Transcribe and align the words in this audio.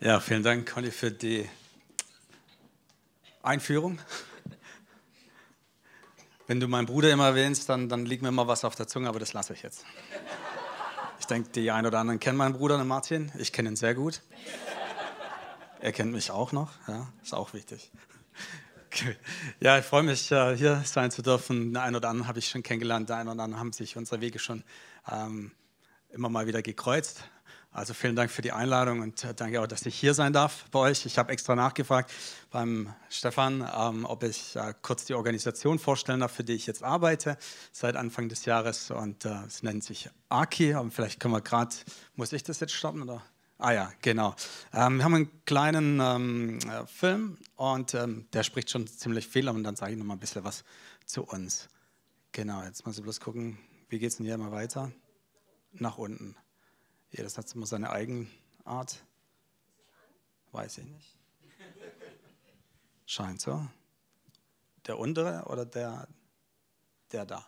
Ja, 0.00 0.18
vielen 0.18 0.42
Dank, 0.42 0.70
Conny, 0.70 0.90
für 0.90 1.12
die 1.12 1.48
Einführung. 3.42 4.00
Wenn 6.48 6.58
du 6.58 6.66
meinen 6.66 6.86
Bruder 6.86 7.10
immer 7.12 7.28
erwähnst, 7.28 7.68
dann, 7.68 7.88
dann 7.88 8.04
liegt 8.04 8.20
mir 8.20 8.28
immer 8.28 8.48
was 8.48 8.64
auf 8.64 8.74
der 8.74 8.88
Zunge, 8.88 9.08
aber 9.08 9.20
das 9.20 9.32
lasse 9.32 9.54
ich 9.54 9.62
jetzt. 9.62 9.86
Ich 11.20 11.26
denke, 11.26 11.50
die 11.50 11.70
einen 11.70 11.86
oder 11.86 12.00
anderen 12.00 12.18
kennen 12.18 12.36
meinen 12.36 12.54
Bruder, 12.54 12.76
den 12.76 12.88
Martin. 12.88 13.30
Ich 13.38 13.52
kenne 13.52 13.70
ihn 13.70 13.76
sehr 13.76 13.94
gut. 13.94 14.20
Er 15.80 15.92
kennt 15.92 16.12
mich 16.12 16.30
auch 16.32 16.50
noch, 16.50 16.72
ja, 16.88 17.08
ist 17.22 17.32
auch 17.32 17.54
wichtig. 17.54 17.92
Ja, 19.60 19.78
ich 19.78 19.84
freue 19.84 20.02
mich, 20.02 20.30
äh, 20.32 20.56
hier 20.56 20.82
sein 20.84 21.10
zu 21.10 21.22
dürfen. 21.22 21.72
Den 21.72 21.76
einen 21.76 21.96
oder 21.96 22.08
anderen 22.08 22.28
habe 22.28 22.40
ich 22.40 22.48
schon 22.48 22.62
kennengelernt, 22.62 23.08
der 23.08 23.16
einen 23.16 23.28
oder 23.28 23.42
anderen 23.44 23.60
haben 23.60 23.72
sich 23.72 23.96
unsere 23.96 24.20
Wege 24.20 24.38
schon 24.38 24.64
ähm, 25.10 25.52
immer 26.10 26.28
mal 26.28 26.46
wieder 26.46 26.62
gekreuzt. 26.62 27.24
Also 27.74 27.92
vielen 27.92 28.14
Dank 28.14 28.30
für 28.30 28.40
die 28.40 28.52
Einladung 28.52 29.00
und 29.00 29.24
äh, 29.24 29.34
danke 29.34 29.60
auch, 29.60 29.66
dass 29.66 29.84
ich 29.84 29.96
hier 29.96 30.14
sein 30.14 30.32
darf 30.32 30.66
bei 30.70 30.78
euch. 30.78 31.06
Ich 31.06 31.18
habe 31.18 31.32
extra 31.32 31.56
nachgefragt 31.56 32.12
beim 32.52 32.94
Stefan, 33.10 33.68
ähm, 33.76 34.04
ob 34.04 34.22
ich 34.22 34.54
äh, 34.54 34.74
kurz 34.80 35.06
die 35.06 35.14
Organisation 35.14 35.80
vorstellen 35.80 36.20
darf, 36.20 36.30
für 36.30 36.44
die 36.44 36.52
ich 36.52 36.68
jetzt 36.68 36.84
arbeite 36.84 37.36
seit 37.72 37.96
Anfang 37.96 38.28
des 38.28 38.44
Jahres. 38.44 38.92
Und 38.92 39.24
äh, 39.24 39.42
es 39.48 39.64
nennt 39.64 39.82
sich 39.82 40.08
AKI. 40.28 40.74
Aber 40.74 40.88
vielleicht 40.92 41.18
können 41.18 41.34
wir 41.34 41.40
gerade, 41.40 41.74
muss 42.14 42.32
ich 42.32 42.44
das 42.44 42.60
jetzt 42.60 42.74
starten 42.74 43.02
oder? 43.02 43.22
Ah 43.58 43.72
ja, 43.72 43.92
genau. 44.02 44.36
Ähm, 44.72 44.98
wir 44.98 45.04
haben 45.04 45.14
einen 45.14 45.44
kleinen 45.44 45.98
ähm, 46.00 46.58
äh, 46.70 46.86
Film 46.86 47.38
und 47.56 47.92
ähm, 47.94 48.28
der 48.32 48.44
spricht 48.44 48.70
schon 48.70 48.86
ziemlich 48.86 49.26
viel. 49.26 49.48
Und 49.48 49.64
dann 49.64 49.74
sage 49.74 49.94
ich 49.94 49.98
noch 49.98 50.04
mal 50.04 50.14
ein 50.14 50.20
bisschen 50.20 50.44
was 50.44 50.62
zu 51.06 51.24
uns. 51.24 51.68
Genau, 52.30 52.62
jetzt 52.62 52.86
muss 52.86 52.98
ich 52.98 53.02
bloß 53.02 53.18
gucken, 53.18 53.58
wie 53.88 53.98
geht 53.98 54.10
es 54.10 54.18
denn 54.18 54.26
hier 54.26 54.38
mal 54.38 54.52
weiter? 54.52 54.92
Nach 55.72 55.98
unten. 55.98 56.36
Jedes 57.16 57.38
hat 57.38 57.54
immer 57.54 57.66
seine 57.66 57.90
Eigenart. 57.90 58.98
Weiß 60.50 60.78
ich 60.78 60.84
nicht. 60.84 61.16
Scheint 63.06 63.40
so. 63.40 63.64
Der 64.86 64.98
untere 64.98 65.44
oder 65.46 65.64
der, 65.64 66.08
der 67.12 67.24
da? 67.24 67.46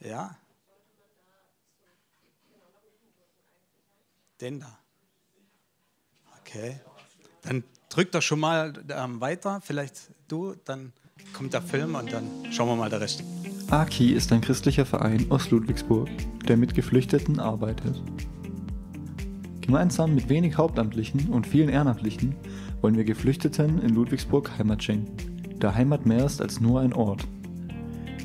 Ja? 0.00 0.36
Den 4.40 4.58
da. 4.58 4.78
Okay. 6.40 6.80
Dann 7.42 7.62
drück 7.88 8.10
doch 8.10 8.22
schon 8.22 8.40
mal 8.40 8.72
ähm, 8.88 9.20
weiter. 9.20 9.60
Vielleicht 9.60 10.10
du, 10.26 10.56
dann 10.64 10.92
kommt 11.32 11.52
der 11.52 11.62
Film 11.62 11.94
und 11.94 12.12
dann 12.12 12.52
schauen 12.52 12.68
wir 12.68 12.76
mal 12.76 12.90
der 12.90 13.00
Rest. 13.00 13.22
AKI 13.72 14.12
ist 14.12 14.30
ein 14.34 14.42
christlicher 14.42 14.84
Verein 14.84 15.24
aus 15.30 15.50
Ludwigsburg, 15.50 16.10
der 16.46 16.58
mit 16.58 16.74
Geflüchteten 16.74 17.40
arbeitet. 17.40 18.02
Gemeinsam 19.62 20.14
mit 20.14 20.28
wenig 20.28 20.58
Hauptamtlichen 20.58 21.30
und 21.30 21.46
vielen 21.46 21.70
Ehrenamtlichen 21.70 22.34
wollen 22.82 22.98
wir 22.98 23.04
Geflüchteten 23.04 23.80
in 23.80 23.94
Ludwigsburg 23.94 24.50
Heimat 24.58 24.82
schenken, 24.82 25.16
da 25.58 25.74
Heimat 25.74 26.04
mehr 26.04 26.26
ist 26.26 26.42
als 26.42 26.60
nur 26.60 26.82
ein 26.82 26.92
Ort. 26.92 27.26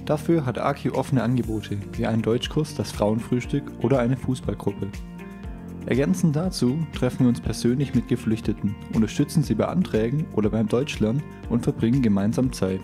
Dafür 0.03 0.45
hat 0.45 0.57
AKI 0.57 0.89
offene 0.89 1.23
Angebote 1.23 1.77
wie 1.93 2.05
einen 2.05 2.23
Deutschkurs, 2.23 2.75
das 2.75 2.91
Frauenfrühstück 2.91 3.71
oder 3.81 3.99
eine 3.99 4.17
Fußballgruppe. 4.17 4.89
Ergänzend 5.85 6.35
dazu 6.35 6.77
treffen 6.93 7.21
wir 7.21 7.29
uns 7.29 7.39
persönlich 7.39 7.95
mit 7.95 8.09
Geflüchteten, 8.09 8.75
unterstützen 8.93 9.43
sie 9.43 9.55
bei 9.55 9.69
Anträgen 9.69 10.25
oder 10.35 10.49
beim 10.49 10.67
Deutschlernen 10.67 11.23
und 11.49 11.63
verbringen 11.63 12.01
gemeinsam 12.01 12.51
Zeit. 12.51 12.81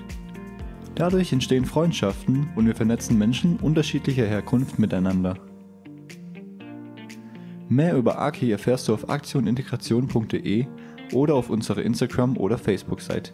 Dadurch 0.95 1.33
entstehen 1.33 1.65
Freundschaften 1.65 2.51
und 2.55 2.67
wir 2.67 2.75
vernetzen 2.75 3.17
Menschen 3.17 3.57
unterschiedlicher 3.57 4.27
Herkunft 4.27 4.77
miteinander. 4.77 5.39
Mehr 7.67 7.95
über 7.95 8.19
Aki 8.19 8.51
erfährst 8.51 8.87
du 8.87 8.93
auf 8.93 9.09
aktionintegration.de 9.09 10.67
oder 11.13 11.33
auf 11.33 11.49
unserer 11.49 11.81
Instagram- 11.81 12.37
oder 12.37 12.59
Facebook-Seite. 12.59 13.33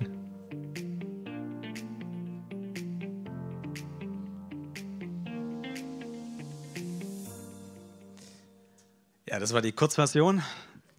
Ja, 9.27 9.37
das 9.37 9.51
war 9.51 9.61
die 9.61 9.73
Kurzversion. 9.73 10.41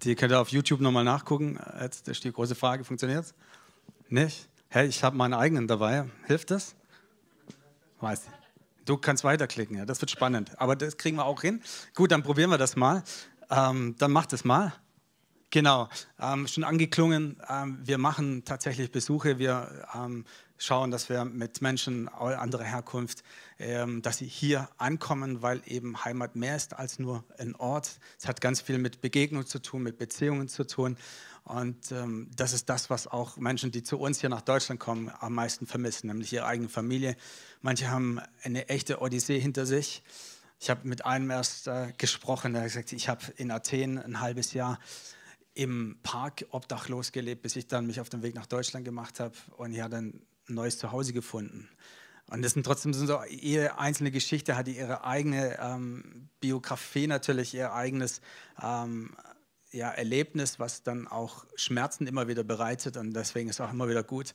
Die 0.03 0.15
könnt 0.15 0.33
ihr 0.33 0.41
auf 0.41 0.51
YouTube 0.51 0.83
nochmal 0.83 1.05
nachgucken. 1.05 1.59
Jetzt 1.81 2.07
ist 2.09 2.23
die 2.23 2.33
große 2.33 2.55
Frage, 2.55 2.85
funktioniert 2.85 3.25
es? 3.25 3.35
Nicht? 4.11 4.50
Hey, 4.73 4.87
ich 4.87 5.03
habe 5.03 5.17
meinen 5.17 5.35
eigenen 5.35 5.67
dabei. 5.67 6.05
Hilft 6.29 6.53
das? 6.53 6.77
Weiß. 7.99 8.23
Du 8.85 8.97
kannst 8.97 9.25
weiterklicken, 9.25 9.77
ja, 9.77 9.85
das 9.85 10.01
wird 10.01 10.13
spannend. 10.13 10.53
Aber 10.61 10.77
das 10.77 10.97
kriegen 10.97 11.17
wir 11.17 11.25
auch 11.25 11.43
hin. 11.43 11.61
Gut, 11.97 12.13
dann 12.13 12.23
probieren 12.23 12.51
wir 12.51 12.57
das 12.57 12.77
mal. 12.77 13.03
Ähm, 13.51 13.97
dann 13.99 14.13
macht 14.13 14.33
es 14.33 14.45
mal. 14.45 14.73
Genau, 15.51 15.89
ähm, 16.21 16.47
schon 16.47 16.63
angeklungen. 16.63 17.43
Ähm, 17.49 17.81
wir 17.83 17.99
machen 17.99 18.45
tatsächlich 18.45 18.93
Besuche. 18.93 19.41
Wir 19.41 19.89
ähm, 19.93 20.25
schauen, 20.57 20.93
dass 20.93 21.09
wir 21.09 21.25
mit 21.25 21.63
Menschen 21.63 22.07
anderer 22.09 22.63
Herkunft, 22.63 23.25
ähm, 23.59 24.03
dass 24.03 24.19
sie 24.19 24.27
hier 24.27 24.69
ankommen, 24.79 25.43
weil 25.43 25.63
eben 25.67 26.05
Heimat 26.05 26.37
mehr 26.37 26.55
ist 26.55 26.79
als 26.79 27.01
nur 27.01 27.25
ein 27.39 27.57
Ort. 27.57 27.99
Es 28.21 28.29
hat 28.29 28.41
ganz 28.41 28.61
viel 28.61 28.79
mit 28.79 29.01
Begegnung 29.01 29.45
zu 29.47 29.59
tun, 29.59 29.83
mit 29.83 29.99
Beziehungen 29.99 30.47
zu 30.47 30.65
tun. 30.65 30.97
Und 31.51 31.91
ähm, 31.91 32.31
das 32.37 32.53
ist 32.53 32.69
das, 32.69 32.91
was 32.91 33.09
auch 33.09 33.37
Menschen, 33.37 33.73
die 33.73 33.83
zu 33.83 33.99
uns 33.99 34.21
hier 34.21 34.29
nach 34.29 34.41
Deutschland 34.41 34.79
kommen, 34.79 35.11
am 35.19 35.35
meisten 35.35 35.67
vermissen, 35.67 36.07
nämlich 36.07 36.33
ihre 36.33 36.47
eigene 36.47 36.69
Familie. 36.69 37.17
Manche 37.61 37.91
haben 37.91 38.21
eine 38.45 38.69
echte 38.69 39.01
Odyssee 39.01 39.41
hinter 39.41 39.67
sich. 39.67 40.05
Ich 40.61 40.71
habe 40.71 40.87
mit 40.87 41.05
einem 41.05 41.29
erst 41.29 41.67
äh, 41.67 41.93
gesprochen, 41.99 42.53
der 42.53 42.63
hat 42.63 42.69
gesagt, 42.69 42.93
ich 42.93 43.09
habe 43.09 43.25
in 43.37 43.51
Athen 43.51 43.99
ein 43.99 44.21
halbes 44.21 44.53
Jahr 44.53 44.79
im 45.55 45.99
Park 46.05 46.45
obdachlos 46.51 47.11
gelebt, 47.11 47.43
bis 47.43 47.57
ich 47.57 47.67
dann 47.67 47.89
mich 47.89 47.99
auf 47.99 48.09
den 48.09 48.23
Weg 48.23 48.37
nach 48.37 48.47
Deutschland 48.47 48.85
gemacht 48.85 49.19
habe 49.19 49.35
und 49.57 49.73
hier 49.73 49.89
dann 49.89 50.21
ein 50.49 50.55
neues 50.55 50.79
Zuhause 50.79 51.13
gefunden. 51.13 51.69
Und 52.29 52.43
das 52.43 52.53
sind 52.53 52.65
trotzdem 52.65 52.95
so, 52.95 53.19
jede 53.29 53.77
einzelne 53.77 54.13
Geschichte 54.13 54.57
hat 54.57 54.69
ihre 54.69 55.03
eigene 55.03 55.59
ähm, 55.59 56.29
Biografie 56.39 57.09
natürlich, 57.09 57.55
ihr 57.55 57.73
eigenes 57.73 58.21
ähm, 58.63 59.17
ja, 59.73 59.91
Erlebnis, 59.91 60.59
was 60.59 60.83
dann 60.83 61.07
auch 61.07 61.45
Schmerzen 61.55 62.07
immer 62.07 62.29
wieder 62.29 62.43
bereitet. 62.45 62.97
Und 62.97 63.15
deswegen 63.15 63.49
ist 63.49 63.57
es 63.57 63.61
auch 63.61 63.73
immer 63.73 63.89
wieder 63.89 64.03
gut, 64.03 64.35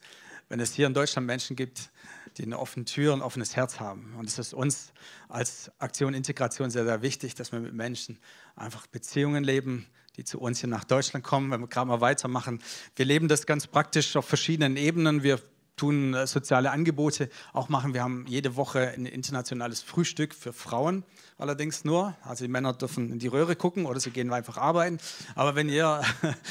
wenn 0.50 0.60
es 0.60 0.74
hier 0.74 0.88
in 0.88 0.94
Deutschland 0.94 1.28
Menschen 1.28 1.56
gibt, 1.56 1.92
die 2.38 2.44
eine 2.44 2.60
offene 2.60 2.86
Tür 2.86 3.14
ein 3.14 3.22
offenes 3.22 3.56
Herz 3.56 3.80
haben. 3.80 4.14
Und 4.18 4.28
es 4.28 4.40
ist 4.40 4.54
uns 4.54 4.94
als 5.28 5.72
Aktion 5.80 6.14
Integration 6.14 6.70
sehr, 6.70 6.86
sehr 6.86 7.02
wichtig, 7.02 7.36
dass 7.36 7.52
wir 7.52 7.60
mit 7.60 7.74
Menschen 7.74 8.20
einfach 8.56 8.88
Beziehungen 8.88 9.44
leben, 9.44 9.88
die 10.18 10.24
zu 10.24 10.40
uns 10.40 10.60
hier 10.62 10.70
nach 10.70 10.86
Deutschland 10.86 11.26
kommen, 11.26 11.52
wenn 11.52 11.62
wir 11.62 11.68
gerade 11.68 11.88
mal 11.88 12.02
weitermachen. 12.02 12.62
Wir 12.96 13.06
leben 13.06 13.28
das 13.28 13.46
ganz 13.46 13.68
praktisch 13.68 14.16
auf 14.16 14.26
verschiedenen 14.26 14.78
Ebenen. 14.78 15.24
Wir 15.24 15.40
tun 15.76 16.14
äh, 16.14 16.28
soziale 16.28 16.72
Angebote 16.72 17.30
auch 17.54 17.70
machen. 17.70 17.94
Wir 17.94 18.04
haben 18.04 18.26
jede 18.28 18.56
Woche 18.56 18.90
ein 18.90 19.06
internationales 19.06 19.82
Frühstück 19.82 20.34
für 20.34 20.54
Frauen, 20.54 21.04
allerdings 21.38 21.84
nur. 21.84 22.16
Also 22.24 22.46
die 22.46 22.52
Männer 22.52 22.74
dürfen 22.74 23.12
in 23.12 23.20
die 23.20 23.28
Röhre 23.28 23.56
gucken 23.56 23.86
oder 23.86 24.00
sie 24.00 24.12
gehen 24.12 24.32
einfach 24.32 24.58
arbeiten. 24.58 25.00
Aber 25.36 25.56
wenn 25.56 25.70
ihr 25.70 26.02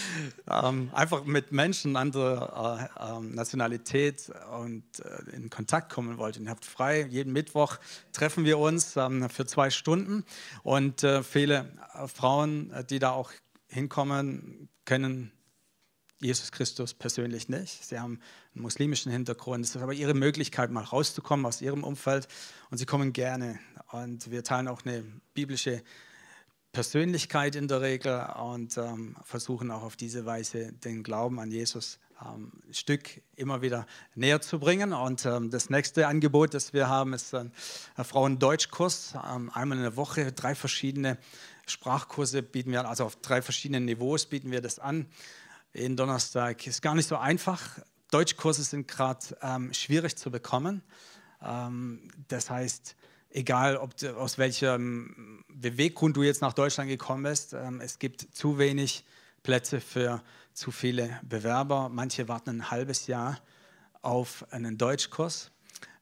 ähm, 0.50 0.90
einfach 0.92 1.24
mit 1.24 1.52
Menschen 1.52 1.96
anderer 1.96 2.90
äh, 2.98 3.16
äh, 3.16 3.20
Nationalität 3.20 4.30
und 4.58 4.84
äh, 5.00 5.36
in 5.36 5.50
Kontakt 5.50 5.92
kommen 5.92 6.18
wollt 6.18 6.36
und 6.36 6.44
ihr 6.44 6.50
habt 6.50 6.64
frei, 6.64 7.06
jeden 7.08 7.32
Mittwoch 7.32 7.78
treffen 8.12 8.44
wir 8.44 8.58
uns 8.58 8.96
ähm, 8.96 9.28
für 9.30 9.46
zwei 9.46 9.70
Stunden 9.70 10.24
und 10.62 11.02
äh, 11.02 11.22
viele 11.22 11.72
äh, 11.94 12.06
Frauen, 12.08 12.72
die 12.90 12.98
da 12.98 13.10
auch 13.10 13.32
hinkommen, 13.68 14.68
können 14.84 15.33
Jesus 16.20 16.52
Christus 16.52 16.94
persönlich 16.94 17.48
nicht. 17.48 17.84
Sie 17.84 17.98
haben 17.98 18.20
einen 18.54 18.62
muslimischen 18.62 19.12
Hintergrund. 19.12 19.64
Es 19.64 19.74
ist 19.74 19.82
aber 19.82 19.92
ihre 19.92 20.14
Möglichkeit, 20.14 20.70
mal 20.70 20.84
rauszukommen 20.84 21.44
aus 21.44 21.60
ihrem 21.60 21.84
Umfeld. 21.84 22.28
Und 22.70 22.78
sie 22.78 22.86
kommen 22.86 23.12
gerne. 23.12 23.58
Und 23.92 24.30
wir 24.30 24.42
teilen 24.44 24.68
auch 24.68 24.84
eine 24.84 25.04
biblische 25.34 25.82
Persönlichkeit 26.72 27.54
in 27.54 27.68
der 27.68 27.80
Regel 27.80 28.26
und 28.42 28.76
ähm, 28.78 29.16
versuchen 29.22 29.70
auch 29.70 29.82
auf 29.82 29.96
diese 29.96 30.26
Weise 30.26 30.72
den 30.72 31.04
Glauben 31.04 31.38
an 31.38 31.50
Jesus 31.50 32.00
ähm, 32.20 32.52
ein 32.66 32.74
Stück 32.74 33.22
immer 33.36 33.62
wieder 33.62 33.86
näher 34.14 34.40
zu 34.40 34.58
bringen. 34.58 34.92
Und 34.92 35.24
ähm, 35.24 35.50
das 35.50 35.70
nächste 35.70 36.08
Angebot, 36.08 36.52
das 36.52 36.72
wir 36.72 36.88
haben, 36.88 37.12
ist 37.12 37.34
ein 37.34 37.52
Frauen-Deutsch-Kurs. 37.96 39.14
Ähm, 39.14 39.50
einmal 39.54 39.78
in 39.78 39.84
der 39.84 39.96
Woche, 39.96 40.32
drei 40.32 40.54
verschiedene 40.54 41.16
Sprachkurse 41.66 42.42
bieten 42.42 42.72
wir, 42.72 42.86
also 42.88 43.04
auf 43.04 43.16
drei 43.16 43.40
verschiedenen 43.40 43.84
Niveaus 43.84 44.26
bieten 44.26 44.50
wir 44.50 44.60
das 44.60 44.78
an 44.78 45.06
jeden 45.74 45.96
Donnerstag. 45.96 46.66
Ist 46.66 46.82
gar 46.82 46.94
nicht 46.94 47.08
so 47.08 47.16
einfach. 47.16 47.78
Deutschkurse 48.10 48.62
sind 48.62 48.88
gerade 48.88 49.20
ähm, 49.42 49.74
schwierig 49.74 50.16
zu 50.16 50.30
bekommen. 50.30 50.82
Ähm, 51.42 52.08
das 52.28 52.48
heißt, 52.48 52.96
egal 53.30 53.76
ob 53.76 53.96
du, 53.96 54.16
aus 54.16 54.38
welchem 54.38 55.44
Beweggrund 55.48 56.16
du 56.16 56.22
jetzt 56.22 56.40
nach 56.40 56.52
Deutschland 56.52 56.88
gekommen 56.88 57.24
bist, 57.24 57.52
ähm, 57.52 57.80
es 57.80 57.98
gibt 57.98 58.20
zu 58.34 58.58
wenig 58.58 59.04
Plätze 59.42 59.80
für 59.80 60.22
zu 60.52 60.70
viele 60.70 61.20
Bewerber. 61.22 61.88
Manche 61.88 62.28
warten 62.28 62.50
ein 62.50 62.70
halbes 62.70 63.08
Jahr 63.08 63.40
auf 64.00 64.46
einen 64.52 64.78
Deutschkurs. 64.78 65.50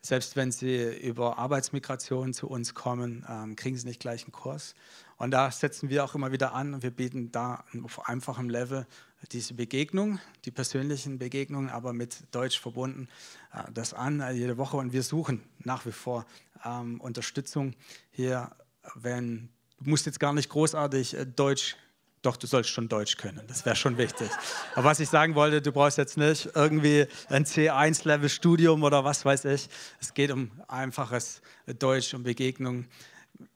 Selbst 0.03 0.37
wenn 0.37 0.53
sie 0.53 0.97
über 0.99 1.39
Arbeitsmigration 1.39 2.35
zu 2.35 2.49
uns 2.49 2.75
kommen, 2.75 3.25
ähm, 3.29 3.57
kriegen 3.57 3.77
sie 3.77 3.87
nicht 3.87 4.01
gleich 4.01 4.25
einen 4.25 4.33
Kurs. 4.33 4.75
Und 5.23 5.31
da 5.31 5.53
setzen 5.53 5.89
wir 5.89 6.03
auch 6.03 6.17
immer 6.17 6.33
wieder 6.33 6.53
an 6.53 6.75
und 6.75 6.83
wir 6.83 6.91
bieten 6.91 7.31
da 7.31 7.63
auf 7.85 8.09
einfachem 8.09 8.51
Level 8.51 8.89
diese 9.31 9.55
Begegnung, 9.55 10.19
die 10.45 10.51
persönlichen 10.51 11.21
Begegnungen, 11.21 11.71
aber 11.71 11.93
mit 11.93 12.25
Deutsch 12.33 12.59
verbunden, 12.59 13.07
äh, 13.55 13.71
das 13.73 13.95
an 13.95 14.19
äh, 14.19 14.33
jede 14.33 14.59
Woche. 14.59 14.79
Und 14.79 14.93
wir 14.93 15.05
suchen 15.05 15.41
nach 15.61 15.87
wie 15.87 15.93
vor 15.93 16.27
ähm, 16.65 17.01
Unterstützung 17.01 17.77
hier, 18.11 18.51
wenn 18.97 19.49
du 19.79 19.91
musst 19.91 20.07
jetzt 20.07 20.19
gar 20.19 20.33
nicht 20.33 20.49
großartig 20.49 21.15
äh, 21.15 21.25
Deutsch 21.25 21.77
doch, 22.23 22.37
du 22.37 22.47
sollst 22.47 22.71
schon 22.71 22.89
Deutsch 22.89 23.17
können, 23.17 23.43
das 23.49 23.65
wäre 23.65 23.75
schon 23.75 23.99
wichtig. 23.99 24.31
Aber 24.75 24.85
was 24.85 25.01
ich 25.01 25.09
sagen 25.09 25.35
wollte, 25.35 25.61
du 25.61 25.73
brauchst 25.73 25.99
jetzt 25.99 26.17
nicht 26.17 26.49
irgendwie 26.55 27.07
ein 27.29 27.45
C1-Level-Studium 27.45 28.85
oder 28.85 29.05
was 29.05 29.25
weiß 29.25 29.45
ich. 29.47 29.69
Es 30.01 30.15
geht 30.15 30.31
um 30.31 30.53
einfaches 30.69 31.43
Deutsch, 31.79 32.15
um 32.15 32.23
Begegnungen 32.23 32.89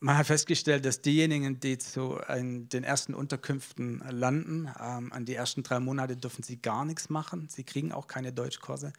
man 0.00 0.16
hat 0.16 0.26
festgestellt, 0.26 0.84
dass 0.84 1.02
diejenigen, 1.02 1.60
die 1.60 1.78
zu 1.78 2.18
den 2.28 2.84
ersten 2.84 3.14
Unterkünften 3.14 4.02
landen, 4.10 4.70
ähm, 4.80 5.12
an 5.12 5.24
die 5.24 5.34
ersten 5.34 5.62
drei 5.62 5.80
Monate 5.80 6.16
dürfen 6.16 6.42
sie 6.42 6.60
gar 6.60 6.84
nichts 6.84 7.08
machen. 7.08 7.48
Sie 7.48 7.64
kriegen 7.64 7.92
auch 7.92 8.06
keine 8.06 8.32
Deutschkurse. 8.32 8.92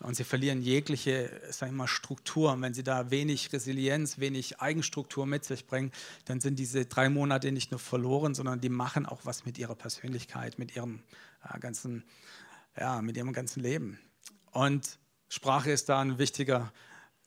Und 0.00 0.14
sie 0.14 0.24
verlieren 0.24 0.60
jegliche 0.60 1.30
sagen 1.50 1.72
wir 1.72 1.78
mal, 1.78 1.86
Struktur. 1.86 2.52
Und 2.52 2.62
wenn 2.62 2.74
sie 2.74 2.82
da 2.82 3.10
wenig 3.10 3.52
Resilienz, 3.52 4.18
wenig 4.18 4.60
Eigenstruktur 4.60 5.26
mit 5.26 5.44
sich 5.44 5.66
bringen, 5.66 5.90
dann 6.26 6.40
sind 6.40 6.58
diese 6.58 6.84
drei 6.84 7.08
Monate 7.08 7.50
nicht 7.50 7.70
nur 7.70 7.80
verloren, 7.80 8.34
sondern 8.34 8.60
die 8.60 8.68
machen 8.68 9.06
auch 9.06 9.20
was 9.24 9.46
mit 9.46 9.56
ihrer 9.58 9.74
Persönlichkeit, 9.74 10.58
mit 10.58 10.76
ihrem 10.76 11.02
äh, 11.42 11.58
ganzen, 11.58 12.04
ja, 12.78 13.00
mit 13.00 13.16
ihrem 13.16 13.32
ganzen 13.32 13.62
Leben. 13.62 13.98
Und 14.50 14.98
Sprache 15.28 15.70
ist 15.70 15.88
da 15.88 16.00
ein 16.00 16.18
wichtiger 16.18 16.72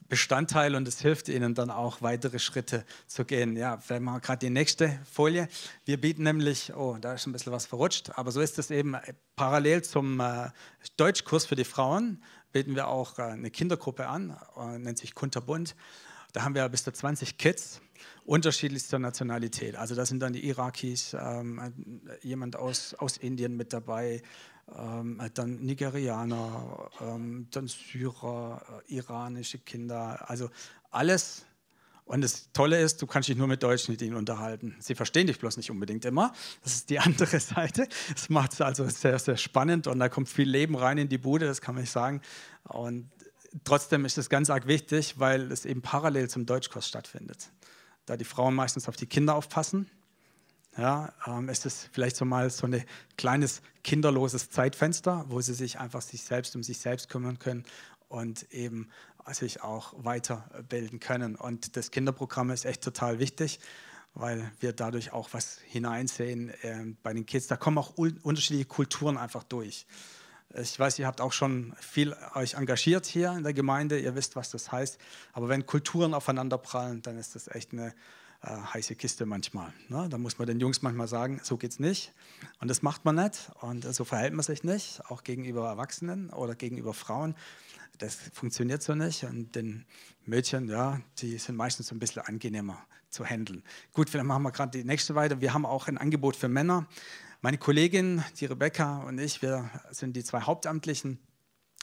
Bestandteil 0.08 0.76
und 0.76 0.88
es 0.88 1.02
hilft 1.02 1.30
ihnen 1.30 1.56
dann 1.56 1.70
auch 1.70 2.02
weitere 2.02 2.40
Schritte 2.40 2.86
zu 3.08 3.26
gehen. 3.26 3.56
Ja, 3.58 3.78
vielleicht 3.78 4.02
machen 4.02 4.18
wir 4.18 4.22
gerade 4.22 4.40
die 4.40 4.50
nächste 4.50 5.00
Folie. 5.12 5.48
Wir 5.86 6.00
bieten 6.00 6.24
nämlich, 6.24 6.74
oh, 6.76 6.98
da 7.00 7.14
ist 7.14 7.28
ein 7.28 7.32
bisschen 7.34 7.52
was 7.52 7.66
verrutscht, 7.66 8.12
aber 8.16 8.32
so 8.32 8.42
ist 8.42 8.60
es 8.60 8.72
eben 8.72 8.96
parallel 9.36 9.84
zum 9.84 10.20
äh, 10.20 10.50
Deutschkurs 10.98 11.46
für 11.46 11.56
die 11.56 11.64
Frauen 11.64 12.24
bieten 12.52 12.76
wir 12.76 12.88
auch 12.88 13.20
äh, 13.20 13.24
eine 13.24 13.52
Kindergruppe 13.52 14.08
an, 14.08 14.36
äh, 14.58 14.78
nennt 14.78 14.98
sich 14.98 15.16
Kunterbund. 15.16 15.76
Da 16.34 16.44
haben 16.44 16.54
wir 16.56 16.68
bis 16.70 16.84
zu 16.84 16.92
20 16.92 17.38
Kids 17.38 17.82
unterschiedlichster 18.24 19.00
Nationalität. 19.00 19.76
Also 19.76 19.96
da 19.96 20.06
sind 20.06 20.20
dann 20.20 20.34
die 20.34 20.48
Irakis, 20.48 21.16
ähm, 21.20 21.74
jemand 22.22 22.56
aus, 22.56 22.94
aus 22.94 23.18
Indien 23.18 23.58
mit 23.58 23.74
dabei, 23.74 24.22
ähm, 24.78 25.22
dann 25.34 25.60
Nigerianer, 25.62 26.90
ähm, 27.02 27.48
dann 27.52 27.68
Syrer, 27.68 28.82
äh, 28.88 28.96
iranische 28.96 29.60
Kinder, 29.60 30.30
also 30.30 30.50
alles. 30.92 31.46
Und 32.06 32.22
das 32.22 32.52
Tolle 32.54 32.82
ist, 32.82 33.02
du 33.02 33.08
kannst 33.08 33.30
dich 33.30 33.38
nur 33.38 33.48
mit 33.48 33.62
Deutschen 33.62 33.92
mit 33.92 34.02
ihnen 34.02 34.16
unterhalten. 34.16 34.76
Sie 34.80 34.96
verstehen 34.96 35.28
dich 35.28 35.38
bloß 35.38 35.58
nicht 35.58 35.70
unbedingt 35.70 36.06
immer. 36.06 36.34
Das 36.64 36.74
ist 36.74 36.90
die 36.90 37.00
andere 37.00 37.40
Seite. 37.40 37.88
Das 38.12 38.30
macht 38.30 38.54
es 38.54 38.62
also 38.62 38.88
sehr, 38.88 39.20
sehr 39.20 39.38
spannend 39.38 39.88
und 39.88 40.00
da 40.00 40.10
kommt 40.10 40.30
viel 40.30 40.50
Leben 40.50 40.76
rein 40.76 40.98
in 40.98 41.10
die 41.10 41.20
Bude, 41.20 41.46
das 41.46 41.62
kann 41.62 41.76
man 41.76 41.84
nicht 41.84 41.92
sagen. 41.92 42.22
Und 42.64 43.12
trotzdem 43.64 44.06
ist 44.06 44.18
es 44.18 44.30
ganz 44.30 44.50
arg 44.50 44.68
wichtig, 44.68 45.20
weil 45.20 45.52
es 45.52 45.66
eben 45.66 45.82
parallel 45.82 46.30
zum 46.30 46.46
Deutschkurs 46.46 46.88
stattfindet. 46.88 47.52
Da 48.06 48.18
die 48.18 48.26
Frauen 48.26 48.56
meistens 48.56 48.88
auf 48.88 48.96
die 48.96 49.06
Kinder 49.06 49.36
aufpassen 49.36 49.90
ja, 50.80 51.14
ähm, 51.28 51.50
ist 51.50 51.66
es 51.66 51.90
vielleicht 51.92 52.16
so 52.16 52.26
mal 52.26 52.50
so 52.50 52.68
ein 52.68 52.84
kleines 53.18 53.62
kinderloses 53.84 54.50
Zeitfenster, 54.50 55.26
wo 55.28 55.42
sie 55.42 55.54
sich 55.54 55.80
einfach 55.80 56.02
sich 56.02 56.24
selbst 56.24 56.56
um 56.56 56.64
sich 56.64 56.80
selbst 56.80 57.10
kümmern 57.10 57.40
können 57.40 57.66
und 58.08 58.52
eben 58.52 58.90
sich 59.32 59.62
auch 59.62 59.94
weiterbilden 59.98 61.00
können. 61.00 61.36
Und 61.36 61.76
das 61.76 61.92
Kinderprogramm 61.92 62.50
ist 62.52 62.66
echt 62.66 62.84
total 62.84 63.20
wichtig, 63.20 63.60
weil 64.14 64.52
wir 64.60 64.74
dadurch 64.74 65.12
auch 65.12 65.30
was 65.34 65.60
hineinsehen 65.66 66.50
äh, 66.62 66.96
bei 67.04 67.14
den 67.14 67.26
Kids. 67.26 67.48
Da 67.48 67.58
kommen 67.58 67.78
auch 67.78 67.92
unterschiedliche 67.98 68.66
Kulturen 68.66 69.18
einfach 69.18 69.44
durch. 69.44 69.86
Ich 70.56 70.80
weiß, 70.80 70.98
ihr 70.98 71.06
habt 71.06 71.22
auch 71.22 71.32
schon 71.32 71.76
viel 71.80 72.16
euch 72.34 72.56
engagiert 72.56 73.06
hier 73.06 73.34
in 73.34 73.44
der 73.44 73.54
Gemeinde. 73.54 74.00
Ihr 74.00 74.16
wisst, 74.16 74.36
was 74.36 74.50
das 74.50 74.72
heißt. 74.72 74.98
Aber 75.32 75.48
wenn 75.48 75.68
Kulturen 75.68 76.16
aufeinander 76.16 76.58
prallen, 76.58 77.04
dann 77.04 77.20
ist 77.20 77.36
das 77.36 77.48
echt 77.50 77.72
eine 77.72 77.94
äh, 78.42 78.56
heiße 78.74 78.96
Kiste 78.96 79.26
manchmal. 79.26 79.74
Ne? 79.90 80.08
Da 80.10 80.18
muss 80.18 80.38
man 80.38 80.48
den 80.48 80.60
Jungs 80.60 80.82
manchmal 80.82 81.08
sagen, 81.08 81.42
so 81.44 81.58
geht's 81.58 81.80
nicht. 81.80 82.14
Und 82.60 82.70
das 82.70 82.82
macht 82.82 83.06
man 83.06 83.16
nicht. 83.16 83.52
Und 83.62 83.84
so 83.94 84.06
verhält 84.06 84.34
man 84.34 84.44
sich 84.44 84.64
nicht, 84.64 85.02
auch 85.10 85.24
gegenüber 85.24 85.68
Erwachsenen 85.68 86.30
oder 86.30 86.56
gegenüber 86.56 86.94
Frauen. 86.94 87.36
Das 87.98 88.16
funktioniert 88.34 88.82
so 88.82 88.96
nicht. 88.96 89.24
Und 89.26 89.56
den 89.56 89.86
Mädchen, 90.26 90.70
ja, 90.70 91.02
die 91.18 91.38
sind 91.38 91.56
meistens 91.56 91.88
so 91.88 91.96
ein 91.96 92.00
bisschen 92.00 92.22
angenehmer 92.22 92.82
zu 93.10 93.26
handeln. 93.26 93.64
Gut, 93.94 94.10
vielleicht 94.10 94.28
machen 94.28 94.44
wir 94.44 94.52
gerade 94.52 94.78
die 94.78 94.86
nächste 94.86 95.16
weiter. 95.16 95.42
Wir 95.42 95.54
haben 95.54 95.66
auch 95.66 95.88
ein 95.88 95.98
Angebot 95.98 96.36
für 96.36 96.48
Männer. 96.48 96.88
Meine 97.42 97.58
Kollegin, 97.58 98.24
die 98.40 98.46
Rebecca 98.46 99.00
und 99.00 99.18
ich, 99.18 99.42
wir 99.42 99.70
sind 99.92 100.16
die 100.16 100.24
zwei 100.24 100.42
Hauptamtlichen 100.42 101.20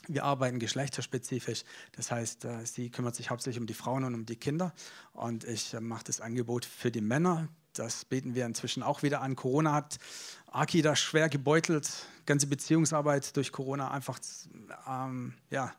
wir 0.07 0.23
arbeiten 0.23 0.59
geschlechterspezifisch. 0.59 1.63
Das 1.93 2.11
heißt, 2.11 2.45
äh, 2.45 2.65
sie 2.65 2.89
kümmert 2.89 3.15
sich 3.15 3.29
hauptsächlich 3.29 3.59
um 3.59 3.67
die 3.67 3.73
Frauen 3.73 4.03
und 4.03 4.13
um 4.13 4.25
die 4.25 4.35
Kinder. 4.35 4.73
Und 5.13 5.43
ich 5.43 5.73
äh, 5.73 5.81
mache 5.81 6.05
das 6.05 6.21
Angebot 6.21 6.65
für 6.65 6.91
die 6.91 7.01
Männer. 7.01 7.49
Das 7.73 8.05
bieten 8.05 8.33
wir 8.33 8.45
inzwischen 8.45 8.83
auch 8.83 9.03
wieder 9.03 9.21
an. 9.21 9.35
Corona 9.35 9.73
hat 9.73 9.97
Aki 10.47 10.81
da 10.81 10.95
schwer 10.95 11.29
gebeutelt. 11.29 11.89
Ganze 12.25 12.47
Beziehungsarbeit 12.47 13.35
durch 13.35 13.51
Corona 13.51 13.91
einfach 13.91 14.19
ähm, 14.87 15.33
ja, 15.49 15.73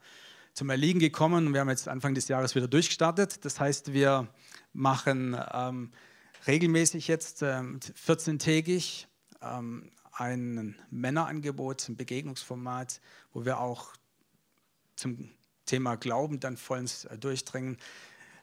zum 0.52 0.70
Erliegen 0.70 1.00
gekommen. 1.00 1.52
Wir 1.52 1.60
haben 1.60 1.70
jetzt 1.70 1.88
Anfang 1.88 2.14
des 2.14 2.28
Jahres 2.28 2.54
wieder 2.54 2.68
durchgestartet. 2.68 3.44
Das 3.44 3.58
heißt, 3.58 3.92
wir 3.92 4.28
machen 4.72 5.36
ähm, 5.52 5.92
regelmäßig 6.46 7.08
jetzt 7.08 7.42
ähm, 7.42 7.80
14-tägig 7.80 9.06
ähm, 9.42 9.90
ein 10.12 10.76
Männerangebot, 10.90 11.88
ein 11.88 11.96
Begegnungsformat, 11.96 13.00
wo 13.32 13.44
wir 13.44 13.60
auch 13.60 13.92
zum 14.98 15.30
Thema 15.64 15.96
Glauben 15.96 16.40
dann 16.40 16.56
vollends 16.56 17.04
äh, 17.04 17.16
durchdringen. 17.16 17.78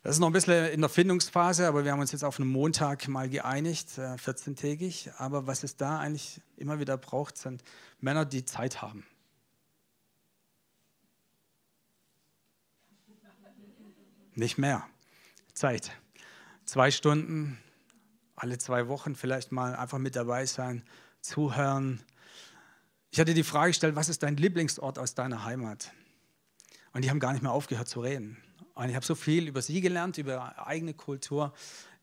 Das 0.04 0.16
ist 0.16 0.20
noch 0.20 0.28
ein 0.28 0.34
bisschen 0.34 0.68
in 0.68 0.82
der 0.82 0.90
Findungsphase, 0.90 1.68
aber 1.68 1.84
wir 1.84 1.92
haben 1.92 2.00
uns 2.00 2.12
jetzt 2.12 2.24
auf 2.24 2.40
einen 2.40 2.50
Montag 2.50 3.08
mal 3.08 3.28
geeinigt, 3.28 3.90
14-tägig. 3.98 5.08
Äh, 5.08 5.12
aber 5.18 5.48
was 5.48 5.64
es 5.64 5.78
da 5.78 6.00
eigentlich 6.00 6.42
immer 6.58 6.80
wieder 6.80 6.98
braucht, 6.98 7.38
sind 7.38 7.64
Männer, 8.00 8.26
die 8.26 8.46
Zeit 8.46 8.82
haben. 8.82 9.06
Nicht 14.36 14.58
mehr. 14.58 14.86
Zeit. 15.54 15.92
Zwei 16.66 16.92
Stunden, 16.92 17.58
alle 18.36 18.58
zwei 18.58 18.88
Wochen 18.88 19.16
vielleicht 19.16 19.52
mal 19.52 19.76
einfach 19.76 19.98
mit 19.98 20.16
dabei 20.16 20.46
sein, 20.46 20.84
zuhören. 21.22 22.04
Ich 23.12 23.20
hatte 23.20 23.34
die 23.34 23.44
Frage 23.44 23.70
gestellt, 23.70 23.96
was 23.96 24.10
ist 24.10 24.24
dein 24.24 24.36
Lieblingsort 24.36 25.00
aus 25.00 25.16
deiner 25.16 25.46
Heimat? 25.46 25.94
Und 26.96 27.04
die 27.04 27.10
haben 27.10 27.20
gar 27.20 27.34
nicht 27.34 27.42
mehr 27.42 27.52
aufgehört 27.52 27.90
zu 27.90 28.00
reden. 28.00 28.38
Und 28.74 28.88
ich 28.88 28.96
habe 28.96 29.06
so 29.06 29.16
viel 29.16 29.50
über 29.50 29.62
sie 29.62 29.82
gelernt, 29.82 30.18
über 30.18 30.66
eigene 30.66 30.94
Kultur. 30.94 31.54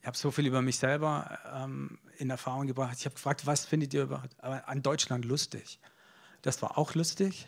Ich 0.02 0.06
habe 0.06 0.18
so 0.18 0.30
viel 0.30 0.46
über 0.46 0.61
mich 0.61 0.76
selber 0.76 1.38
ähm, 1.50 1.99
in 2.18 2.28
Erfahrung 2.28 2.66
gebracht. 2.66 2.99
Ich 2.99 3.06
habe 3.06 3.14
gefragt, 3.14 3.46
was 3.46 3.64
findet 3.64 3.94
ihr 3.94 4.02
über, 4.02 4.22
äh, 4.42 4.49
an 4.66 4.82
Deutschland 4.82 5.25
lustig? 5.25 5.80
Das 6.42 6.61
war 6.61 6.76
auch 6.76 6.94
lustig, 6.94 7.46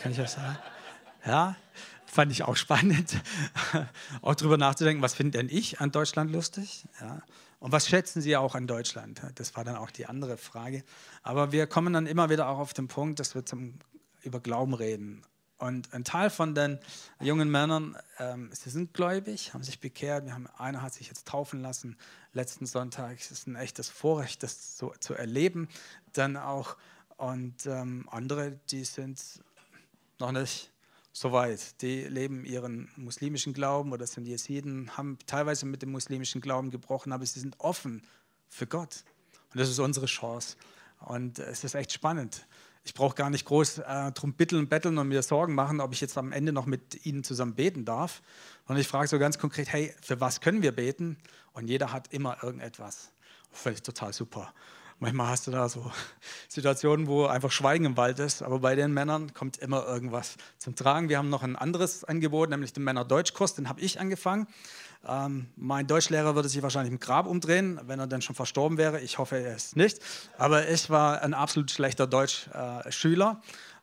kann 0.00 0.12
ich 0.12 0.20
euch 0.20 0.28
sagen. 0.28 0.58
Ja, 1.24 1.56
fand 2.04 2.30
ich 2.30 2.42
auch 2.42 2.56
spannend, 2.56 3.22
auch 4.20 4.34
darüber 4.34 4.58
nachzudenken, 4.58 5.02
was 5.02 5.14
finde 5.14 5.38
denn 5.38 5.48
ich 5.48 5.80
an 5.80 5.92
Deutschland 5.92 6.30
lustig? 6.30 6.84
Ja. 7.00 7.22
Und 7.58 7.72
was 7.72 7.88
schätzen 7.88 8.20
Sie 8.20 8.36
auch 8.36 8.54
an 8.54 8.66
Deutschland? 8.66 9.22
Das 9.36 9.56
war 9.56 9.64
dann 9.64 9.76
auch 9.76 9.90
die 9.90 10.04
andere 10.04 10.36
Frage. 10.36 10.84
Aber 11.22 11.52
wir 11.52 11.66
kommen 11.66 11.94
dann 11.94 12.06
immer 12.06 12.28
wieder 12.28 12.48
auch 12.48 12.58
auf 12.58 12.74
den 12.74 12.88
Punkt, 12.88 13.18
dass 13.18 13.34
wir 13.34 13.46
zum, 13.46 13.78
über 14.22 14.40
Glauben 14.40 14.74
reden. 14.74 15.22
Und 15.62 15.94
ein 15.94 16.02
Teil 16.02 16.28
von 16.28 16.56
den 16.56 16.80
jungen 17.20 17.48
Männern, 17.48 17.96
ähm, 18.18 18.50
sie 18.52 18.68
sind 18.68 18.94
gläubig, 18.94 19.54
haben 19.54 19.62
sich 19.62 19.78
bekehrt. 19.78 20.24
Wir 20.24 20.34
haben, 20.34 20.48
einer 20.58 20.82
hat 20.82 20.92
sich 20.92 21.06
jetzt 21.06 21.28
taufen 21.28 21.60
lassen 21.60 21.96
letzten 22.32 22.66
Sonntag. 22.66 23.20
Es 23.20 23.30
ist 23.30 23.46
ein 23.46 23.54
echtes 23.54 23.88
Vorrecht, 23.88 24.42
das 24.42 24.76
so, 24.76 24.92
zu 24.98 25.14
erleben. 25.14 25.68
Dann 26.14 26.36
auch, 26.36 26.76
und 27.16 27.64
ähm, 27.66 28.08
andere, 28.10 28.58
die 28.72 28.84
sind 28.84 29.22
noch 30.18 30.32
nicht 30.32 30.72
so 31.12 31.30
weit. 31.30 31.80
Die 31.80 32.08
leben 32.08 32.44
ihren 32.44 32.90
muslimischen 32.96 33.52
Glauben 33.52 33.92
oder 33.92 34.08
sind 34.08 34.26
Jesiden, 34.26 34.96
haben 34.96 35.16
teilweise 35.26 35.64
mit 35.64 35.80
dem 35.82 35.92
muslimischen 35.92 36.40
Glauben 36.40 36.72
gebrochen, 36.72 37.12
aber 37.12 37.24
sie 37.24 37.38
sind 37.38 37.60
offen 37.60 38.02
für 38.48 38.66
Gott. 38.66 39.04
Und 39.52 39.60
das 39.60 39.68
ist 39.68 39.78
unsere 39.78 40.06
Chance. 40.06 40.56
Und 40.98 41.38
es 41.38 41.62
ist 41.62 41.76
echt 41.76 41.92
spannend. 41.92 42.48
Ich 42.84 42.94
brauche 42.94 43.14
gar 43.14 43.30
nicht 43.30 43.44
groß 43.44 43.78
äh, 43.78 44.12
drum 44.12 44.34
bitteln, 44.34 44.68
betteln 44.68 44.98
und 44.98 45.08
mir 45.08 45.22
Sorgen 45.22 45.54
machen, 45.54 45.80
ob 45.80 45.92
ich 45.92 46.00
jetzt 46.00 46.18
am 46.18 46.32
Ende 46.32 46.52
noch 46.52 46.66
mit 46.66 47.06
Ihnen 47.06 47.22
zusammen 47.22 47.54
beten 47.54 47.84
darf. 47.84 48.22
Und 48.66 48.76
ich 48.76 48.88
frage 48.88 49.06
so 49.08 49.18
ganz 49.18 49.38
konkret, 49.38 49.72
hey, 49.72 49.94
für 50.00 50.20
was 50.20 50.40
können 50.40 50.62
wir 50.62 50.72
beten? 50.72 51.16
Und 51.52 51.68
jeder 51.68 51.92
hat 51.92 52.12
immer 52.12 52.42
irgendetwas. 52.42 53.10
Völlig 53.52 53.82
total 53.82 54.12
super. 54.12 54.52
Manchmal 54.98 55.28
hast 55.28 55.48
du 55.48 55.50
da 55.50 55.68
so 55.68 55.90
Situationen, 56.48 57.06
wo 57.06 57.26
einfach 57.26 57.50
Schweigen 57.50 57.84
im 57.84 57.96
Wald 57.96 58.18
ist. 58.18 58.42
Aber 58.42 58.60
bei 58.60 58.74
den 58.74 58.92
Männern 58.92 59.34
kommt 59.34 59.58
immer 59.58 59.84
irgendwas 59.86 60.36
zum 60.58 60.74
Tragen. 60.74 61.08
Wir 61.08 61.18
haben 61.18 61.28
noch 61.28 61.42
ein 61.42 61.56
anderes 61.56 62.04
Angebot, 62.04 62.50
nämlich 62.50 62.72
den 62.72 62.84
Männer-Deutschkurs. 62.84 63.54
Den 63.54 63.68
habe 63.68 63.80
ich 63.80 64.00
angefangen. 64.00 64.46
Ähm, 65.06 65.48
mein 65.56 65.86
Deutschlehrer 65.86 66.34
würde 66.34 66.48
sich 66.48 66.62
wahrscheinlich 66.62 66.92
im 66.92 67.00
Grab 67.00 67.26
umdrehen, 67.26 67.80
wenn 67.86 67.98
er 67.98 68.06
dann 68.06 68.22
schon 68.22 68.36
verstorben 68.36 68.78
wäre. 68.78 69.00
Ich 69.00 69.18
hoffe, 69.18 69.36
er 69.36 69.56
ist 69.56 69.76
nicht. 69.76 69.98
Aber 70.38 70.68
ich 70.68 70.90
war 70.90 71.22
ein 71.22 71.34
absolut 71.34 71.70
schlechter 71.70 72.06
Deutschschüler. 72.06 73.40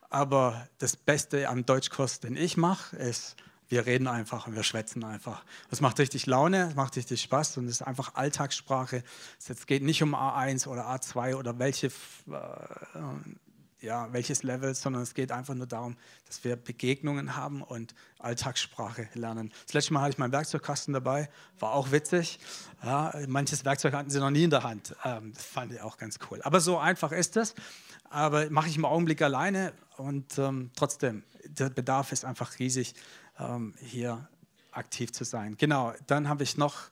Aber 0.09 0.67
das 0.79 0.95
Beste 0.95 1.47
am 1.49 1.65
Deutschkurs, 1.65 2.19
den 2.19 2.35
ich 2.35 2.57
mache, 2.57 2.95
ist, 2.95 3.35
wir 3.67 3.85
reden 3.85 4.07
einfach 4.07 4.47
und 4.47 4.55
wir 4.55 4.63
schwätzen 4.63 5.03
einfach. 5.03 5.43
Das 5.69 5.79
macht 5.79 5.99
richtig 5.99 6.25
Laune, 6.25 6.71
macht 6.75 6.95
richtig 6.97 7.21
Spaß 7.21 7.57
und 7.57 7.65
es 7.65 7.73
ist 7.73 7.81
einfach 7.83 8.15
Alltagssprache. 8.15 9.03
Es 9.47 9.67
geht 9.67 9.83
nicht 9.83 10.01
um 10.01 10.15
A1 10.15 10.67
oder 10.67 10.89
A2 10.89 11.35
oder 11.35 11.59
welche 11.59 11.87
äh, 11.87 11.91
ja, 13.81 14.11
welches 14.11 14.43
Level, 14.43 14.75
sondern 14.75 15.01
es 15.01 15.13
geht 15.13 15.31
einfach 15.31 15.53
nur 15.53 15.67
darum, 15.67 15.97
dass 16.27 16.43
wir 16.43 16.55
Begegnungen 16.55 17.35
haben 17.35 17.61
und 17.61 17.95
Alltagssprache 18.19 19.07
lernen. 19.13 19.51
Das 19.65 19.73
letzte 19.73 19.93
Mal 19.93 20.01
hatte 20.01 20.11
ich 20.11 20.17
meinen 20.17 20.31
Werkzeugkasten 20.31 20.93
dabei, 20.93 21.29
war 21.59 21.73
auch 21.73 21.91
witzig. 21.91 22.39
Ja, 22.83 23.13
manches 23.27 23.65
Werkzeug 23.65 23.93
hatten 23.93 24.09
sie 24.09 24.19
noch 24.19 24.31
nie 24.31 24.43
in 24.43 24.49
der 24.49 24.63
Hand. 24.63 24.95
Ähm, 25.05 25.33
das 25.33 25.45
fand 25.45 25.73
ich 25.73 25.81
auch 25.81 25.97
ganz 25.97 26.19
cool. 26.29 26.41
Aber 26.43 26.59
so 26.59 26.77
einfach 26.77 27.11
ist 27.11 27.37
es. 27.37 27.55
Aber 28.09 28.49
mache 28.49 28.69
ich 28.69 28.75
im 28.75 28.85
Augenblick 28.85 29.21
alleine 29.21 29.73
und 29.97 30.37
ähm, 30.39 30.71
trotzdem, 30.75 31.23
der 31.45 31.69
Bedarf 31.69 32.11
ist 32.11 32.25
einfach 32.25 32.57
riesig, 32.59 32.95
ähm, 33.37 33.75
hier 33.79 34.27
aktiv 34.71 35.11
zu 35.11 35.23
sein. 35.23 35.55
Genau, 35.57 35.93
dann 36.07 36.27
habe 36.27 36.43
ich 36.43 36.57
noch 36.57 36.89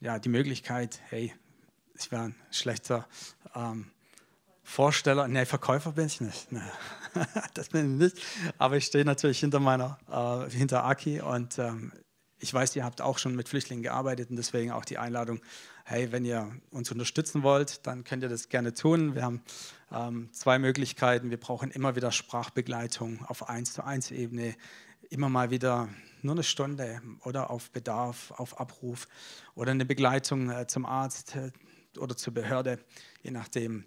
ja, 0.00 0.18
die 0.18 0.28
Möglichkeit, 0.28 1.00
hey, 1.08 1.34
ich 1.94 2.10
wäre 2.10 2.24
ein 2.24 2.34
schlechter 2.50 3.06
ähm, 3.54 3.90
Vorsteller, 4.68 5.28
nee, 5.28 5.46
Verkäufer 5.46 5.92
bin 5.92 6.06
ich 6.06 6.20
nicht. 6.20 6.52
Nee. 6.52 6.60
das 7.54 7.70
bin 7.70 7.94
ich 7.94 8.12
nicht. 8.12 8.26
Aber 8.58 8.76
ich 8.76 8.84
stehe 8.84 9.02
natürlich 9.02 9.40
hinter 9.40 9.60
meiner, 9.60 9.98
äh, 10.10 10.50
hinter 10.50 10.84
Aki 10.84 11.22
und 11.22 11.58
ähm, 11.58 11.90
ich 12.38 12.52
weiß, 12.52 12.76
ihr 12.76 12.84
habt 12.84 13.00
auch 13.00 13.16
schon 13.16 13.34
mit 13.34 13.48
Flüchtlingen 13.48 13.82
gearbeitet 13.82 14.28
und 14.28 14.36
deswegen 14.36 14.70
auch 14.70 14.84
die 14.84 14.98
Einladung, 14.98 15.40
hey, 15.84 16.12
wenn 16.12 16.26
ihr 16.26 16.54
uns 16.70 16.92
unterstützen 16.92 17.42
wollt, 17.42 17.86
dann 17.86 18.04
könnt 18.04 18.22
ihr 18.22 18.28
das 18.28 18.50
gerne 18.50 18.74
tun. 18.74 19.14
Wir 19.14 19.22
haben 19.22 19.42
ähm, 19.90 20.28
zwei 20.32 20.58
Möglichkeiten. 20.58 21.30
Wir 21.30 21.40
brauchen 21.40 21.70
immer 21.70 21.96
wieder 21.96 22.12
Sprachbegleitung 22.12 23.24
auf 23.24 23.48
1 23.48 23.72
zu 23.72 23.84
1 23.84 24.10
Ebene, 24.10 24.54
immer 25.08 25.30
mal 25.30 25.50
wieder 25.50 25.88
nur 26.20 26.34
eine 26.34 26.44
Stunde 26.44 27.00
oder 27.24 27.48
auf 27.48 27.70
Bedarf, 27.70 28.32
auf 28.32 28.60
Abruf 28.60 29.08
oder 29.54 29.70
eine 29.70 29.86
Begleitung 29.86 30.50
äh, 30.50 30.66
zum 30.66 30.84
Arzt 30.84 31.36
äh, 31.36 31.52
oder 31.98 32.18
zur 32.18 32.34
Behörde, 32.34 32.78
je 33.22 33.30
nachdem 33.30 33.86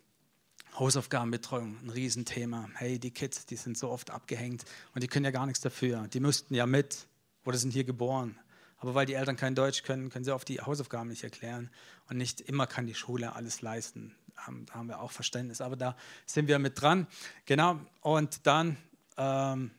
Hausaufgabenbetreuung, 0.77 1.77
ein 1.83 1.89
Riesenthema. 1.89 2.69
Hey, 2.75 2.99
die 2.99 3.11
Kids, 3.11 3.45
die 3.45 3.55
sind 3.55 3.77
so 3.77 3.89
oft 3.89 4.09
abgehängt 4.11 4.63
und 4.93 5.03
die 5.03 5.07
können 5.07 5.25
ja 5.25 5.31
gar 5.31 5.45
nichts 5.45 5.61
dafür. 5.61 6.07
Die 6.07 6.19
müssten 6.19 6.53
ja 6.55 6.65
mit 6.65 7.07
oder 7.45 7.57
sind 7.57 7.71
hier 7.71 7.83
geboren. 7.83 8.39
Aber 8.77 8.95
weil 8.95 9.05
die 9.05 9.13
Eltern 9.13 9.35
kein 9.35 9.53
Deutsch 9.53 9.83
können, 9.83 10.09
können 10.09 10.25
sie 10.25 10.33
oft 10.33 10.47
die 10.47 10.59
Hausaufgaben 10.59 11.09
nicht 11.09 11.23
erklären. 11.23 11.69
Und 12.09 12.17
nicht 12.17 12.41
immer 12.41 12.65
kann 12.65 12.87
die 12.87 12.95
Schule 12.95 13.35
alles 13.35 13.61
leisten. 13.61 14.15
Da 14.35 14.73
haben 14.73 14.87
wir 14.87 15.01
auch 15.01 15.11
Verständnis. 15.11 15.61
Aber 15.61 15.75
da 15.75 15.95
sind 16.25 16.47
wir 16.47 16.57
mit 16.57 16.81
dran. 16.81 17.05
Genau. 17.45 17.79
Und 18.01 18.47
dann 18.47 18.77
ähm, 19.17 19.69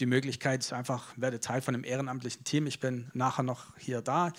die 0.00 0.06
Möglichkeit 0.06 0.72
einfach, 0.72 1.12
werde 1.16 1.40
Teil 1.40 1.60
von 1.60 1.74
einem 1.74 1.84
ehrenamtlichen 1.84 2.44
Team. 2.44 2.66
Ich 2.66 2.80
bin 2.80 3.10
nachher 3.12 3.42
noch 3.42 3.76
hier 3.76 4.00
da. 4.00 4.32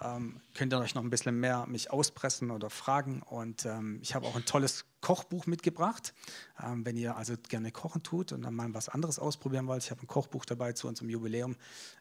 Ähm, 0.00 0.40
könnt 0.54 0.72
ihr 0.72 0.78
euch 0.78 0.94
noch 0.94 1.02
ein 1.02 1.10
bisschen 1.10 1.38
mehr 1.38 1.66
mich 1.66 1.90
auspressen 1.90 2.50
oder 2.50 2.70
fragen. 2.70 3.22
Und 3.22 3.66
ähm, 3.66 4.00
ich 4.02 4.14
habe 4.14 4.26
auch 4.26 4.36
ein 4.36 4.44
tolles 4.44 4.86
Kochbuch 5.00 5.46
mitgebracht. 5.46 6.14
Ähm, 6.62 6.84
wenn 6.84 6.96
ihr 6.96 7.16
also 7.16 7.34
gerne 7.48 7.70
kochen 7.70 8.02
tut 8.02 8.32
und 8.32 8.42
dann 8.42 8.54
mal 8.54 8.72
was 8.74 8.88
anderes 8.88 9.18
ausprobieren 9.18 9.66
wollt, 9.66 9.84
ich 9.84 9.90
habe 9.90 10.02
ein 10.02 10.06
Kochbuch 10.06 10.44
dabei 10.44 10.72
zu 10.72 10.88
unserem 10.88 11.10
Jubiläum, 11.10 11.56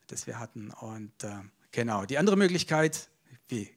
das 0.08 0.26
wir 0.26 0.40
hatten. 0.40 0.72
Und 0.72 1.24
äh, 1.24 1.36
genau, 1.72 2.06
die 2.06 2.18
andere 2.18 2.38
Möglichkeit, 2.38 3.10
wie 3.50 3.70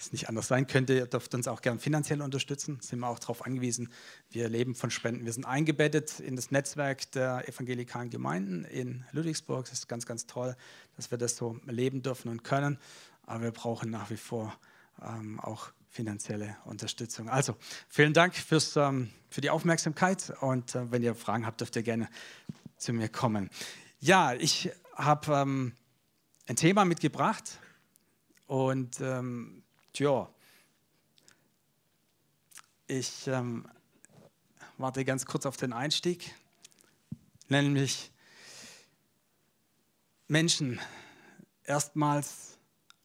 es 0.00 0.12
nicht 0.12 0.28
anders 0.28 0.48
sein 0.48 0.66
könnte. 0.66 0.94
Ihr 0.94 1.06
dürft 1.06 1.34
uns 1.34 1.46
auch 1.46 1.60
gern 1.60 1.78
finanziell 1.78 2.22
unterstützen, 2.22 2.78
sind 2.80 3.00
wir 3.00 3.08
auch 3.08 3.18
darauf 3.18 3.44
angewiesen. 3.44 3.90
Wir 4.30 4.48
leben 4.48 4.74
von 4.74 4.90
Spenden. 4.90 5.24
Wir 5.26 5.32
sind 5.32 5.44
eingebettet 5.44 6.20
in 6.20 6.36
das 6.36 6.50
Netzwerk 6.50 7.10
der 7.12 7.46
evangelikalen 7.48 8.10
Gemeinden 8.10 8.64
in 8.64 9.04
Ludwigsburg. 9.12 9.66
Das 9.66 9.80
ist 9.80 9.88
ganz, 9.88 10.06
ganz 10.06 10.26
toll, 10.26 10.56
dass 10.96 11.10
wir 11.10 11.18
das 11.18 11.36
so 11.36 11.58
leben 11.66 12.02
dürfen 12.02 12.30
und 12.30 12.42
können. 12.42 12.78
Aber 13.26 13.44
wir 13.44 13.50
brauchen 13.52 13.90
nach 13.90 14.10
wie 14.10 14.16
vor 14.16 14.58
ähm, 15.02 15.38
auch 15.38 15.70
finanzielle 15.90 16.56
Unterstützung. 16.64 17.28
Also 17.28 17.56
vielen 17.88 18.14
Dank 18.14 18.34
fürs, 18.34 18.76
ähm, 18.76 19.10
für 19.28 19.40
die 19.40 19.50
Aufmerksamkeit 19.50 20.32
und 20.40 20.74
äh, 20.74 20.90
wenn 20.90 21.02
ihr 21.02 21.14
Fragen 21.14 21.44
habt, 21.44 21.60
dürft 21.60 21.76
ihr 21.76 21.82
gerne 21.82 22.08
zu 22.76 22.92
mir 22.92 23.08
kommen. 23.08 23.50
Ja, 23.98 24.32
ich 24.34 24.70
habe 24.94 25.34
ähm, 25.34 25.74
ein 26.46 26.56
Thema 26.56 26.84
mitgebracht 26.84 27.58
und 28.46 29.00
ähm, 29.00 29.62
Tja, 29.92 30.32
ich 32.86 33.26
ähm, 33.26 33.68
warte 34.78 35.04
ganz 35.04 35.26
kurz 35.26 35.46
auf 35.46 35.56
den 35.56 35.72
Einstieg, 35.72 36.32
nämlich 37.48 38.12
Menschen 40.28 40.80
erstmals 41.64 42.56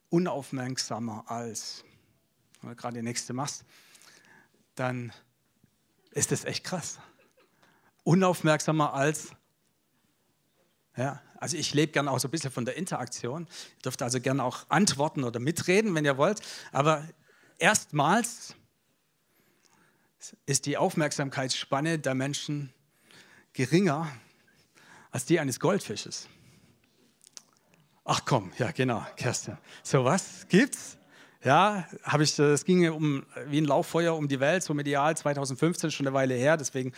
unaufmerksamer 0.10 1.24
als, 1.26 1.84
wenn 2.62 2.70
du 2.70 2.76
gerade 2.76 2.98
die 2.98 3.04
nächste 3.04 3.34
machst, 3.34 3.66
dann 4.76 5.12
ist 6.12 6.32
das 6.32 6.46
echt 6.46 6.64
krass. 6.64 7.00
Unaufmerksamer 8.04 8.94
als, 8.94 9.32
ja, 10.96 11.20
also 11.40 11.58
ich 11.58 11.74
lebe 11.74 11.92
gerne 11.92 12.12
auch 12.12 12.20
so 12.20 12.28
ein 12.28 12.32
bisschen 12.32 12.52
von 12.52 12.66
der 12.66 12.78
Interaktion. 12.78 13.48
Ihr 13.78 13.82
dürft 13.84 14.02
also 14.02 14.20
gerne 14.20 14.44
auch 14.44 14.66
antworten 14.70 15.24
oder 15.24 15.40
mitreden, 15.40 15.94
wenn 15.96 16.06
ihr 16.06 16.18
wollt. 16.18 16.42
Aber 16.72 17.08
erstmals 17.58 18.56
ist 20.46 20.66
die 20.66 20.78
Aufmerksamkeitsspanne 20.78 22.00
der 22.00 22.16
Menschen 22.16 22.74
geringer 23.54 24.12
als 25.12 25.26
die 25.26 25.40
eines 25.40 25.60
Goldfisches. 25.60 26.28
Ach 28.04 28.22
komm, 28.26 28.52
ja 28.58 28.72
genau, 28.72 29.06
Kerstin. 29.16 29.58
So 29.82 30.04
was 30.06 30.48
gibt's? 30.48 30.98
Ja, 31.44 31.88
habe 32.04 32.24
ich, 32.24 32.38
es 32.40 32.66
ging 32.66 32.90
um 32.90 33.24
wie 33.48 33.62
ein 33.62 33.66
Lauffeuer 33.66 34.16
um 34.16 34.28
die 34.28 34.40
Welt, 34.40 34.64
so 34.64 34.74
medial 34.74 35.16
2015, 35.16 35.92
schon 35.92 36.08
eine 36.08 36.14
Weile 36.16 36.34
her. 36.34 36.58
Deswegen 36.58 36.92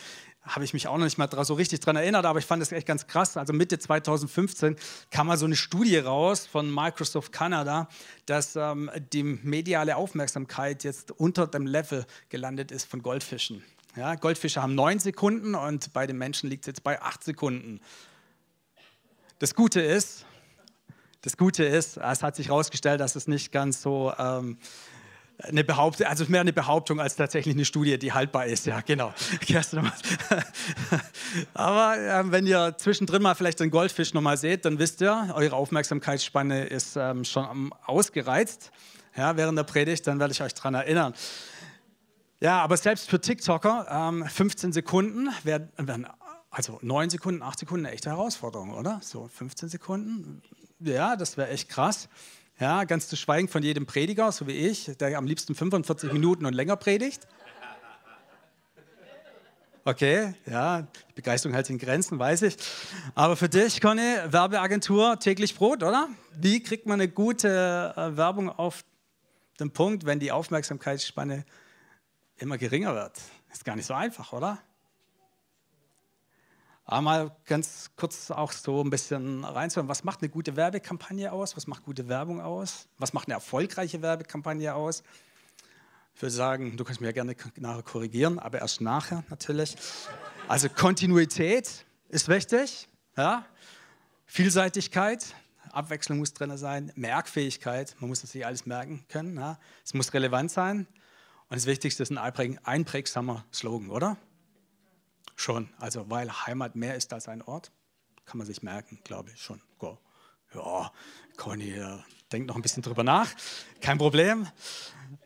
habe 0.48 0.64
ich 0.64 0.72
mich 0.72 0.88
auch 0.88 0.96
noch 0.96 1.04
nicht 1.04 1.18
mal 1.18 1.28
so 1.44 1.54
richtig 1.54 1.80
dran 1.80 1.96
erinnert, 1.96 2.24
aber 2.24 2.38
ich 2.38 2.46
fand 2.46 2.60
das 2.62 2.72
echt 2.72 2.86
ganz 2.86 3.06
krass. 3.06 3.36
Also 3.36 3.52
Mitte 3.52 3.78
2015 3.78 4.76
kam 5.10 5.28
mal 5.28 5.36
so 5.36 5.46
eine 5.46 5.56
Studie 5.56 5.98
raus 5.98 6.46
von 6.46 6.72
Microsoft 6.72 7.32
Canada, 7.32 7.88
dass 8.26 8.56
ähm, 8.56 8.90
die 9.12 9.22
mediale 9.22 9.96
Aufmerksamkeit 9.96 10.84
jetzt 10.84 11.12
unter 11.12 11.46
dem 11.46 11.66
Level 11.66 12.06
gelandet 12.28 12.72
ist 12.72 12.88
von 12.88 13.02
Goldfischen. 13.02 13.62
Ja, 13.96 14.14
Goldfische 14.14 14.62
haben 14.62 14.74
neun 14.74 14.98
Sekunden 14.98 15.54
und 15.54 15.92
bei 15.92 16.06
den 16.06 16.18
Menschen 16.18 16.48
liegt 16.48 16.64
es 16.64 16.66
jetzt 16.68 16.84
bei 16.84 17.00
acht 17.02 17.24
Sekunden. 17.24 17.80
Das 19.38 19.54
Gute 19.54 19.80
ist, 19.80 20.24
das 21.22 21.36
Gute 21.36 21.64
ist, 21.64 21.96
es 21.96 22.22
hat 22.22 22.36
sich 22.36 22.48
herausgestellt, 22.48 23.00
dass 23.00 23.16
es 23.16 23.26
nicht 23.26 23.50
ganz 23.50 23.82
so 23.82 24.12
ähm, 24.18 24.58
eine 25.42 25.62
Behauptung, 25.62 26.06
also 26.06 26.24
mehr 26.28 26.40
eine 26.40 26.52
Behauptung 26.52 27.00
als 27.00 27.16
tatsächlich 27.16 27.54
eine 27.54 27.64
Studie, 27.64 27.98
die 27.98 28.12
haltbar 28.12 28.46
ist. 28.46 28.66
Ja, 28.66 28.80
genau. 28.80 29.12
Aber 31.54 31.96
äh, 31.96 32.32
wenn 32.32 32.46
ihr 32.46 32.74
zwischendrin 32.76 33.22
mal 33.22 33.34
vielleicht 33.34 33.60
den 33.60 33.70
Goldfisch 33.70 34.14
nochmal 34.14 34.36
seht, 34.36 34.64
dann 34.64 34.78
wisst 34.78 35.00
ihr, 35.00 35.32
eure 35.34 35.54
Aufmerksamkeitsspanne 35.54 36.64
ist 36.64 36.96
ähm, 36.96 37.24
schon 37.24 37.72
ausgereizt 37.84 38.72
ja, 39.16 39.36
während 39.36 39.58
der 39.58 39.64
Predigt, 39.64 40.06
dann 40.06 40.20
werde 40.20 40.32
ich 40.32 40.42
euch 40.42 40.54
daran 40.54 40.74
erinnern. 40.74 41.14
Ja, 42.40 42.62
aber 42.62 42.76
selbst 42.76 43.10
für 43.10 43.20
TikToker, 43.20 43.86
ähm, 43.90 44.24
15 44.24 44.72
Sekunden 44.72 45.28
werden, 45.42 45.70
werden, 45.76 46.06
also 46.50 46.78
9 46.82 47.10
Sekunden, 47.10 47.42
8 47.42 47.58
Sekunden 47.58 47.86
eine 47.86 47.94
echte 47.94 48.10
Herausforderung, 48.10 48.74
oder? 48.74 49.00
So 49.02 49.28
15 49.28 49.68
Sekunden 49.68 50.42
ja, 50.80 51.16
das 51.16 51.36
wäre 51.36 51.48
echt 51.48 51.68
krass. 51.68 52.08
Ja, 52.60 52.82
ganz 52.84 53.06
zu 53.06 53.16
schweigen 53.16 53.46
von 53.46 53.62
jedem 53.62 53.86
Prediger, 53.86 54.32
so 54.32 54.48
wie 54.48 54.52
ich, 54.52 54.90
der 54.98 55.16
am 55.16 55.26
liebsten 55.26 55.54
45 55.54 56.12
Minuten 56.12 56.44
und 56.44 56.54
länger 56.54 56.74
predigt. 56.74 57.26
Okay, 59.84 60.34
ja, 60.44 60.82
die 60.82 61.14
Begeisterung 61.14 61.54
hält 61.54 61.70
in 61.70 61.78
Grenzen, 61.78 62.18
weiß 62.18 62.42
ich. 62.42 62.56
Aber 63.14 63.36
für 63.36 63.48
dich, 63.48 63.80
Conny, 63.80 64.16
Werbeagentur 64.26 65.18
täglich 65.20 65.54
Brot, 65.54 65.82
oder? 65.82 66.08
Wie 66.34 66.60
kriegt 66.62 66.84
man 66.84 67.00
eine 67.00 67.08
gute 67.08 67.94
äh, 67.96 68.16
Werbung 68.16 68.50
auf 68.50 68.84
den 69.60 69.70
Punkt, 69.70 70.04
wenn 70.04 70.18
die 70.18 70.32
Aufmerksamkeitsspanne 70.32 71.46
immer 72.36 72.58
geringer 72.58 72.94
wird? 72.94 73.12
Ist 73.52 73.64
gar 73.64 73.76
nicht 73.76 73.86
so 73.86 73.94
einfach, 73.94 74.32
oder? 74.32 74.58
Aber 76.90 77.02
mal 77.02 77.36
ganz 77.44 77.90
kurz 77.96 78.30
auch 78.30 78.50
so 78.50 78.82
ein 78.82 78.88
bisschen 78.88 79.44
reinzuhören, 79.44 79.88
was 79.90 80.04
macht 80.04 80.22
eine 80.22 80.30
gute 80.30 80.56
Werbekampagne 80.56 81.30
aus? 81.30 81.54
Was 81.54 81.66
macht 81.66 81.82
gute 81.82 82.08
Werbung 82.08 82.40
aus? 82.40 82.88
Was 82.96 83.12
macht 83.12 83.28
eine 83.28 83.34
erfolgreiche 83.34 84.00
Werbekampagne 84.00 84.74
aus? 84.74 85.02
Ich 86.14 86.22
würde 86.22 86.34
sagen, 86.34 86.78
du 86.78 86.84
kannst 86.84 87.02
mich 87.02 87.08
ja 87.08 87.12
gerne 87.12 87.36
nachher 87.56 87.82
korrigieren, 87.82 88.38
aber 88.38 88.60
erst 88.60 88.80
nachher 88.80 89.22
natürlich. 89.28 89.76
Also 90.48 90.70
Kontinuität 90.70 91.84
ist 92.08 92.26
wichtig, 92.26 92.88
ja? 93.18 93.44
Vielseitigkeit, 94.24 95.34
Abwechslung 95.70 96.16
muss 96.16 96.32
drin 96.32 96.56
sein, 96.56 96.90
Merkfähigkeit, 96.94 97.96
man 98.00 98.08
muss 98.08 98.24
natürlich 98.24 98.46
alles 98.46 98.64
merken 98.64 99.04
können, 99.08 99.36
ja? 99.36 99.58
es 99.84 99.92
muss 99.92 100.14
relevant 100.14 100.50
sein 100.50 100.86
und 101.50 101.56
das 101.56 101.66
Wichtigste 101.66 102.02
ist 102.02 102.10
ein 102.10 102.58
einprägsamer 102.64 103.44
Slogan, 103.52 103.90
oder? 103.90 104.16
Schon, 105.40 105.68
also 105.78 106.10
weil 106.10 106.28
Heimat 106.46 106.74
mehr 106.74 106.96
ist 106.96 107.12
als 107.12 107.28
ein 107.28 107.42
Ort, 107.42 107.70
kann 108.24 108.38
man 108.38 108.46
sich 108.48 108.60
merken, 108.60 108.98
glaube 109.04 109.30
ich 109.32 109.40
schon. 109.40 109.60
Go. 109.78 109.96
Ja, 110.52 110.90
Conny, 111.36 111.74
äh, 111.74 111.98
denkt 112.32 112.48
noch 112.48 112.56
ein 112.56 112.62
bisschen 112.62 112.82
drüber 112.82 113.04
nach, 113.04 113.28
kein 113.80 113.98
Problem. 113.98 114.48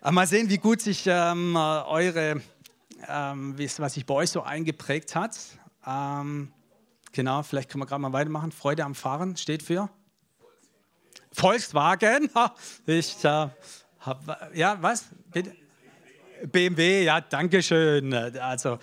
Aber 0.02 0.12
mal 0.12 0.26
sehen, 0.26 0.50
wie 0.50 0.59
gut 0.59 0.83
sich 0.83 1.04
ähm, 1.07 1.57
eure, 1.57 2.42
ähm, 3.09 3.59
was 3.59 3.95
sich 3.95 4.04
bei 4.04 4.12
euch 4.12 4.28
so 4.28 4.42
eingeprägt 4.42 5.14
hat. 5.16 5.35
Ähm, 5.87 6.52
genau, 7.12 7.42
vielleicht 7.42 7.71
können 7.71 7.81
wir 7.81 7.87
gerade 7.87 8.02
mal 8.02 8.12
weitermachen. 8.12 8.52
Freude 8.52 8.85
am 8.85 8.95
Fahren 8.95 9.38
steht 9.38 9.62
für 9.62 9.88
Volkswagen. 11.33 12.28
Ich 12.85 13.25
äh, 13.25 13.49
hab, 14.00 14.54
ja, 14.54 14.76
was? 14.83 15.07
Bitte? 15.33 15.57
BMW, 16.51 17.05
ja, 17.05 17.21
danke 17.21 17.63
schön. 17.63 18.13
Also 18.15 18.79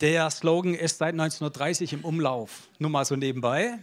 der 0.00 0.30
Slogan 0.30 0.74
ist 0.74 0.98
seit 0.98 1.12
1930 1.12 1.92
im 1.92 2.04
Umlauf. 2.04 2.68
Nur 2.78 2.90
mal 2.90 3.04
so 3.04 3.16
nebenbei. 3.16 3.78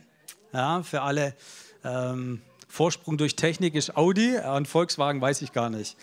Ja, 0.53 0.81
für 0.81 1.01
alle 1.01 1.35
ähm, 1.83 2.41
Vorsprung 2.67 3.17
durch 3.17 3.35
Technik 3.35 3.75
ist 3.75 3.95
Audi 3.95 4.37
und 4.37 4.67
Volkswagen 4.67 5.21
weiß 5.21 5.41
ich 5.41 5.51
gar 5.51 5.69
nicht. 5.69 5.95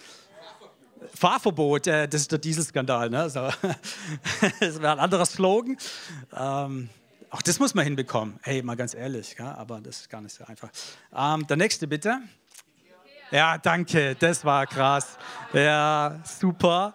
Fahrverbot, 1.14 1.86
äh, 1.86 2.08
das 2.08 2.22
ist 2.22 2.32
der 2.32 2.38
Dieselskandal. 2.38 3.10
Ne? 3.10 3.28
So. 3.30 3.40
das 4.60 4.80
wäre 4.80 4.92
ein 4.92 4.98
anderer 4.98 5.26
Slogan. 5.26 5.76
Ähm, 6.36 6.88
auch 7.30 7.42
das 7.42 7.58
muss 7.58 7.74
man 7.74 7.84
hinbekommen. 7.84 8.38
Hey, 8.42 8.62
mal 8.62 8.76
ganz 8.76 8.94
ehrlich, 8.94 9.36
ja? 9.38 9.54
aber 9.56 9.80
das 9.80 10.00
ist 10.00 10.10
gar 10.10 10.20
nicht 10.20 10.34
so 10.34 10.44
einfach. 10.44 10.70
Ähm, 11.14 11.46
der 11.46 11.56
nächste 11.56 11.86
bitte. 11.86 12.20
Ja, 13.32 13.58
danke, 13.58 14.14
das 14.14 14.44
war 14.44 14.68
krass. 14.68 15.18
Ja, 15.52 16.20
super. 16.22 16.94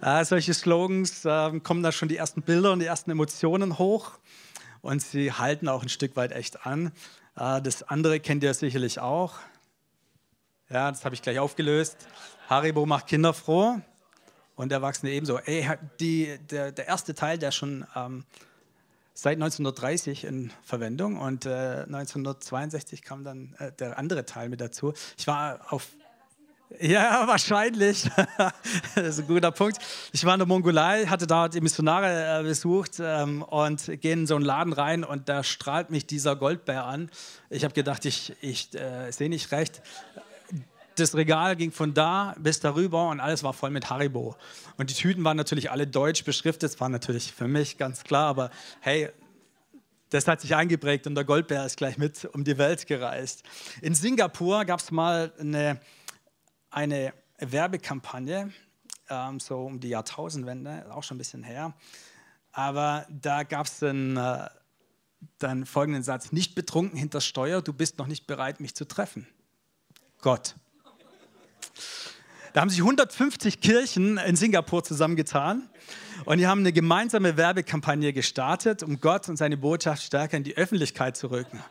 Äh, 0.00 0.24
solche 0.24 0.54
Slogans 0.54 1.24
äh, 1.24 1.58
kommen 1.58 1.82
da 1.82 1.90
schon 1.90 2.08
die 2.08 2.16
ersten 2.16 2.40
Bilder 2.42 2.70
und 2.72 2.78
die 2.78 2.86
ersten 2.86 3.10
Emotionen 3.10 3.78
hoch 3.78 4.12
und 4.80 5.02
sie 5.02 5.32
halten 5.32 5.68
auch 5.68 5.82
ein 5.82 5.88
Stück 5.88 6.14
weit 6.14 6.30
echt 6.30 6.66
an. 6.66 6.92
Äh, 7.36 7.60
das 7.60 7.82
andere 7.82 8.20
kennt 8.20 8.44
ihr 8.44 8.54
sicherlich 8.54 9.00
auch. 9.00 9.34
Ja, 10.70 10.88
das 10.88 11.04
habe 11.04 11.16
ich 11.16 11.22
gleich 11.22 11.40
aufgelöst. 11.40 11.96
Haribo 12.48 12.86
macht 12.86 13.08
Kinder 13.08 13.34
froh 13.34 13.80
und 14.54 14.70
Erwachsene 14.70 15.10
ebenso. 15.10 15.38
Ey, 15.38 15.68
die, 15.98 16.38
der, 16.48 16.70
der 16.70 16.86
erste 16.86 17.12
Teil, 17.12 17.38
der 17.38 17.50
schon 17.50 17.84
ähm, 17.96 18.24
seit 19.14 19.34
1930 19.34 20.24
in 20.24 20.52
Verwendung 20.62 21.18
und 21.18 21.46
äh, 21.46 21.84
1962 21.86 23.02
kam 23.02 23.24
dann 23.24 23.54
äh, 23.58 23.72
der 23.72 23.98
andere 23.98 24.24
Teil 24.24 24.48
mit 24.48 24.60
dazu. 24.60 24.92
Ich 25.16 25.26
war 25.26 25.72
auf 25.72 25.88
ja, 26.80 27.26
wahrscheinlich. 27.26 28.08
das 28.94 29.06
ist 29.06 29.20
ein 29.20 29.26
guter 29.26 29.50
Punkt. 29.50 29.78
Ich 30.12 30.24
war 30.24 30.34
in 30.34 30.38
der 30.38 30.46
Mongolei, 30.46 31.04
hatte 31.06 31.26
da 31.26 31.48
die 31.48 31.60
Missionare 31.60 32.40
äh, 32.40 32.42
besucht 32.42 32.92
ähm, 33.00 33.42
und 33.42 34.00
gehe 34.00 34.14
in 34.14 34.26
so 34.26 34.36
einen 34.36 34.44
Laden 34.44 34.72
rein 34.72 35.04
und 35.04 35.28
da 35.28 35.42
strahlt 35.42 35.90
mich 35.90 36.06
dieser 36.06 36.34
Goldbär 36.34 36.84
an. 36.84 37.10
Ich 37.50 37.64
habe 37.64 37.74
gedacht, 37.74 38.04
ich, 38.04 38.34
ich 38.40 38.74
äh, 38.74 39.10
sehe 39.10 39.28
nicht 39.28 39.52
recht 39.52 39.82
das 40.96 41.14
Regal 41.14 41.56
ging 41.56 41.72
von 41.72 41.94
da 41.94 42.34
bis 42.38 42.60
darüber 42.60 43.08
und 43.08 43.20
alles 43.20 43.42
war 43.42 43.52
voll 43.52 43.70
mit 43.70 43.90
Haribo. 43.90 44.36
Und 44.76 44.90
die 44.90 44.94
Tüten 44.94 45.24
waren 45.24 45.36
natürlich 45.36 45.70
alle 45.70 45.86
deutsch 45.86 46.24
beschriftet, 46.24 46.72
das 46.72 46.80
war 46.80 46.88
natürlich 46.88 47.32
für 47.32 47.48
mich 47.48 47.78
ganz 47.78 48.04
klar, 48.04 48.26
aber 48.26 48.50
hey, 48.80 49.10
das 50.12 50.28
hat 50.28 50.42
sich 50.42 50.54
eingeprägt 50.54 51.06
und 51.06 51.14
der 51.14 51.24
Goldbär 51.24 51.64
ist 51.64 51.78
gleich 51.78 51.96
mit 51.96 52.26
um 52.26 52.44
die 52.44 52.58
Welt 52.58 52.86
gereist. 52.86 53.44
In 53.80 53.94
Singapur 53.94 54.64
gab 54.66 54.80
es 54.80 54.90
mal 54.90 55.32
eine, 55.38 55.80
eine 56.70 57.14
Werbekampagne, 57.38 58.52
ähm, 59.08 59.40
so 59.40 59.64
um 59.64 59.80
die 59.80 59.88
Jahrtausendwende, 59.88 60.92
auch 60.92 61.02
schon 61.02 61.16
ein 61.16 61.18
bisschen 61.18 61.42
her. 61.42 61.74
Aber 62.52 63.06
da 63.08 63.42
gab 63.42 63.66
es 63.66 63.78
dann, 63.78 64.16
äh, 64.18 64.48
dann 65.38 65.64
folgenden 65.64 66.02
Satz: 66.02 66.30
Nicht 66.30 66.54
betrunken 66.54 66.98
hinter 66.98 67.22
Steuer, 67.22 67.62
du 67.62 67.72
bist 67.72 67.96
noch 67.96 68.06
nicht 68.06 68.26
bereit, 68.26 68.60
mich 68.60 68.74
zu 68.74 68.86
treffen. 68.86 69.26
Gott. 70.20 70.56
Da 72.52 72.60
haben 72.60 72.70
sich 72.70 72.80
150 72.80 73.60
Kirchen 73.60 74.18
in 74.18 74.36
Singapur 74.36 74.84
zusammengetan 74.84 75.68
und 76.26 76.38
die 76.38 76.46
haben 76.46 76.60
eine 76.60 76.72
gemeinsame 76.72 77.36
Werbekampagne 77.36 78.12
gestartet, 78.12 78.82
um 78.82 79.00
Gott 79.00 79.28
und 79.28 79.36
seine 79.36 79.56
Botschaft 79.56 80.02
stärker 80.02 80.36
in 80.36 80.44
die 80.44 80.56
Öffentlichkeit 80.56 81.16
zu 81.16 81.30
rücken. 81.30 81.62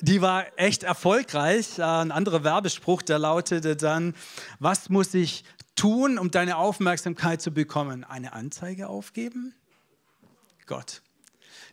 Die 0.00 0.22
war 0.22 0.46
echt 0.56 0.82
erfolgreich. 0.82 1.82
Ein 1.82 2.10
anderer 2.10 2.42
Werbespruch, 2.42 3.02
der 3.02 3.18
lautete 3.18 3.76
dann, 3.76 4.14
was 4.58 4.88
muss 4.88 5.12
ich 5.12 5.44
tun, 5.74 6.18
um 6.18 6.30
deine 6.30 6.56
Aufmerksamkeit 6.56 7.42
zu 7.42 7.50
bekommen? 7.50 8.04
Eine 8.04 8.32
Anzeige 8.32 8.88
aufgeben? 8.88 9.54
Gott. 10.66 11.02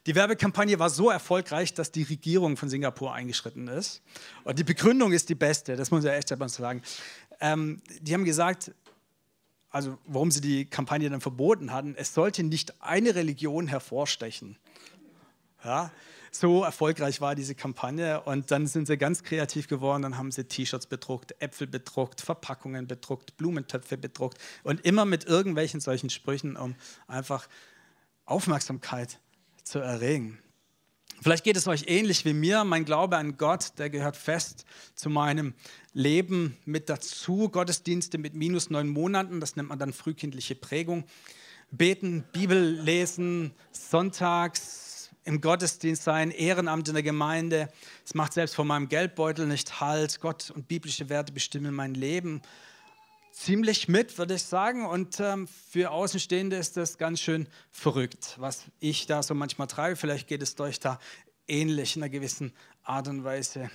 Die 0.08 0.15
Werbekampagne 0.15 0.80
war 0.80 0.89
so 0.89 1.10
erfolgreich, 1.10 1.74
dass 1.74 1.91
die 1.91 2.04
Regierung 2.04 2.56
von 2.56 2.70
Singapur 2.70 3.13
eingeschritten 3.13 3.67
ist. 3.67 4.02
Und 4.46 4.58
die 4.58 4.63
Begründung 4.63 5.12
ist 5.12 5.28
die 5.28 5.36
beste, 5.36 5.76
das 5.76 5.91
muss 5.91 6.06
ich 6.06 6.10
echt 6.10 6.30
selber 6.30 6.48
sagen. 6.48 6.82
Ähm, 7.41 7.82
die 8.00 8.13
haben 8.13 8.24
gesagt, 8.24 8.72
also 9.70 9.98
warum 10.08 10.32
sie 10.32 10.39
die 10.39 10.63
Kampagne 10.63 11.10
dann 11.10 11.20
verboten 11.20 11.74
hatten, 11.74 11.93
es 11.98 12.13
sollte 12.13 12.43
nicht 12.43 12.82
eine 12.82 13.15
Religion 13.15 13.67
hervorstechen. 13.67 14.58
Ja, 15.65 15.91
so 16.32 16.63
erfolgreich 16.63 17.20
war 17.20 17.36
diese 17.36 17.54
Kampagne 17.54 18.22
und 18.22 18.50
dann 18.50 18.65
sind 18.65 18.88
sie 18.88 18.98
ganz 18.98 19.24
kreativ 19.24 19.67
geworden, 19.67 20.04
dann 20.04 20.17
haben 20.17 20.32
sie 20.32 20.46
T-Shirts 20.46 20.88
bedruckt, 20.88 21.36
Äpfel 21.41 21.67
bedruckt, 21.67 22.22
Verpackungen 22.22 22.88
bedruckt, 22.88 23.36
Blumentöpfe 23.36 23.98
bedruckt 23.98 24.38
und 24.63 24.86
immer 24.86 25.04
mit 25.04 25.26
irgendwelchen 25.26 25.82
solchen 25.82 26.10
Sprüchen, 26.10 26.56
um 26.56 26.76
einfach 27.08 27.50
Aufmerksamkeit 28.26 29.20
zu 29.67 29.80
erregen. 29.80 30.39
Vielleicht 31.21 31.43
geht 31.43 31.58
es 31.58 31.67
euch 31.67 31.86
ähnlich 31.88 32.25
wie 32.25 32.34
mir. 32.34 32.63
Mein 32.63 32.86
Glaube 32.86 33.17
an 33.17 33.38
Gott, 33.38 33.73
der 33.80 33.89
gehört 33.89 34.17
fest 34.17 34.65
zu 34.93 35.10
meinem 35.10 35.56
Leben 35.93 36.58
mit 36.65 36.89
dazu. 36.89 37.49
Gottesdienste 37.49 38.17
mit 38.17 38.36
minus 38.36 38.69
neun 38.69 38.88
Monaten, 38.88 39.39
das 39.39 39.56
nennt 39.56 39.69
man 39.69 39.80
dann 39.80 39.93
frühkindliche 39.93 40.56
Prägung. 40.56 41.06
Beten, 41.71 42.23
Bibel 42.32 42.80
lesen, 42.80 43.51
sonntags 43.71 45.10
im 45.23 45.41
Gottesdienst 45.41 46.03
sein, 46.03 46.32
Ehrenamt 46.32 46.88
in 46.88 46.93
der 46.93 47.03
Gemeinde. 47.03 47.69
Es 48.06 48.13
macht 48.13 48.34
selbst 48.34 48.56
vor 48.56 48.63
meinem 48.63 48.88
Geldbeutel 48.88 49.47
nicht 49.47 49.82
Halt. 49.82 50.21
Gott 50.21 50.51
und 50.51 50.67
biblische 50.67 51.10
Werte 51.10 51.34
bestimmen 51.34 51.73
mein 51.73 51.95
Leben 51.95 52.41
ziemlich 53.38 53.88
mit, 53.88 54.17
würde 54.17 54.36
ich 54.36 54.43
sagen. 54.43 54.86
Und 54.86 55.19
ähm, 55.19 55.47
für 55.47 55.91
Außenstehende 55.91 56.56
ist 56.56 56.78
das 56.78 56.97
ganz 56.97 57.21
schön 57.21 57.47
verrückt, 57.71 58.36
was 58.38 58.65
ich 58.80 59.06
da 59.06 59.23
so 59.23 59.34
manchmal 59.34 59.67
treibe. 59.67 59.95
Vielleicht 59.95 60.28
geht 60.28 60.41
es 60.41 60.60
euch 60.60 60.80
da 60.80 61.00
ähnlich 61.47 61.95
in 61.95 62.04
einer 62.04 62.10
gewissen 62.10 62.54
Art 62.84 63.08
und 63.08 63.23
Weise. 63.23 63.69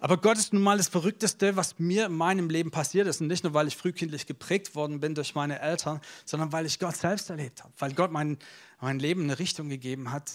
Aber 0.00 0.18
Gott 0.18 0.36
ist 0.36 0.52
nun 0.52 0.62
mal 0.62 0.76
das 0.76 0.88
Verrückteste, 0.88 1.56
was 1.56 1.78
mir 1.78 2.06
in 2.06 2.12
meinem 2.12 2.50
Leben 2.50 2.70
passiert 2.70 3.06
ist. 3.06 3.22
Und 3.22 3.28
nicht 3.28 3.42
nur, 3.42 3.54
weil 3.54 3.68
ich 3.68 3.76
frühkindlich 3.76 4.26
geprägt 4.26 4.74
worden 4.74 5.00
bin 5.00 5.14
durch 5.14 5.34
meine 5.34 5.60
Eltern, 5.60 6.00
sondern 6.26 6.52
weil 6.52 6.66
ich 6.66 6.78
Gott 6.78 6.96
selbst 6.96 7.30
erlebt 7.30 7.64
habe. 7.64 7.72
Weil 7.78 7.94
Gott 7.94 8.12
mein, 8.12 8.38
mein 8.80 8.98
Leben 8.98 9.22
eine 9.22 9.38
Richtung 9.38 9.70
gegeben 9.70 10.10
hat, 10.10 10.30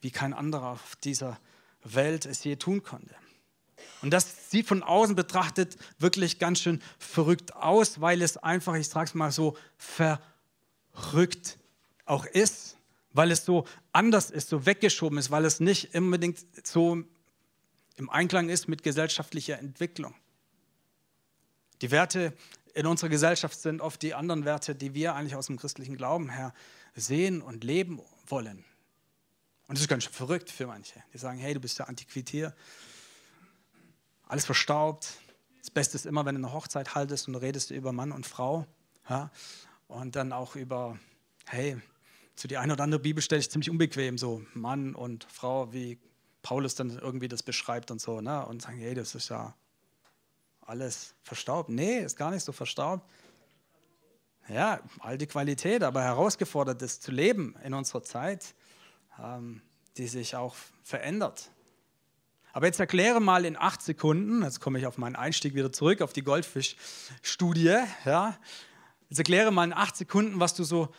wie 0.00 0.12
kein 0.12 0.32
anderer 0.32 0.68
auf 0.68 0.96
dieser 1.02 1.40
Welt 1.82 2.26
es 2.26 2.44
je 2.44 2.54
tun 2.56 2.84
konnte. 2.84 3.14
Und 4.02 4.10
das 4.10 4.50
sieht 4.50 4.66
von 4.66 4.82
außen 4.82 5.14
betrachtet 5.14 5.76
wirklich 5.98 6.38
ganz 6.38 6.60
schön 6.60 6.82
verrückt 6.98 7.54
aus, 7.54 8.00
weil 8.00 8.20
es 8.20 8.36
einfach, 8.36 8.74
ich 8.74 8.88
sage 8.88 9.06
es 9.06 9.14
mal 9.14 9.30
so, 9.30 9.56
verrückt 9.78 11.58
auch 12.04 12.26
ist, 12.26 12.76
weil 13.12 13.30
es 13.30 13.44
so 13.44 13.64
anders 13.92 14.30
ist, 14.30 14.48
so 14.48 14.66
weggeschoben 14.66 15.18
ist, 15.18 15.30
weil 15.30 15.44
es 15.44 15.60
nicht 15.60 15.94
unbedingt 15.94 16.38
so 16.66 17.04
im 17.96 18.10
Einklang 18.10 18.48
ist 18.48 18.68
mit 18.68 18.82
gesellschaftlicher 18.82 19.58
Entwicklung. 19.58 20.14
Die 21.80 21.90
Werte 21.90 22.32
in 22.74 22.86
unserer 22.86 23.10
Gesellschaft 23.10 23.60
sind 23.60 23.80
oft 23.80 24.02
die 24.02 24.14
anderen 24.14 24.44
Werte, 24.44 24.74
die 24.74 24.94
wir 24.94 25.14
eigentlich 25.14 25.36
aus 25.36 25.46
dem 25.46 25.58
christlichen 25.58 25.96
Glauben 25.96 26.30
her 26.30 26.54
sehen 26.94 27.42
und 27.42 27.64
leben 27.64 28.00
wollen. 28.26 28.64
Und 29.68 29.78
das 29.78 29.82
ist 29.82 29.88
ganz 29.88 30.04
schön 30.04 30.12
verrückt 30.12 30.50
für 30.50 30.66
manche. 30.66 31.02
Die 31.12 31.18
sagen, 31.18 31.38
hey, 31.38 31.54
du 31.54 31.60
bist 31.60 31.78
ja 31.78 31.84
Antiquitär, 31.84 32.54
alles 34.32 34.46
verstaubt. 34.46 35.18
Das 35.60 35.70
Beste 35.70 35.94
ist 35.94 36.06
immer, 36.06 36.24
wenn 36.24 36.34
du 36.34 36.40
eine 36.40 36.54
Hochzeit 36.54 36.94
haltest 36.94 37.28
und 37.28 37.34
redest 37.34 37.70
über 37.70 37.92
Mann 37.92 38.12
und 38.12 38.26
Frau. 38.26 38.66
Ja? 39.08 39.30
Und 39.88 40.16
dann 40.16 40.32
auch 40.32 40.56
über, 40.56 40.98
hey, 41.46 41.76
so 42.34 42.48
die 42.48 42.56
eine 42.56 42.72
oder 42.72 42.82
andere 42.82 42.98
Bibelstelle 42.98 43.40
ist 43.40 43.52
ziemlich 43.52 43.68
unbequem, 43.68 44.16
so 44.16 44.42
Mann 44.54 44.94
und 44.94 45.24
Frau, 45.24 45.70
wie 45.74 45.98
Paulus 46.40 46.74
dann 46.74 46.98
irgendwie 46.98 47.28
das 47.28 47.42
beschreibt 47.42 47.90
und 47.90 48.00
so. 48.00 48.22
Ne? 48.22 48.46
Und 48.46 48.62
sagen, 48.62 48.78
hey, 48.78 48.94
das 48.94 49.14
ist 49.14 49.28
ja 49.28 49.54
alles 50.62 51.14
verstaubt. 51.22 51.68
Nee, 51.68 51.98
ist 51.98 52.16
gar 52.16 52.30
nicht 52.30 52.42
so 52.42 52.52
verstaubt. 52.52 53.06
Ja, 54.48 54.80
alte 55.00 55.26
Qualität, 55.26 55.82
aber 55.82 56.02
herausgefordert 56.02 56.80
ist 56.80 57.02
zu 57.02 57.12
leben 57.12 57.54
in 57.64 57.74
unserer 57.74 58.02
Zeit, 58.02 58.54
ähm, 59.22 59.60
die 59.98 60.06
sich 60.06 60.36
auch 60.36 60.56
verändert. 60.82 61.50
Aber 62.52 62.66
jetzt 62.66 62.80
erkläre 62.80 63.20
mal 63.20 63.44
in 63.44 63.56
acht 63.56 63.80
Sekunden, 63.82 64.42
jetzt 64.42 64.60
komme 64.60 64.78
ich 64.78 64.86
auf 64.86 64.98
meinen 64.98 65.16
Einstieg 65.16 65.54
wieder 65.54 65.72
zurück, 65.72 66.02
auf 66.02 66.12
die 66.12 66.22
Goldfischstudie, 66.22 67.78
ja. 68.04 68.38
Jetzt 69.08 69.18
erkläre 69.18 69.50
mal 69.50 69.64
in 69.64 69.72
acht 69.72 69.96
Sekunden, 69.96 70.38
was 70.38 70.54
du 70.54 70.64
so, 70.64 70.92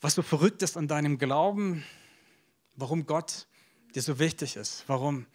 was 0.00 0.14
so 0.14 0.22
verrückt 0.22 0.62
ist 0.62 0.76
an 0.76 0.88
deinem 0.88 1.18
Glauben, 1.18 1.84
warum 2.74 3.06
Gott 3.06 3.46
dir 3.94 4.02
so 4.02 4.18
wichtig 4.18 4.56
ist, 4.56 4.84
warum 4.88 5.26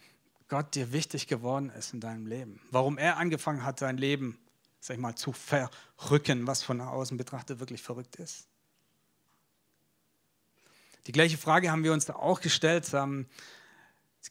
Gott 0.48 0.74
dir 0.74 0.92
wichtig 0.92 1.26
geworden 1.26 1.70
ist 1.70 1.94
in 1.94 2.00
deinem 2.00 2.26
Leben, 2.26 2.60
warum 2.70 2.98
er 2.98 3.16
angefangen 3.16 3.64
hat, 3.64 3.80
dein 3.80 3.96
Leben, 3.96 4.38
sag 4.80 4.96
ich 4.96 5.00
mal, 5.00 5.14
zu 5.14 5.32
verrücken, 5.32 6.46
was 6.46 6.62
von 6.62 6.80
außen 6.80 7.16
betrachtet 7.16 7.60
wirklich 7.60 7.82
verrückt 7.82 8.16
ist. 8.16 8.46
Die 11.06 11.12
gleiche 11.12 11.38
Frage 11.38 11.70
haben 11.70 11.84
wir 11.84 11.94
uns 11.94 12.04
da 12.04 12.14
auch 12.14 12.40
gestellt. 12.40 12.90
Ähm, 12.92 13.26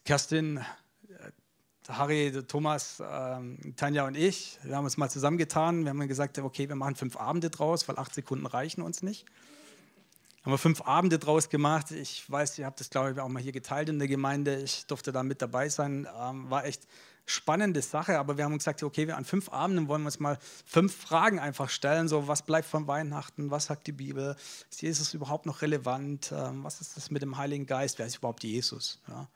Kerstin, 0.04 0.58
äh, 1.08 1.30
Harry, 1.88 2.32
Thomas, 2.46 3.02
ähm, 3.04 3.74
Tanja 3.76 4.06
und 4.06 4.16
ich, 4.16 4.58
wir 4.62 4.76
haben 4.76 4.84
uns 4.84 4.96
mal 4.96 5.08
zusammengetan. 5.08 5.84
Wir 5.84 5.90
haben 5.90 6.06
gesagt, 6.06 6.38
okay, 6.38 6.68
wir 6.68 6.76
machen 6.76 6.96
fünf 6.96 7.16
Abende 7.16 7.50
draus, 7.50 7.88
weil 7.88 7.98
acht 7.98 8.14
Sekunden 8.14 8.46
reichen 8.46 8.82
uns 8.82 9.02
nicht. 9.02 9.24
Haben 10.42 10.52
wir 10.52 10.58
fünf 10.58 10.82
Abende 10.82 11.18
draus 11.18 11.48
gemacht. 11.48 11.90
Ich 11.90 12.30
weiß, 12.30 12.58
ihr 12.58 12.66
habt 12.66 12.80
das, 12.80 12.90
glaube 12.90 13.12
ich, 13.12 13.20
auch 13.20 13.28
mal 13.28 13.42
hier 13.42 13.52
geteilt 13.52 13.88
in 13.88 13.98
der 13.98 14.08
Gemeinde. 14.08 14.56
Ich 14.62 14.86
durfte 14.86 15.12
da 15.12 15.22
mit 15.22 15.42
dabei 15.42 15.68
sein. 15.68 16.06
Ähm, 16.18 16.48
war 16.50 16.64
echt 16.64 16.86
spannende 17.26 17.82
Sache, 17.82 18.18
aber 18.18 18.38
wir 18.38 18.44
haben 18.44 18.56
gesagt, 18.56 18.82
okay, 18.82 19.06
wir 19.06 19.16
an 19.16 19.24
fünf 19.24 19.50
Abenden 19.50 19.88
wollen 19.88 20.02
wir 20.02 20.06
uns 20.06 20.20
mal 20.20 20.38
fünf 20.64 20.94
Fragen 20.94 21.38
einfach 21.38 21.68
stellen. 21.68 22.08
So, 22.08 22.28
was 22.28 22.42
bleibt 22.42 22.66
von 22.66 22.86
Weihnachten? 22.86 23.50
Was 23.50 23.66
sagt 23.66 23.86
die 23.86 23.92
Bibel? 23.92 24.36
Ist 24.70 24.80
Jesus 24.82 25.12
überhaupt 25.12 25.44
noch 25.44 25.60
relevant? 25.60 26.32
Ähm, 26.32 26.64
was 26.64 26.80
ist 26.80 26.96
das 26.96 27.10
mit 27.10 27.22
dem 27.22 27.36
Heiligen 27.36 27.66
Geist? 27.66 27.98
Wer 27.98 28.06
ist 28.06 28.16
überhaupt 28.16 28.44
Jesus? 28.44 29.00
Ja, 29.08 29.28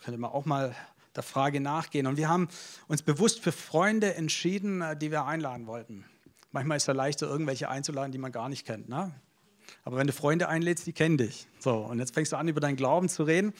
könnte 0.00 0.18
man 0.18 0.30
auch 0.30 0.44
mal 0.44 0.74
der 1.16 1.22
Frage 1.22 1.60
nachgehen. 1.60 2.06
Und 2.06 2.16
wir 2.16 2.28
haben 2.28 2.48
uns 2.88 3.02
bewusst 3.02 3.40
für 3.40 3.52
Freunde 3.52 4.14
entschieden, 4.14 4.82
äh, 4.82 4.96
die 4.96 5.10
wir 5.10 5.24
einladen 5.24 5.66
wollten. 5.66 6.04
Manchmal 6.52 6.76
ist 6.76 6.84
es 6.84 6.86
ja 6.88 6.94
leichter, 6.94 7.26
irgendwelche 7.26 7.68
einzuladen, 7.68 8.12
die 8.12 8.18
man 8.18 8.32
gar 8.32 8.48
nicht 8.48 8.66
kennt. 8.66 8.88
Ne? 8.88 9.12
Aber 9.84 9.96
wenn 9.96 10.06
du 10.06 10.12
Freunde 10.12 10.48
einlädst, 10.48 10.86
die 10.86 10.92
kennen 10.92 11.16
dich. 11.16 11.46
So, 11.58 11.76
und 11.76 11.98
jetzt 11.98 12.14
fängst 12.14 12.32
du 12.32 12.36
an, 12.36 12.48
über 12.48 12.60
deinen 12.60 12.76
Glauben 12.76 13.08
zu 13.08 13.22
reden. 13.22 13.52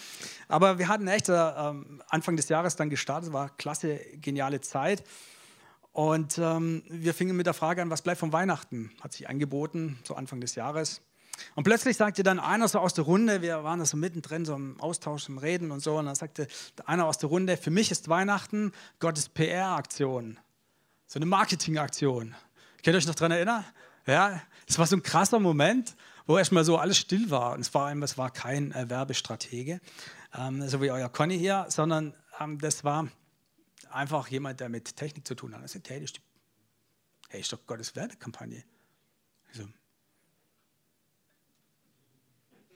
Aber 0.48 0.78
wir 0.78 0.88
hatten 0.88 1.06
echt 1.06 1.28
äh, 1.28 1.32
Anfang 1.32 2.36
des 2.36 2.48
Jahres 2.48 2.76
dann 2.76 2.90
gestartet, 2.90 3.32
war 3.32 3.50
klasse, 3.56 4.00
geniale 4.20 4.60
Zeit. 4.60 5.04
Und 5.92 6.38
ähm, 6.38 6.82
wir 6.88 7.14
fingen 7.14 7.36
mit 7.36 7.46
der 7.46 7.54
Frage 7.54 7.82
an, 7.82 7.90
was 7.90 8.02
bleibt 8.02 8.20
von 8.20 8.32
Weihnachten? 8.32 8.92
Hat 9.00 9.12
sich 9.12 9.28
angeboten, 9.28 9.98
so 10.04 10.14
Anfang 10.14 10.40
des 10.40 10.54
Jahres. 10.54 11.00
Und 11.54 11.64
plötzlich 11.64 11.96
sagte 11.96 12.22
dann 12.22 12.38
einer 12.38 12.68
so 12.68 12.78
aus 12.78 12.94
der 12.94 13.04
Runde, 13.04 13.42
wir 13.42 13.64
waren 13.64 13.78
da 13.78 13.84
so 13.84 13.96
mittendrin, 13.96 14.44
so 14.44 14.54
im 14.54 14.80
Austausch, 14.80 15.28
im 15.28 15.38
Reden 15.38 15.70
und 15.70 15.80
so, 15.80 15.98
und 15.98 16.06
dann 16.06 16.14
sagte 16.14 16.46
einer 16.84 17.06
aus 17.06 17.18
der 17.18 17.28
Runde, 17.28 17.56
für 17.56 17.70
mich 17.70 17.90
ist 17.90 18.08
Weihnachten 18.08 18.72
Gottes 18.98 19.28
PR-Aktion, 19.28 20.38
so 21.06 21.18
eine 21.18 21.26
Marketing-Aktion. 21.26 22.34
Könnt 22.82 22.94
ihr 22.94 22.98
euch 22.98 23.06
noch 23.06 23.14
daran 23.14 23.32
erinnern? 23.32 23.64
Ja, 24.06 24.40
es 24.66 24.78
war 24.78 24.86
so 24.86 24.96
ein 24.96 25.02
krasser 25.02 25.38
Moment, 25.38 25.94
wo 26.26 26.38
erstmal 26.38 26.64
so 26.64 26.78
alles 26.78 26.98
still 26.98 27.30
war. 27.30 27.52
Und 27.52 27.60
es 27.60 27.74
war, 27.74 27.94
es 28.02 28.16
war 28.16 28.30
kein 28.30 28.72
äh, 28.72 28.88
Werbestratege, 28.88 29.80
ähm, 30.38 30.68
so 30.68 30.80
wie 30.80 30.90
euer 30.90 31.08
Conny 31.08 31.38
hier, 31.38 31.66
sondern 31.68 32.14
ähm, 32.38 32.58
das 32.58 32.84
war 32.84 33.08
einfach 33.90 34.28
jemand, 34.28 34.60
der 34.60 34.68
mit 34.68 34.96
Technik 34.96 35.26
zu 35.26 35.34
tun 35.34 35.54
hat. 35.54 35.62
Er 35.62 35.68
sagt, 35.68 35.90
hey, 35.90 36.00
das 36.00 36.12
ist, 36.12 36.20
hey, 37.28 37.40
ist 37.40 37.52
doch 37.52 37.66
Gottes 37.66 37.94
Werbekampagne. 37.96 38.64
So. 39.52 39.64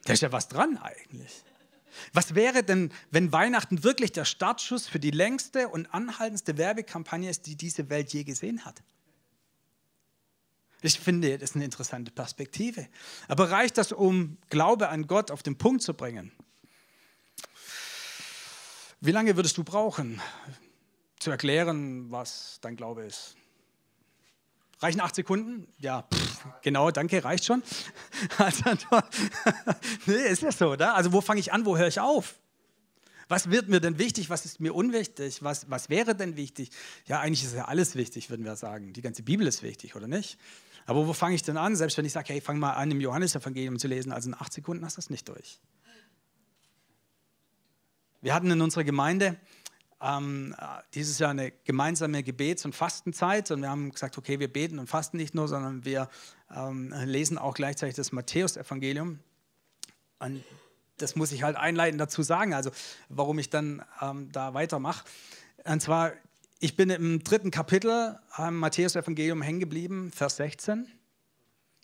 Da 0.05 0.13
ist 0.13 0.23
ja 0.23 0.33
was 0.33 0.49
dran 0.49 0.79
eigentlich. 0.79 1.43
Was 2.13 2.35
wäre 2.35 2.63
denn, 2.63 2.93
wenn 3.11 3.33
Weihnachten 3.33 3.85
wirklich 3.85 4.13
der 4.13 4.25
Startschuss 4.25 4.87
für 4.87 4.99
die 4.99 5.11
längste 5.11 5.69
und 5.69 5.93
anhaltendste 5.95 6.59
Werbekampagne 6.59 7.31
ist, 7.31 7.47
die 7.47 7.57
diese 7.57 7.89
Welt 7.89 8.13
je 8.13 8.25
gesehen 8.25 8.65
hat? 8.65 8.83
Ich 10.83 11.01
finde, 11.01 11.39
das 11.39 11.51
ist 11.51 11.57
eine 11.57 11.65
interessante 11.65 12.11
Perspektive. 12.11 12.89
Aber 13.29 13.51
reicht 13.51 13.79
das, 13.79 13.93
um 13.93 14.37
Glaube 14.51 14.91
an 14.91 15.07
Gott 15.07 15.31
auf 15.31 15.43
den 15.43 15.57
Punkt 15.57 15.83
zu 15.83 15.95
bringen? 15.95 16.31
Wie 19.01 19.13
lange 19.13 19.37
würdest 19.37 19.57
du 19.57 19.65
brauchen, 19.65 20.21
zu 21.19 21.31
erklären, 21.31 22.11
was 22.11 22.59
dein 22.61 22.77
Glaube 22.77 23.05
ist? 23.05 23.37
Reichen 24.81 25.01
acht 25.01 25.15
Sekunden? 25.15 25.67
Ja, 25.79 26.03
pff, 26.03 26.47
genau, 26.63 26.91
danke, 26.91 27.25
reicht 27.25 27.45
schon. 27.45 27.63
Also, 28.39 28.63
nee, 30.07 30.15
ist 30.15 30.43
ja 30.43 30.53
so, 30.53 30.73
oder? 30.73 30.95
Also, 30.95 31.13
wo 31.13 31.21
fange 31.21 31.41
ich 31.41 31.53
an, 31.53 31.65
wo 31.67 31.77
höre 31.77 31.89
ich 31.89 32.01
auf? 32.01 32.37
Was 33.29 33.51
wird 33.51 33.69
mir 33.69 33.81
denn 33.81 33.99
wichtig? 33.99 34.29
Was 34.31 34.45
ist 34.45 34.61
mir 34.61 34.75
unwichtig? 34.75 35.43
Was, 35.43 35.71
was 35.71 35.89
wäre 35.89 36.15
denn 36.15 36.37
wichtig? 36.37 36.71
Ja, 37.07 37.21
eigentlich 37.21 37.45
ist 37.45 37.55
ja 37.55 37.65
alles 37.67 37.97
wichtig, 37.97 38.29
würden 38.31 38.45
wir 38.45 38.57
sagen. 38.57 38.93
Die 38.93 39.03
ganze 39.03 39.23
Bibel 39.23 39.47
ist 39.47 39.63
wichtig, 39.63 39.97
oder 39.97 40.07
nicht? 40.07 40.39
Aber 40.87 41.07
wo 41.07 41.13
fange 41.15 41.35
ich 41.35 41.43
denn 41.43 41.57
an? 41.57 41.77
Selbst 41.77 41.97
wenn 41.97 42.05
ich 42.05 42.13
sage, 42.13 42.33
hey, 42.33 42.41
fang 42.41 42.59
mal 42.59 42.73
an, 42.73 42.91
im 42.91 43.01
Johannesevangelium 43.01 43.79
zu 43.79 43.89
lesen, 43.89 44.13
also 44.13 44.29
in 44.29 44.35
acht 44.35 44.53
Sekunden 44.53 44.85
hast 44.85 44.97
du 44.97 45.01
das 45.01 45.11
nicht 45.11 45.29
durch. 45.29 45.59
Wir 48.21 48.35
hatten 48.35 48.51
in 48.51 48.61
unserer 48.61 48.85
Gemeinde 48.85 49.37
ähm, 50.05 50.55
dieses 50.93 51.19
Jahr 51.19 51.31
eine 51.31 51.51
gemeinsame 51.65 52.23
Gebets- 52.23 52.65
und 52.65 52.75
Fastenzeit 52.75 53.51
und 53.51 53.63
wir 53.63 53.71
haben 53.71 53.91
gesagt, 53.91 54.19
okay, 54.19 54.39
wir 54.39 54.53
beten 54.53 54.79
und 54.79 54.89
fasten 54.89 55.17
nicht 55.17 55.35
nur, 55.35 55.49
sondern 55.49 55.85
wir 55.85 56.09
ähm, 56.55 56.93
lesen 57.05 57.39
auch 57.39 57.55
gleichzeitig 57.55 57.95
das 57.95 58.13
Matthäusevangelium. 58.13 59.21
Und 60.19 60.45
das 60.99 61.17
muss 61.17 61.33
ich 61.33 61.43
halt 61.43 61.57
einleitend 61.57 62.01
dazu 62.01 62.23
sagen, 62.23 62.55
also 62.55 62.71
warum 63.09 63.39
ich 63.39 63.51
dann 63.51 63.83
ähm, 64.01 64.31
da 64.31 64.55
weitermache. 64.55 65.05
Und 65.65 65.81
zwar 65.81 66.13
ich 66.65 66.77
bin 66.77 66.89
im 66.89 67.23
dritten 67.23 67.51
Kapitel 67.51 68.19
am 68.31 68.57
Matthäus-Evangelium 68.57 69.43
hängen 69.43 69.61
geblieben, 69.61 70.11
Vers 70.11 70.37
16. 70.37 70.87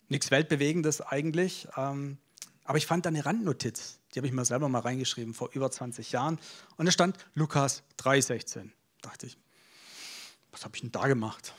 Nichts 0.07 0.31
Weltbewegendes 0.31 1.01
eigentlich. 1.01 1.67
Ähm, 1.77 2.17
aber 2.63 2.79
ich 2.79 2.87
fand 2.87 3.05
da 3.05 3.09
eine 3.09 3.23
Randnotiz, 3.23 3.99
die 4.13 4.19
habe 4.19 4.27
ich 4.27 4.33
mir 4.33 4.45
selber 4.45 4.69
mal 4.69 4.79
reingeschrieben 4.79 5.33
vor 5.33 5.49
über 5.53 5.71
20 5.71 6.11
Jahren. 6.11 6.39
Und 6.77 6.85
da 6.85 6.91
stand 6.91 7.17
Lukas 7.33 7.83
3,16. 7.99 8.69
Dachte 9.01 9.27
ich, 9.27 9.37
was 10.51 10.65
habe 10.65 10.75
ich 10.75 10.81
denn 10.81 10.91
da 10.91 11.07
gemacht? 11.07 11.53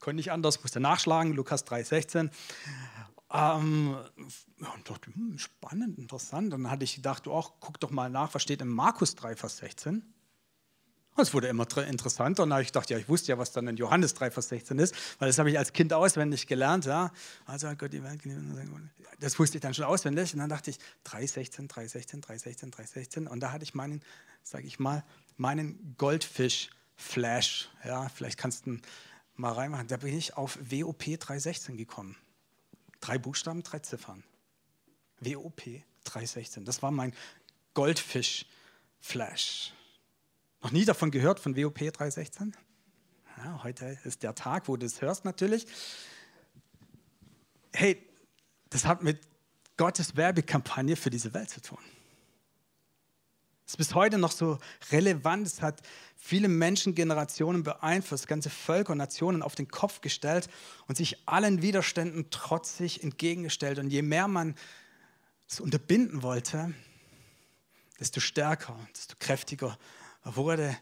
Konnte 0.00 0.16
nicht 0.16 0.32
anders, 0.32 0.62
musste 0.62 0.80
nachschlagen, 0.80 1.32
Lukas 1.32 1.66
3,16. 1.66 2.30
Ähm, 3.32 3.96
und 4.58 4.90
dachte, 4.90 5.14
hm, 5.14 5.38
spannend, 5.38 5.98
interessant. 5.98 6.52
Dann 6.52 6.70
hatte 6.70 6.84
ich 6.84 6.96
gedacht, 6.96 7.26
oh, 7.26 7.44
guck 7.60 7.80
doch 7.80 7.90
mal 7.90 8.10
nach, 8.10 8.34
was 8.34 8.42
steht 8.42 8.60
in 8.60 8.68
Markus 8.68 9.14
3, 9.14 9.36
Vers 9.36 9.58
16. 9.58 10.02
Es 11.16 11.34
wurde 11.34 11.48
immer 11.48 11.66
interessanter 11.76 12.44
und 12.44 12.52
ich 12.60 12.68
gedacht, 12.68 12.88
ja, 12.88 12.96
ich 12.96 13.06
wusste 13.08 13.32
ja, 13.32 13.38
was 13.38 13.52
dann 13.52 13.68
in 13.68 13.76
Johannes 13.76 14.14
3, 14.14 14.30
Vers 14.30 14.48
16 14.48 14.78
ist, 14.78 14.94
weil 15.18 15.28
das 15.28 15.38
habe 15.38 15.50
ich 15.50 15.58
als 15.58 15.74
Kind 15.74 15.92
auswendig 15.92 16.46
gelernt. 16.46 16.86
Ja. 16.86 17.12
Also 17.44 17.68
hat 17.68 17.78
Gott 17.78 17.92
die 17.92 18.02
Welt 18.02 18.22
Das 19.20 19.38
wusste 19.38 19.58
ich 19.58 19.62
dann 19.62 19.74
schon 19.74 19.84
auswendig 19.84 20.32
und 20.32 20.40
dann 20.40 20.48
dachte 20.48 20.70
ich, 20.70 20.78
3, 21.04 21.26
16, 21.26 21.68
3, 21.68 21.86
16, 21.86 22.22
3, 22.22 22.38
16, 22.38 22.70
3, 22.70 22.86
16 22.86 23.26
und 23.26 23.40
da 23.40 23.52
hatte 23.52 23.62
ich 23.62 23.74
meinen, 23.74 24.02
sage 24.42 24.66
ich 24.66 24.78
mal, 24.78 25.04
meinen 25.36 25.96
Goldfisch-Flash. 25.98 27.68
Ja, 27.84 28.08
vielleicht 28.08 28.38
kannst 28.38 28.64
du 28.66 28.78
mal 29.34 29.52
reinmachen. 29.52 29.88
Da 29.88 29.98
bin 29.98 30.16
ich 30.16 30.38
auf 30.38 30.58
WOP 30.62 31.04
316 31.04 31.76
gekommen. 31.76 32.16
Drei 33.00 33.18
Buchstaben, 33.18 33.62
drei 33.62 33.80
Ziffern. 33.80 34.24
WOP 35.20 35.60
316. 36.04 36.64
Das 36.64 36.82
war 36.82 36.90
mein 36.90 37.12
Goldfisch-Flash. 37.74 39.74
Noch 40.62 40.70
nie 40.70 40.84
davon 40.84 41.10
gehört, 41.10 41.40
von 41.40 41.56
WOP 41.56 41.78
316? 41.78 42.56
Ja, 43.38 43.64
heute 43.64 43.98
ist 44.04 44.22
der 44.22 44.34
Tag, 44.36 44.68
wo 44.68 44.76
du 44.76 44.86
es 44.86 45.00
hörst 45.00 45.24
natürlich. 45.24 45.66
Hey, 47.72 48.00
das 48.70 48.84
hat 48.86 49.02
mit 49.02 49.18
Gottes 49.76 50.16
Werbekampagne 50.16 50.94
für 50.94 51.10
diese 51.10 51.34
Welt 51.34 51.50
zu 51.50 51.60
tun. 51.60 51.78
Es 53.66 53.72
ist 53.72 53.76
bis 53.78 53.94
heute 53.94 54.18
noch 54.18 54.30
so 54.30 54.58
relevant. 54.92 55.48
Es 55.48 55.62
hat 55.62 55.82
viele 56.16 56.46
Menschengenerationen 56.46 57.64
beeinflusst, 57.64 58.28
ganze 58.28 58.50
Völker 58.50 58.92
und 58.92 58.98
Nationen 58.98 59.42
auf 59.42 59.56
den 59.56 59.66
Kopf 59.66 60.00
gestellt 60.00 60.48
und 60.86 60.96
sich 60.96 61.26
allen 61.26 61.62
Widerständen 61.62 62.30
trotzig 62.30 63.02
entgegengestellt. 63.02 63.80
Und 63.80 63.90
je 63.90 64.02
mehr 64.02 64.28
man 64.28 64.54
es 65.48 65.58
unterbinden 65.58 66.22
wollte, 66.22 66.72
desto 67.98 68.20
stärker, 68.20 68.78
desto 68.94 69.16
kräftiger 69.18 69.76
wurde 70.24 70.76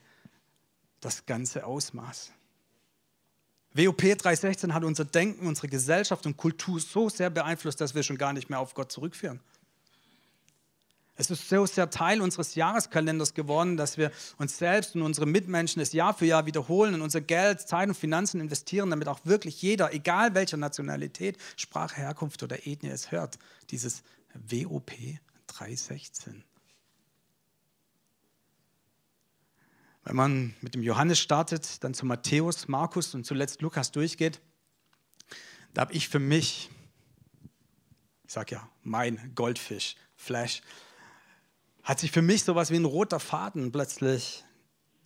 das 1.00 1.26
ganze 1.26 1.64
Ausmaß. 1.64 2.32
WOP 3.72 3.98
316 3.98 4.74
hat 4.74 4.82
unser 4.84 5.04
Denken, 5.04 5.46
unsere 5.46 5.68
Gesellschaft 5.68 6.26
und 6.26 6.36
Kultur 6.36 6.80
so 6.80 7.08
sehr 7.08 7.30
beeinflusst, 7.30 7.80
dass 7.80 7.94
wir 7.94 8.02
schon 8.02 8.18
gar 8.18 8.32
nicht 8.32 8.50
mehr 8.50 8.58
auf 8.58 8.74
Gott 8.74 8.90
zurückführen. 8.90 9.40
Es 11.14 11.30
ist 11.30 11.50
so 11.50 11.66
sehr 11.66 11.90
Teil 11.90 12.22
unseres 12.22 12.54
Jahreskalenders 12.54 13.34
geworden, 13.34 13.76
dass 13.76 13.98
wir 13.98 14.10
uns 14.38 14.56
selbst 14.56 14.96
und 14.96 15.02
unsere 15.02 15.26
Mitmenschen 15.26 15.82
es 15.82 15.92
Jahr 15.92 16.14
für 16.14 16.24
Jahr 16.24 16.46
wiederholen 16.46 16.94
und 16.94 17.02
unser 17.02 17.20
Geld, 17.20 17.60
Zeit 17.60 17.88
und 17.88 17.94
Finanzen 17.94 18.40
investieren, 18.40 18.88
damit 18.88 19.06
auch 19.06 19.20
wirklich 19.24 19.60
jeder, 19.60 19.92
egal 19.92 20.34
welcher 20.34 20.56
Nationalität, 20.56 21.36
Sprache, 21.56 21.96
Herkunft 21.96 22.42
oder 22.42 22.66
Ethnie 22.66 22.88
es 22.88 23.12
hört. 23.12 23.38
Dieses 23.70 24.02
WOP 24.34 24.92
316. 25.48 26.42
Wenn 30.02 30.16
man 30.16 30.54
mit 30.60 30.74
dem 30.74 30.82
Johannes 30.82 31.18
startet, 31.18 31.84
dann 31.84 31.94
zu 31.94 32.06
Matthäus, 32.06 32.68
Markus 32.68 33.14
und 33.14 33.24
zuletzt 33.24 33.60
Lukas 33.60 33.92
durchgeht, 33.92 34.40
da 35.74 35.82
habe 35.82 35.92
ich 35.92 36.08
für 36.08 36.18
mich, 36.18 36.70
ich 38.24 38.32
sage 38.32 38.56
ja, 38.56 38.68
mein 38.82 39.32
Goldfisch, 39.34 39.96
Flash, 40.16 40.62
hat 41.82 42.00
sich 42.00 42.12
für 42.12 42.22
mich 42.22 42.44
sowas 42.44 42.70
wie 42.70 42.76
ein 42.76 42.84
roter 42.84 43.20
Faden 43.20 43.72
plötzlich 43.72 44.44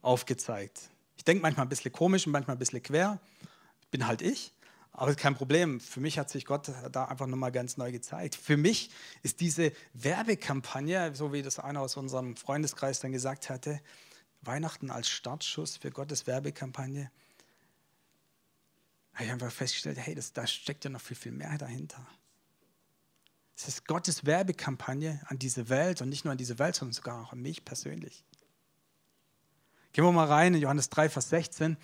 aufgezeigt. 0.03 0.91
Ich 1.17 1.25
denke 1.25 1.43
manchmal 1.43 1.67
ein 1.67 1.69
bisschen 1.69 1.93
komisch 1.93 2.27
und 2.27 2.33
manchmal 2.33 2.57
ein 2.57 2.59
bisschen 2.59 2.83
quer. 2.83 3.21
Bin 3.91 4.07
halt 4.07 4.23
ich, 4.23 4.53
aber 4.93 5.15
kein 5.15 5.35
Problem. 5.35 5.81
Für 5.81 6.01
mich 6.01 6.19
hat 6.19 6.31
sich 6.31 6.45
Gott 6.45 6.71
da 6.93 7.05
einfach 7.07 7.27
nochmal 7.27 7.53
ganz 7.53 7.77
neu 7.77 7.93
gezeigt. 7.93 8.35
Für 8.35 8.57
mich 8.57 8.91
ist 9.23 9.41
diese 9.41 9.73
Werbekampagne, 9.93 11.15
so 11.15 11.33
wie 11.33 11.43
das 11.43 11.59
einer 11.59 11.81
aus 11.81 11.97
unserem 11.97 12.37
Freundeskreis 12.37 13.01
dann 13.01 13.13
gesagt 13.13 13.51
hatte, 13.51 13.81
Weihnachten 14.47 14.91
als 14.91 15.09
Startschuss 15.09 15.77
für 15.77 15.91
Gottes 15.91 16.27
Werbekampagne, 16.27 17.11
habe 19.15 19.25
ich 19.25 19.31
einfach 19.31 19.53
festgestellt, 19.53 19.99
hey, 19.99 20.15
das, 20.15 20.33
da 20.33 20.47
steckt 20.47 20.85
ja 20.85 20.91
noch 20.91 21.01
viel, 21.01 21.17
viel 21.17 21.33
mehr 21.33 21.57
dahinter. 21.57 22.05
Es 23.57 23.69
ist 23.69 23.87
Gottes 23.87 24.27
Werbekampagne 24.27 25.21
an 25.27 25.39
diese 25.39 25.69
Welt 25.69 26.03
und 26.03 26.09
nicht 26.09 26.25
nur 26.25 26.33
an 26.33 26.39
diese 26.39 26.59
Welt, 26.59 26.75
sondern 26.75 26.93
sogar 26.93 27.23
auch 27.23 27.33
an 27.33 27.41
mich 27.41 27.65
persönlich. 27.65 28.25
Gehen 29.93 30.05
wir 30.05 30.11
mal 30.11 30.27
rein 30.27 30.55
in 30.55 30.61
Johannes 30.61 30.91
3, 30.91 31.09
Vers 31.09 31.29
16. 31.29 31.77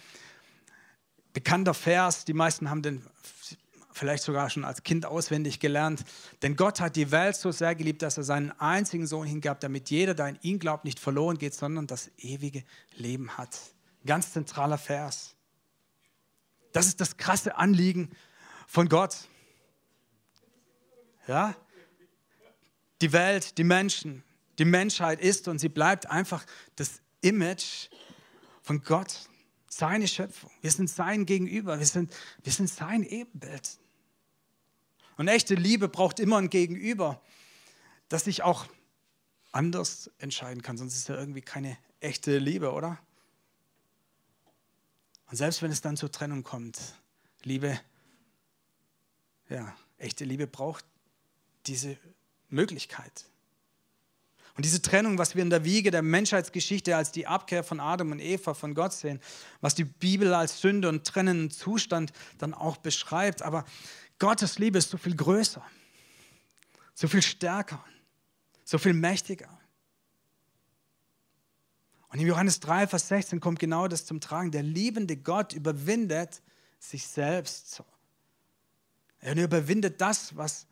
Bekannter 1.33 1.75
Vers, 1.75 2.25
die 2.25 2.33
meisten 2.33 2.69
haben 2.69 2.83
den 2.83 3.07
vielleicht 3.93 4.23
sogar 4.23 4.51
schon 4.51 4.65
als 4.65 4.83
Kind 4.83 5.07
auswendig 5.07 5.61
gelernt. 5.61 6.05
Denn 6.43 6.57
Gott 6.57 6.81
hat 6.81 6.97
die 6.97 7.11
Welt 7.11 7.37
so 7.37 7.51
sehr 7.51 7.75
geliebt, 7.75 8.03
dass 8.03 8.17
er 8.17 8.25
seinen 8.25 8.53
einzigen 8.53 9.07
Sohn 9.07 9.27
hingab, 9.27 9.61
damit 9.61 9.91
jeder, 9.91 10.15
der 10.15 10.27
an 10.27 10.39
ihn 10.43 10.59
glaubt, 10.59 10.85
nicht 10.85 11.01
verloren 11.01 11.39
geht, 11.39 11.55
sondern 11.55 11.87
das 11.87 12.11
ewige 12.19 12.65
Leben 12.95 13.37
hat. 13.37 13.59
Ganz 14.07 14.33
zentraler 14.33 14.79
Vers. 14.79 15.35
Das 16.73 16.87
ist 16.87 17.01
das 17.01 17.17
krasse 17.17 17.57
Anliegen 17.57 18.11
von 18.67 18.89
Gott. 18.89 19.17
Ja? 21.27 21.55
Die 23.01 23.13
Welt, 23.13 23.59
die 23.59 23.65
Menschen, 23.65 24.23
die 24.59 24.65
Menschheit 24.65 25.21
ist 25.21 25.49
und 25.49 25.59
sie 25.59 25.69
bleibt 25.69 26.11
einfach 26.11 26.45
das 26.77 27.01
Image 27.23 27.89
von 28.63 28.83
Gott, 28.83 29.30
seine 29.71 30.09
Schöpfung. 30.09 30.51
Wir 30.61 30.71
sind 30.71 30.91
sein 30.91 31.25
Gegenüber, 31.25 31.79
wir 31.79 31.87
sind, 31.87 32.13
wir 32.43 32.53
sind 32.53 32.69
sein 32.69 33.05
Ebenbild. 33.05 33.79
Und 35.17 35.29
echte 35.29 35.55
Liebe 35.55 35.89
braucht 35.89 36.19
immer 36.21 36.39
ein 36.39 36.51
Gegenüber, 36.51 37.23
das 38.09 38.25
sich 38.25 38.43
auch 38.43 38.67
anders 39.53 40.11
entscheiden 40.19 40.63
kann, 40.63 40.77
sonst 40.77 40.97
ist 40.97 41.09
ja 41.09 41.17
irgendwie 41.17 41.41
keine 41.41 41.79
echte 42.01 42.39
Liebe, 42.39 42.73
oder? 42.73 42.99
Und 45.31 45.37
selbst 45.37 45.63
wenn 45.63 45.71
es 45.71 45.81
dann 45.81 45.97
zur 45.97 46.11
Trennung 46.11 46.43
kommt, 46.43 46.79
Liebe, 47.45 47.81
ja, 49.49 49.75
echte 49.99 50.25
Liebe 50.25 50.47
braucht 50.47 50.85
diese 51.67 51.97
Möglichkeit. 52.49 53.30
Und 54.57 54.65
diese 54.65 54.83
Trennung, 54.83 55.19
was 55.19 55.35
wir 55.35 55.43
in 55.43 55.51
der 55.51 55.65
Wiege 55.65 55.91
der 55.91 56.03
Menschheitsgeschichte 56.03 56.97
als 56.97 57.13
die 57.13 57.27
Abkehr 57.27 57.65
von 57.65 57.81
Adam 57.81 58.13
und 58.13 58.21
Eva 58.21 58.55
von 58.55 58.75
Gott 58.75 58.93
sehen, 58.93 59.21
was 59.61 59.75
die 59.75 59.85
Bibel 59.85 60.35
als 60.35 60.61
Sünde 60.61 60.89
und 60.89 61.07
trennenden 61.07 61.51
Zustand 61.51 62.13
dann 62.39 62.55
auch 62.55 62.77
beschreibt, 62.77 63.43
aber 63.43 63.65
Gottes 64.19 64.59
Liebe 64.59 64.79
ist 64.79 64.91
so 64.91 64.99
viel 64.99 65.17
größer, 65.17 65.65
so 66.95 67.09
viel 67.09 67.23
stärker, 67.23 67.83
so 68.65 68.77
viel 68.79 68.93
mächtiger. 68.93 69.49
Und 72.09 72.19
in 72.19 72.27
Johannes 72.27 72.61
3, 72.61 72.89
Vers 72.89 73.09
16 73.09 73.41
kommt 73.41 73.61
genau 73.61 73.87
das 73.87 74.05
zum 74.05 74.21
Tragen. 74.21 74.51
Der 74.51 74.65
liebende 74.65 75.17
Gott 75.17 75.53
überwindet 75.53 76.43
sich 76.81 77.07
selbst. 77.07 77.83
Er 79.21 79.37
überwindet 79.37 80.01
das, 80.01 80.37
was 80.37 80.67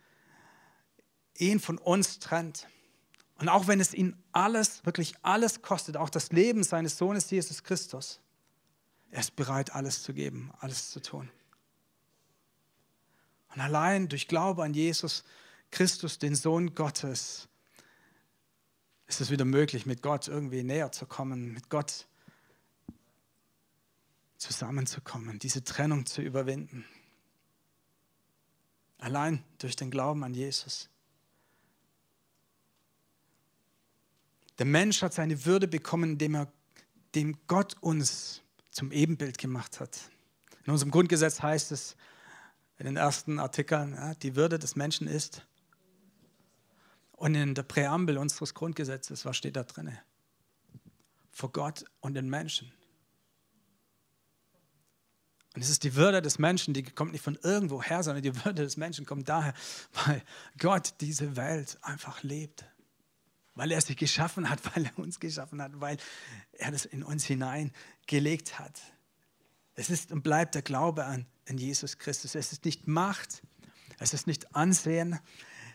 ihn 1.36 1.60
von 1.60 1.78
uns 1.78 2.18
trennt. 2.18 2.66
Und 3.38 3.48
auch 3.48 3.68
wenn 3.68 3.80
es 3.80 3.94
ihn 3.94 4.16
alles, 4.32 4.84
wirklich 4.84 5.14
alles 5.22 5.62
kostet, 5.62 5.96
auch 5.96 6.10
das 6.10 6.32
Leben 6.32 6.64
seines 6.64 6.98
Sohnes 6.98 7.30
Jesus 7.30 7.62
Christus, 7.62 8.20
er 9.10 9.20
ist 9.20 9.36
bereit, 9.36 9.74
alles 9.74 10.02
zu 10.02 10.12
geben, 10.12 10.52
alles 10.58 10.90
zu 10.90 11.00
tun. 11.00 11.30
Und 13.54 13.60
allein 13.60 14.08
durch 14.08 14.28
Glaube 14.28 14.64
an 14.64 14.74
Jesus 14.74 15.24
Christus, 15.70 16.18
den 16.18 16.34
Sohn 16.34 16.74
Gottes, 16.74 17.48
ist 19.06 19.20
es 19.20 19.30
wieder 19.30 19.44
möglich, 19.44 19.86
mit 19.86 20.02
Gott 20.02 20.28
irgendwie 20.28 20.62
näher 20.62 20.92
zu 20.92 21.06
kommen, 21.06 21.52
mit 21.52 21.70
Gott 21.70 22.06
zusammenzukommen, 24.36 25.38
diese 25.38 25.64
Trennung 25.64 26.06
zu 26.06 26.22
überwinden. 26.22 26.84
Allein 28.98 29.44
durch 29.58 29.76
den 29.76 29.90
Glauben 29.90 30.24
an 30.24 30.34
Jesus. 30.34 30.88
Der 34.58 34.66
Mensch 34.66 35.02
hat 35.02 35.14
seine 35.14 35.44
Würde 35.44 35.68
bekommen, 35.68 36.12
indem 36.12 36.34
er 36.34 36.52
dem 37.14 37.38
Gott 37.46 37.76
uns 37.80 38.42
zum 38.70 38.90
Ebenbild 38.92 39.38
gemacht 39.38 39.80
hat. 39.80 39.98
In 40.64 40.72
unserem 40.72 40.90
Grundgesetz 40.90 41.40
heißt 41.40 41.72
es 41.72 41.96
in 42.78 42.86
den 42.86 42.96
ersten 42.96 43.38
Artikeln, 43.38 43.94
ja, 43.94 44.14
die 44.14 44.36
Würde 44.36 44.58
des 44.58 44.76
Menschen 44.76 45.06
ist. 45.06 45.46
Und 47.12 47.34
in 47.34 47.54
der 47.54 47.62
Präambel 47.62 48.18
unseres 48.18 48.54
Grundgesetzes, 48.54 49.24
was 49.24 49.36
steht 49.36 49.56
da 49.56 49.64
drin? 49.64 49.96
Vor 51.30 51.50
Gott 51.50 51.84
und 52.00 52.14
den 52.14 52.28
Menschen. 52.28 52.72
Und 55.54 55.62
es 55.62 55.70
ist 55.70 55.82
die 55.82 55.94
Würde 55.94 56.22
des 56.22 56.38
Menschen, 56.38 56.74
die 56.74 56.82
kommt 56.84 57.12
nicht 57.12 57.24
von 57.24 57.38
irgendwo 57.42 57.82
her, 57.82 58.02
sondern 58.02 58.22
die 58.22 58.44
Würde 58.44 58.62
des 58.62 58.76
Menschen 58.76 59.06
kommt 59.06 59.28
daher, 59.28 59.54
weil 60.04 60.22
Gott 60.58 60.94
diese 61.00 61.36
Welt 61.36 61.78
einfach 61.82 62.22
lebt 62.22 62.64
weil 63.58 63.72
er 63.72 63.80
sie 63.80 63.96
geschaffen 63.96 64.48
hat, 64.48 64.60
weil 64.74 64.86
er 64.86 64.98
uns 64.98 65.20
geschaffen 65.20 65.60
hat, 65.60 65.72
weil 65.80 65.98
er 66.52 66.70
das 66.70 66.86
in 66.86 67.02
uns 67.02 67.24
hineingelegt 67.24 68.58
hat. 68.58 68.80
Es 69.74 69.90
ist 69.90 70.12
und 70.12 70.22
bleibt 70.22 70.54
der 70.54 70.62
Glaube 70.62 71.04
an, 71.04 71.26
an 71.48 71.58
Jesus 71.58 71.98
Christus. 71.98 72.34
Es 72.34 72.52
ist 72.52 72.64
nicht 72.64 72.86
Macht, 72.86 73.42
es 73.98 74.14
ist 74.14 74.26
nicht 74.26 74.54
Ansehen, 74.54 75.18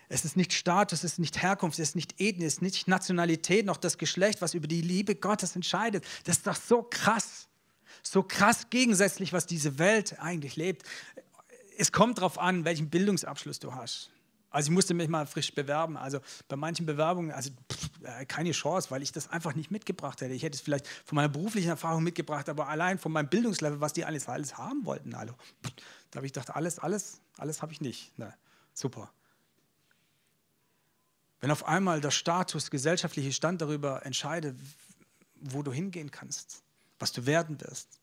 es 0.08 0.26
ist 0.26 0.38
nicht 0.38 0.54
Status, 0.54 1.00
es 1.00 1.14
ist 1.14 1.20
nicht 1.20 1.42
Herkunft, 1.42 1.78
es 1.80 1.90
ist 1.90 1.96
nicht 1.96 2.20
Ethnie, 2.22 2.46
es 2.46 2.56
ist 2.56 2.62
nicht 2.62 2.88
Nationalität, 2.88 3.66
noch 3.66 3.78
das 3.78 3.98
Geschlecht, 3.98 4.42
was 4.42 4.54
über 4.54 4.68
die 4.68 4.82
Liebe 4.82 5.16
Gottes 5.16 5.56
entscheidet. 5.56 6.06
Das 6.24 6.38
ist 6.38 6.48
doch 6.48 6.56
so 6.56 6.84
krass, 6.84 7.48
so 8.02 8.24
krass 8.24 8.70
gegensätzlich, 8.70 9.34
was 9.34 9.46
diese 9.46 9.78
Welt 9.78 10.20
eigentlich 10.20 10.56
lebt. 10.56 10.84
Es 11.78 11.92
kommt 11.92 12.20
darauf 12.20 12.38
an, 12.38 12.64
welchen 12.64 12.90
Bildungsabschluss 12.90 13.60
du 13.60 13.74
hast. 13.74 14.13
Also 14.54 14.68
ich 14.70 14.76
musste 14.76 14.94
mich 14.94 15.10
mal 15.10 15.26
frisch 15.26 15.54
bewerben. 15.54 15.98
Also 15.98 16.20
bei 16.48 16.56
manchen 16.56 16.86
Bewerbungen, 16.86 17.32
also 17.32 17.50
pff, 17.72 17.90
äh, 18.04 18.26
keine 18.28 18.52
Chance, 18.52 18.92
weil 18.92 19.02
ich 19.02 19.12
das 19.12 19.28
einfach 19.28 19.56
nicht 19.56 19.72
mitgebracht 19.72 20.22
hätte. 20.22 20.32
Ich 20.32 20.44
hätte 20.44 20.56
es 20.56 20.62
vielleicht 20.62 20.88
von 20.88 21.16
meiner 21.16 21.28
beruflichen 21.28 21.70
Erfahrung 21.70 22.04
mitgebracht, 22.04 22.48
aber 22.48 22.68
allein 22.68 23.00
von 23.00 23.12
meinem 23.12 23.30
Bildungslevel, 23.30 23.82
was 23.82 23.94
die 23.94 24.06
alles, 24.06 24.30
alles 24.30 24.56
haben 24.56 24.86
wollten. 24.86 25.16
Also, 25.16 25.34
da 26.12 26.18
habe 26.18 26.28
ich 26.28 26.34
gedacht, 26.34 26.52
alles, 26.56 26.78
alles, 26.78 27.20
alles 27.40 27.64
habe 27.64 27.74
ich 27.74 27.82
nicht. 27.82 28.14
Na, 28.16 28.32
super. 28.74 29.12
Wenn 31.40 31.50
auf 31.50 31.68
einmal 31.68 32.00
der 32.00 32.12
Status, 32.12 32.70
gesellschaftliche 32.70 33.34
Stand 33.34 33.60
darüber 33.60 34.06
entscheidet, 34.06 34.56
wo 35.34 35.64
du 35.64 35.74
hingehen 35.74 36.12
kannst, 36.12 36.62
was 37.00 37.12
du 37.12 37.26
werden 37.26 37.60
wirst. 37.60 38.00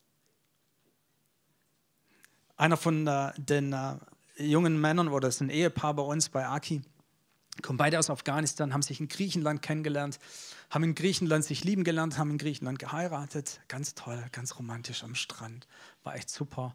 Einer 2.57 2.77
von 2.77 3.07
äh, 3.07 3.33
den 3.39 3.73
äh, 3.73 3.95
jungen 4.41 4.81
Männern, 4.81 5.09
oder 5.09 5.29
es 5.29 5.37
ist 5.37 5.41
ein 5.43 5.51
Ehepaar 5.51 5.95
bei 5.95 6.03
uns 6.03 6.29
bei 6.29 6.47
Aki, 6.47 6.83
kommen 7.63 7.77
beide 7.77 7.99
aus 7.99 8.11
Afghanistan, 8.11 8.73
haben 8.73 8.83
sich 8.83 9.01
in 9.01 9.09
Griechenland 9.09 9.63
kennengelernt, 9.63 10.19
haben 10.71 10.85
in 10.85 10.95
Griechenland 10.95 11.45
sich 11.45 11.65
lieben 11.65 11.85
gelernt, 11.85 12.19
haben 12.19 12.31
in 12.31 12.39
Griechenland 12.39 12.79
geheiratet. 12.79 13.61
Ganz 13.69 13.95
toll, 13.95 14.25
ganz 14.33 14.59
romantisch 14.59 15.05
am 15.05 15.15
Strand. 15.15 15.67
War 16.03 16.15
echt 16.15 16.31
super. 16.31 16.75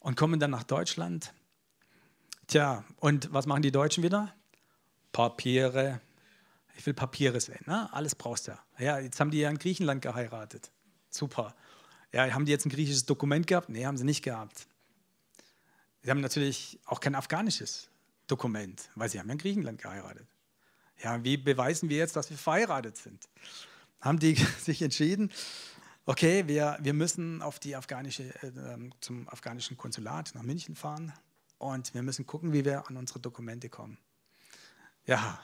Und 0.00 0.16
kommen 0.16 0.40
dann 0.40 0.50
nach 0.50 0.64
Deutschland. 0.64 1.32
Tja, 2.46 2.84
und 3.00 3.32
was 3.32 3.46
machen 3.46 3.62
die 3.62 3.72
Deutschen 3.72 4.02
wieder? 4.02 4.34
Papiere. 5.12 6.00
Ich 6.76 6.86
will 6.86 6.94
Papiere 6.94 7.40
sehen. 7.40 7.64
Ne? 7.66 7.92
Alles 7.92 8.14
brauchst 8.14 8.46
du 8.46 8.52
ja. 8.52 8.58
Ja, 8.78 8.98
jetzt 8.98 9.18
haben 9.18 9.30
die 9.30 9.38
ja 9.38 9.50
in 9.50 9.58
Griechenland 9.58 10.02
geheiratet. 10.02 10.70
Super. 11.10 11.54
Ja, 12.12 12.30
haben 12.32 12.44
die 12.44 12.52
jetzt 12.52 12.66
ein 12.66 12.70
griechisches 12.70 13.06
Dokument 13.06 13.46
gehabt? 13.46 13.68
Nee, 13.68 13.86
haben 13.86 13.96
sie 13.96 14.04
nicht 14.04 14.22
gehabt. 14.22 14.66
Sie 16.06 16.10
haben 16.12 16.20
natürlich 16.20 16.78
auch 16.84 17.00
kein 17.00 17.16
afghanisches 17.16 17.90
Dokument, 18.28 18.90
weil 18.94 19.08
sie 19.08 19.18
haben 19.18 19.26
ja 19.26 19.32
in 19.32 19.38
Griechenland 19.38 19.82
geheiratet. 19.82 20.28
Ja, 21.02 21.24
wie 21.24 21.36
beweisen 21.36 21.88
wir 21.88 21.96
jetzt, 21.96 22.14
dass 22.14 22.30
wir 22.30 22.38
verheiratet 22.38 22.96
sind? 22.96 23.28
Haben 24.00 24.20
die 24.20 24.36
sich 24.60 24.82
entschieden, 24.82 25.32
okay, 26.04 26.46
wir, 26.46 26.78
wir 26.80 26.94
müssen 26.94 27.42
auf 27.42 27.58
die 27.58 27.74
afghanische, 27.74 28.22
äh, 28.22 28.52
zum 29.00 29.28
afghanischen 29.28 29.76
Konsulat 29.76 30.30
nach 30.36 30.44
München 30.44 30.76
fahren 30.76 31.12
und 31.58 31.92
wir 31.92 32.04
müssen 32.04 32.24
gucken, 32.24 32.52
wie 32.52 32.64
wir 32.64 32.86
an 32.86 32.96
unsere 32.96 33.18
Dokumente 33.18 33.68
kommen. 33.68 33.98
Ja, 35.06 35.40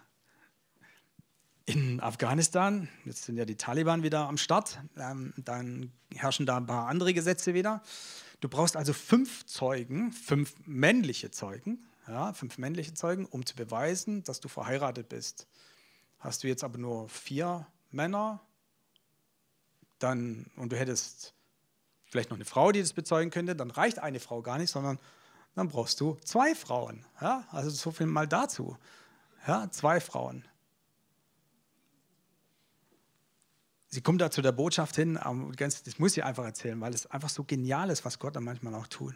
in 1.64 1.98
Afghanistan, 1.98 2.88
jetzt 3.04 3.24
sind 3.24 3.36
ja 3.36 3.44
die 3.44 3.56
Taliban 3.56 4.04
wieder 4.04 4.28
am 4.28 4.36
Start, 4.36 4.80
ähm, 4.96 5.34
dann 5.38 5.90
herrschen 6.14 6.46
da 6.46 6.56
ein 6.56 6.66
paar 6.66 6.86
andere 6.86 7.14
Gesetze 7.14 7.52
wieder. 7.52 7.82
Du 8.42 8.48
brauchst 8.48 8.76
also 8.76 8.92
fünf 8.92 9.46
Zeugen, 9.46 10.10
fünf 10.10 10.56
männliche 10.66 11.30
Zeugen, 11.30 11.86
ja, 12.08 12.32
fünf 12.32 12.58
männliche 12.58 12.92
Zeugen, 12.92 13.24
um 13.24 13.46
zu 13.46 13.54
beweisen, 13.54 14.24
dass 14.24 14.40
du 14.40 14.48
verheiratet 14.48 15.08
bist. 15.08 15.46
Hast 16.18 16.42
du 16.42 16.48
jetzt 16.48 16.64
aber 16.64 16.76
nur 16.76 17.08
vier 17.08 17.68
Männer, 17.92 18.40
dann, 20.00 20.50
und 20.56 20.72
du 20.72 20.76
hättest 20.76 21.34
vielleicht 22.04 22.30
noch 22.30 22.36
eine 22.36 22.44
Frau, 22.44 22.72
die 22.72 22.80
das 22.80 22.92
bezeugen 22.92 23.30
könnte, 23.30 23.54
dann 23.54 23.70
reicht 23.70 24.00
eine 24.00 24.18
Frau 24.18 24.42
gar 24.42 24.58
nicht, 24.58 24.72
sondern 24.72 24.98
dann 25.54 25.68
brauchst 25.68 26.00
du 26.00 26.16
zwei 26.24 26.56
Frauen. 26.56 27.06
Ja? 27.20 27.46
Also 27.52 27.70
so 27.70 27.92
viel 27.92 28.06
mal 28.06 28.26
dazu. 28.26 28.76
Ja, 29.46 29.70
zwei 29.70 30.00
Frauen. 30.00 30.44
Sie 33.94 34.00
kommt 34.00 34.22
da 34.22 34.30
zu 34.30 34.40
der 34.40 34.52
Botschaft 34.52 34.96
hin, 34.96 35.18
das 35.58 35.98
muss 35.98 36.16
ich 36.16 36.24
einfach 36.24 36.46
erzählen, 36.46 36.80
weil 36.80 36.94
es 36.94 37.06
einfach 37.10 37.28
so 37.28 37.44
genial 37.44 37.90
ist, 37.90 38.06
was 38.06 38.18
Gott 38.18 38.34
dann 38.34 38.44
manchmal 38.44 38.74
auch 38.74 38.86
tut. 38.86 39.14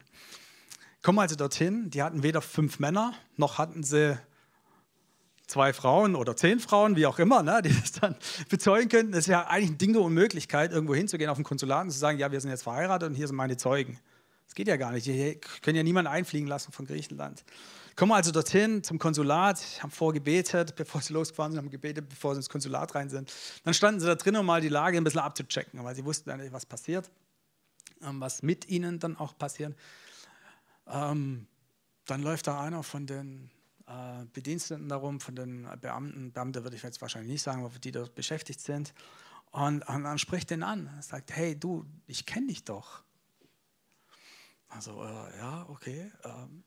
Kommen 1.03 1.19
also 1.19 1.35
dorthin, 1.35 1.89
die 1.89 2.03
hatten 2.03 2.23
weder 2.23 2.43
fünf 2.43 2.79
Männer, 2.79 3.15
noch 3.39 3.57
hatten 3.57 3.83
sie 3.83 4.19
zwei 5.47 5.73
Frauen 5.73 6.15
oder 6.15 6.37
zehn 6.37 6.61
Frauen, 6.61 6.95
wie 6.95 7.07
auch 7.07 7.19
immer, 7.19 7.43
ne, 7.43 7.62
die 7.62 7.75
das 7.75 7.93
dann 7.93 8.17
bezeugen 8.51 8.91
könnten. 8.91 9.12
Das 9.12 9.21
ist 9.21 9.29
ja 9.29 9.47
eigentlich 9.47 9.71
ein 9.71 9.79
Ding 9.79 9.95
der 9.95 10.03
Unmöglichkeit, 10.03 10.73
irgendwo 10.73 10.95
hinzugehen 10.95 11.31
auf 11.31 11.39
ein 11.39 11.45
Konsulat 11.45 11.85
und 11.85 11.91
zu 11.91 11.99
sagen, 11.99 12.19
ja, 12.19 12.31
wir 12.31 12.41
sind 12.43 12.51
jetzt 12.51 12.65
verheiratet 12.65 13.09
und 13.09 13.15
hier 13.15 13.29
sind 13.29 13.37
meine 13.37 13.57
Zeugen. 13.57 13.99
Das 14.45 14.55
geht 14.55 14.69
ja 14.69 14.77
gar 14.77 14.93
nicht. 14.93 15.07
Die 15.07 15.41
können 15.62 15.79
ja 15.79 15.85
niemanden 15.85 16.11
einfliegen 16.11 16.49
lassen 16.49 16.73
von 16.73 16.87
Griechenland. 16.87 17.45
Kommen 17.96 18.12
also 18.12 18.30
dorthin 18.30 18.85
zum 18.85 18.98
Konsulat, 18.98 19.59
haben 19.82 19.90
vorgebetet, 19.90 20.76
bevor 20.76 21.00
sie 21.00 21.14
losgefahren 21.14 21.52
sind, 21.52 21.62
haben 21.62 21.70
gebetet, 21.70 22.06
bevor 22.11 22.35
sie 22.35 22.40
ins 22.40 22.50
Konsulat 22.50 22.94
rein 22.94 23.09
sind. 23.09 23.32
Dann 23.64 23.72
standen 23.72 24.00
sie 24.00 24.06
da 24.06 24.14
drin, 24.14 24.37
um 24.37 24.44
mal 24.44 24.61
die 24.61 24.68
Lage 24.68 24.98
ein 24.98 25.04
bisschen 25.04 25.20
abzuchecken, 25.20 25.82
weil 25.82 25.96
sie 25.96 26.04
wussten 26.04 26.37
nicht, 26.37 26.52
was 26.52 26.66
passiert, 26.66 27.11
ähm, 28.02 28.20
was 28.20 28.42
mit 28.42 28.68
ihnen 28.68 28.98
dann 28.98 29.16
auch 29.16 29.38
passiert. 29.38 29.74
Ähm, 30.87 31.46
dann 32.04 32.22
läuft 32.22 32.46
da 32.48 32.61
einer 32.61 32.82
von 32.82 33.06
den 33.06 33.50
äh, 33.87 34.26
Bediensteten 34.30 34.90
darum, 34.90 35.18
von 35.18 35.35
den 35.35 35.66
Beamten, 35.80 36.32
Beamte 36.32 36.64
würde 36.64 36.76
ich 36.76 36.82
jetzt 36.82 37.00
wahrscheinlich 37.00 37.32
nicht 37.32 37.42
sagen, 37.42 37.66
die 37.82 37.92
dort 37.92 38.14
beschäftigt 38.14 38.61
sind. 38.61 38.92
Und, 39.52 39.88
und 39.88 40.04
dann 40.04 40.18
spricht 40.18 40.50
den 40.50 40.62
an, 40.62 40.90
sagt, 41.00 41.35
hey 41.35 41.59
du, 41.59 41.87
ich 42.06 42.26
kenne 42.26 42.48
dich 42.48 42.62
doch. 42.62 43.02
Also, 44.68 45.02
äh, 45.02 45.38
ja, 45.38 45.66
okay. 45.70 46.12
Ähm, 46.24 46.62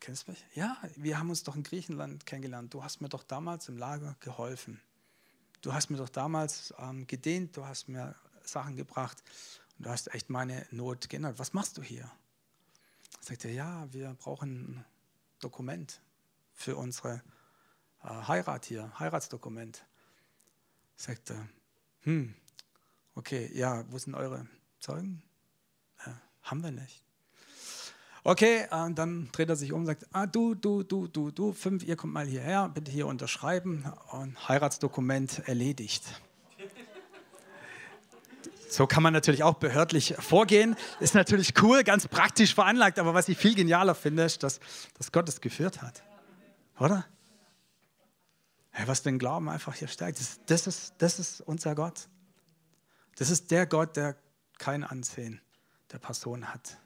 kennst 0.00 0.26
du 0.26 0.32
mich? 0.32 0.44
Ja, 0.54 0.76
wir 0.96 1.18
haben 1.18 1.30
uns 1.30 1.42
doch 1.42 1.56
in 1.56 1.62
Griechenland 1.62 2.26
kennengelernt. 2.26 2.72
Du 2.74 2.82
hast 2.82 3.00
mir 3.00 3.08
doch 3.08 3.22
damals 3.22 3.68
im 3.68 3.76
Lager 3.76 4.16
geholfen. 4.20 4.80
Du 5.62 5.72
hast 5.72 5.90
mir 5.90 5.96
doch 5.96 6.08
damals 6.08 6.72
ähm, 6.78 7.06
gedehnt, 7.06 7.56
du 7.56 7.66
hast 7.66 7.88
mir 7.88 8.14
Sachen 8.44 8.76
gebracht 8.76 9.22
und 9.76 9.86
du 9.86 9.90
hast 9.90 10.14
echt 10.14 10.30
meine 10.30 10.66
Not 10.70 11.08
geändert. 11.08 11.38
Was 11.38 11.52
machst 11.52 11.76
du 11.78 11.82
hier? 11.82 12.10
Sagt 13.20 13.44
er, 13.44 13.52
ja, 13.52 13.92
wir 13.92 14.14
brauchen 14.14 14.50
ein 14.50 14.84
Dokument 15.40 16.00
für 16.54 16.76
unsere 16.76 17.22
äh, 18.02 18.08
Heirat 18.08 18.66
hier, 18.66 18.92
Heiratsdokument. 18.98 19.84
Sagt 20.96 21.30
er, 21.30 21.48
hm, 22.02 22.34
okay, 23.14 23.50
ja, 23.52 23.84
wo 23.90 23.98
sind 23.98 24.14
eure 24.14 24.46
Zeugen? 24.80 25.22
Äh, 26.04 26.10
haben 26.42 26.62
wir 26.62 26.70
nicht. 26.70 27.04
Okay, 28.24 28.66
und 28.70 28.92
äh, 28.92 28.94
dann 28.94 29.28
dreht 29.32 29.48
er 29.48 29.56
sich 29.56 29.72
um 29.72 29.80
und 29.80 29.86
sagt, 29.86 30.06
ah, 30.12 30.26
du, 30.26 30.54
du, 30.54 30.82
du, 30.82 31.06
du, 31.08 31.30
du, 31.30 31.52
fünf, 31.52 31.84
ihr 31.84 31.96
kommt 31.96 32.12
mal 32.12 32.26
hierher, 32.26 32.68
bitte 32.68 32.90
hier 32.90 33.06
unterschreiben 33.06 33.84
und 34.10 34.48
Heiratsdokument 34.48 35.48
erledigt. 35.48 36.04
So 38.68 38.86
kann 38.86 39.02
man 39.02 39.14
natürlich 39.14 39.42
auch 39.42 39.54
behördlich 39.54 40.14
vorgehen. 40.18 40.76
Ist 41.00 41.14
natürlich 41.14 41.54
cool, 41.62 41.84
ganz 41.84 42.06
praktisch 42.06 42.54
veranlagt, 42.54 42.98
aber 42.98 43.14
was 43.14 43.28
ich 43.28 43.38
viel 43.38 43.54
genialer 43.54 43.94
finde, 43.94 44.24
ist, 44.24 44.42
dass, 44.42 44.60
dass 44.94 45.10
Gott 45.10 45.28
es 45.28 45.40
geführt 45.40 45.80
hat. 45.80 46.02
Oder? 46.78 47.06
Hey, 48.70 48.86
was 48.86 49.02
den 49.02 49.18
Glauben 49.18 49.48
einfach 49.48 49.74
hier 49.74 49.88
stärkt, 49.88 50.20
das, 50.20 50.38
das, 50.46 50.66
ist, 50.66 50.94
das 50.98 51.18
ist 51.18 51.40
unser 51.40 51.74
Gott. 51.74 52.08
Das 53.16 53.30
ist 53.30 53.50
der 53.50 53.66
Gott, 53.66 53.96
der 53.96 54.16
kein 54.58 54.84
Ansehen 54.84 55.40
der 55.90 55.98
Person 55.98 56.52
hat. 56.52 56.76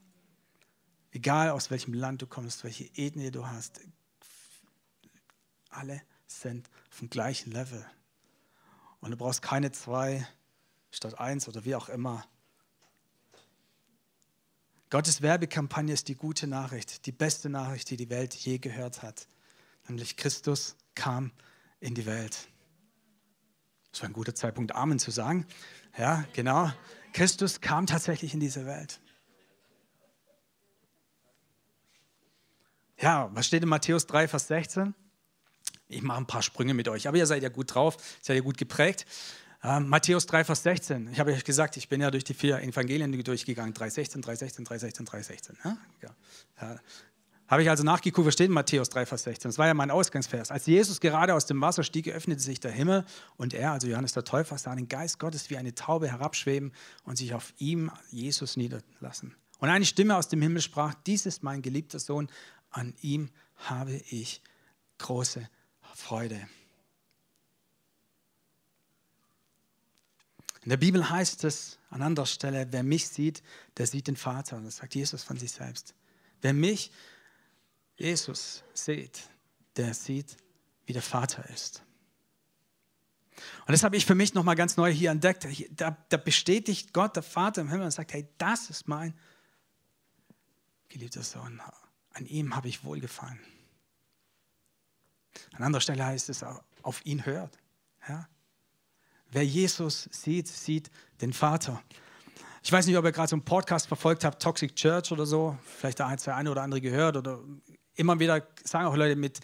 Egal 1.12 1.51
aus 1.51 1.70
welchem 1.70 1.92
Land 1.92 2.22
du 2.22 2.27
kommst, 2.27 2.64
welche 2.64 2.85
Ethnie 2.96 3.31
du 3.31 3.46
hast, 3.46 3.81
alle 5.68 6.03
sind 6.27 6.68
vom 6.90 7.11
gleichen 7.11 7.53
Level. 7.53 7.85
Und 9.01 9.11
du 9.11 9.16
brauchst 9.16 9.42
keine 9.42 9.72
zwei 9.72 10.27
statt 10.90 11.18
eins 11.18 11.48
oder 11.48 11.64
wie 11.64 11.75
auch 11.75 11.88
immer. 11.88 12.25
Gottes 14.88 15.22
Werbekampagne 15.22 15.92
ist 15.92 16.09
die 16.09 16.14
gute 16.14 16.46
Nachricht, 16.46 17.07
die 17.07 17.12
beste 17.12 17.48
Nachricht, 17.48 17.90
die 17.90 17.96
die 17.96 18.11
Welt 18.11 18.35
je 18.35 18.59
gehört 18.59 19.03
hat. 19.03 19.27
Nämlich 19.88 20.16
Christus 20.16 20.77
kam 20.94 21.33
in 21.81 21.94
die 21.94 22.07
Welt. 22.07 22.48
Das 23.90 24.03
war 24.03 24.09
ein 24.09 24.14
guter 24.14 24.35
Zeitpunkt, 24.35 24.75
Amen 24.75 24.98
zu 24.98 25.11
sagen. 25.11 25.46
Ja, 25.98 26.25
genau. 26.33 26.72
Christus 27.12 27.61
kam 27.61 27.87
tatsächlich 27.87 28.33
in 28.33 28.40
diese 28.40 28.64
Welt. 28.64 29.01
Ja, 33.03 33.31
was 33.35 33.49
steht 33.49 33.65
in 33.65 33.69
Matthäus 33.69 34.07
3, 34.07 34.29
Vers 34.29 34.47
16? 34.47 34.95
Ich 35.88 36.03
mache 36.03 36.19
ein 36.19 36.27
paar 36.27 36.43
Sprünge 36.43 36.73
mit 36.73 36.88
euch, 36.88 37.09
aber 37.09 37.17
ihr 37.17 37.27
seid 37.27 37.43
ja 37.43 37.49
gut 37.49 37.75
drauf, 37.75 37.97
seid 38.23 38.37
ja 38.37 38.43
gut 38.43 38.57
geprägt. 38.57 39.07
Uh, 39.65 39.81
Matthäus 39.81 40.27
3, 40.27 40.45
Vers 40.45 40.62
16. 40.62 41.11
Ich 41.12 41.21
habe 41.21 41.33
euch 41.33 41.45
gesagt, 41.45 41.77
ich 41.77 41.88
bin 41.88 42.01
ja 42.01 42.11
durch 42.11 42.25
die 42.25 42.35
vier 42.35 42.61
Evangelien 42.61 43.12
durchgegangen. 43.23 43.75
3,16, 43.75 44.25
3,16, 44.25 44.67
3,16, 44.67 45.09
3,16. 45.09 45.53
Ja? 45.65 45.77
Ja. 46.03 46.11
Ja. 46.61 46.81
Habe 47.47 47.62
ich 47.62 47.71
also 47.71 47.85
nachgeguckt, 47.85 48.27
was 48.27 48.35
steht 48.35 48.49
in 48.49 48.55
Matthäus 48.55 48.88
3, 48.88 49.07
Vers 49.07 49.25
16. 49.25 49.51
Das 49.51 49.59
war 49.59 49.67
ja 49.67 49.75
mein 49.75 49.91
Ausgangsvers. 49.91 50.51
Als 50.51 50.67
Jesus 50.67 51.01
gerade 51.01 51.35
aus 51.35 51.47
dem 51.47 51.61
Wasser 51.61 51.83
stieg, 51.83 52.09
öffnete 52.09 52.41
sich 52.41 52.61
der 52.61 52.71
Himmel 52.71 53.05
und 53.37 53.53
er, 53.53 53.73
also 53.73 53.87
Johannes 53.87 54.12
der 54.12 54.25
Täufer, 54.25 54.59
sah 54.59 54.75
den 54.75 54.88
Geist 54.88 55.19
Gottes 55.19 55.51
wie 55.51 55.57
eine 55.57 55.75
Taube 55.75 56.09
herabschweben 56.09 56.73
und 57.05 57.17
sich 57.17 57.35
auf 57.35 57.53
ihm, 57.59 57.91
Jesus, 58.11 58.57
niederlassen. 58.57 59.37
Und 59.59 59.69
eine 59.69 59.85
Stimme 59.85 60.17
aus 60.17 60.27
dem 60.29 60.43
Himmel 60.43 60.61
sprach, 60.61 60.95
dies 61.07 61.25
ist 61.27 61.45
mein 61.45 61.62
geliebter 61.62 62.01
Sohn, 62.01 62.29
an 62.72 62.94
ihm 63.00 63.30
habe 63.56 63.94
ich 64.11 64.42
große 64.98 65.48
Freude. 65.94 66.48
In 70.62 70.70
der 70.70 70.76
Bibel 70.76 71.08
heißt 71.08 71.44
es 71.44 71.78
an 71.90 72.02
anderer 72.02 72.26
Stelle, 72.26 72.68
wer 72.70 72.82
mich 72.82 73.08
sieht, 73.08 73.42
der 73.76 73.87
sieht 73.87 74.06
den 74.06 74.16
Vater. 74.16 74.61
Das 74.61 74.76
sagt 74.76 74.94
Jesus 74.94 75.22
von 75.22 75.37
sich 75.37 75.50
selbst. 75.50 75.94
Wer 76.40 76.52
mich, 76.52 76.92
Jesus, 77.96 78.62
sieht, 78.72 79.28
der 79.76 79.92
sieht, 79.92 80.37
wie 80.87 80.92
der 80.92 81.02
Vater 81.02 81.48
ist. 81.50 81.82
Und 83.66 83.72
das 83.72 83.82
habe 83.82 83.96
ich 83.96 84.06
für 84.06 84.14
mich 84.14 84.35
nochmal 84.35 84.54
ganz 84.54 84.76
neu 84.76 84.92
hier 84.92 85.11
entdeckt. 85.11 85.46
Da, 85.70 85.96
da, 86.08 86.16
bestätigt 86.16 86.92
Gott, 86.92 87.16
der 87.16 87.22
Vater 87.22 87.61
im 87.61 87.68
Himmel, 87.68 87.87
und 87.87 87.90
sagt, 87.90 88.12
hey, 88.12 88.28
das 88.38 88.70
ist 88.70 88.87
mein 88.87 89.18
geliebter 90.88 91.22
Sohn. 91.22 91.61
An 92.14 92.27
ihm 92.27 92.55
habe 92.55 92.68
ich 92.68 92.85
wohlgefallen. 92.85 93.38
An 95.55 95.62
anderer 95.62 95.81
Stelle 95.81 96.05
heißt 96.05 96.29
es, 96.29 96.44
auf 96.83 97.05
ihn 97.07 97.25
hört. 97.25 97.59
Ja? 98.09 98.29
Wer 99.31 99.46
Jesus 99.46 100.09
sieht, 100.11 100.48
sieht 100.48 100.90
den 101.20 101.33
Vater. 101.33 101.83
Ich 102.62 102.70
weiß 102.70 102.87
nicht, 102.87 102.96
ob 102.96 103.05
ihr 103.05 103.12
gerade 103.12 103.29
so 103.29 103.37
einen 103.37 103.44
Podcast 103.44 103.88
verfolgt 103.88 104.25
habt, 104.25 104.42
Toxic 104.42 104.77
Church 104.77 105.11
oder 105.11 105.27
so. 105.27 105.57
Vielleicht 105.64 105.98
der 105.98 106.07
eine 106.07 106.51
oder 106.51 106.62
andere 106.62 106.81
gehört. 106.81 107.16
Oder 107.16 107.40
immer 107.94 108.20
wieder 108.20 108.46
sagen 108.62 108.87
auch 108.87 108.94
Leute, 108.94 109.16
mit, 109.16 109.40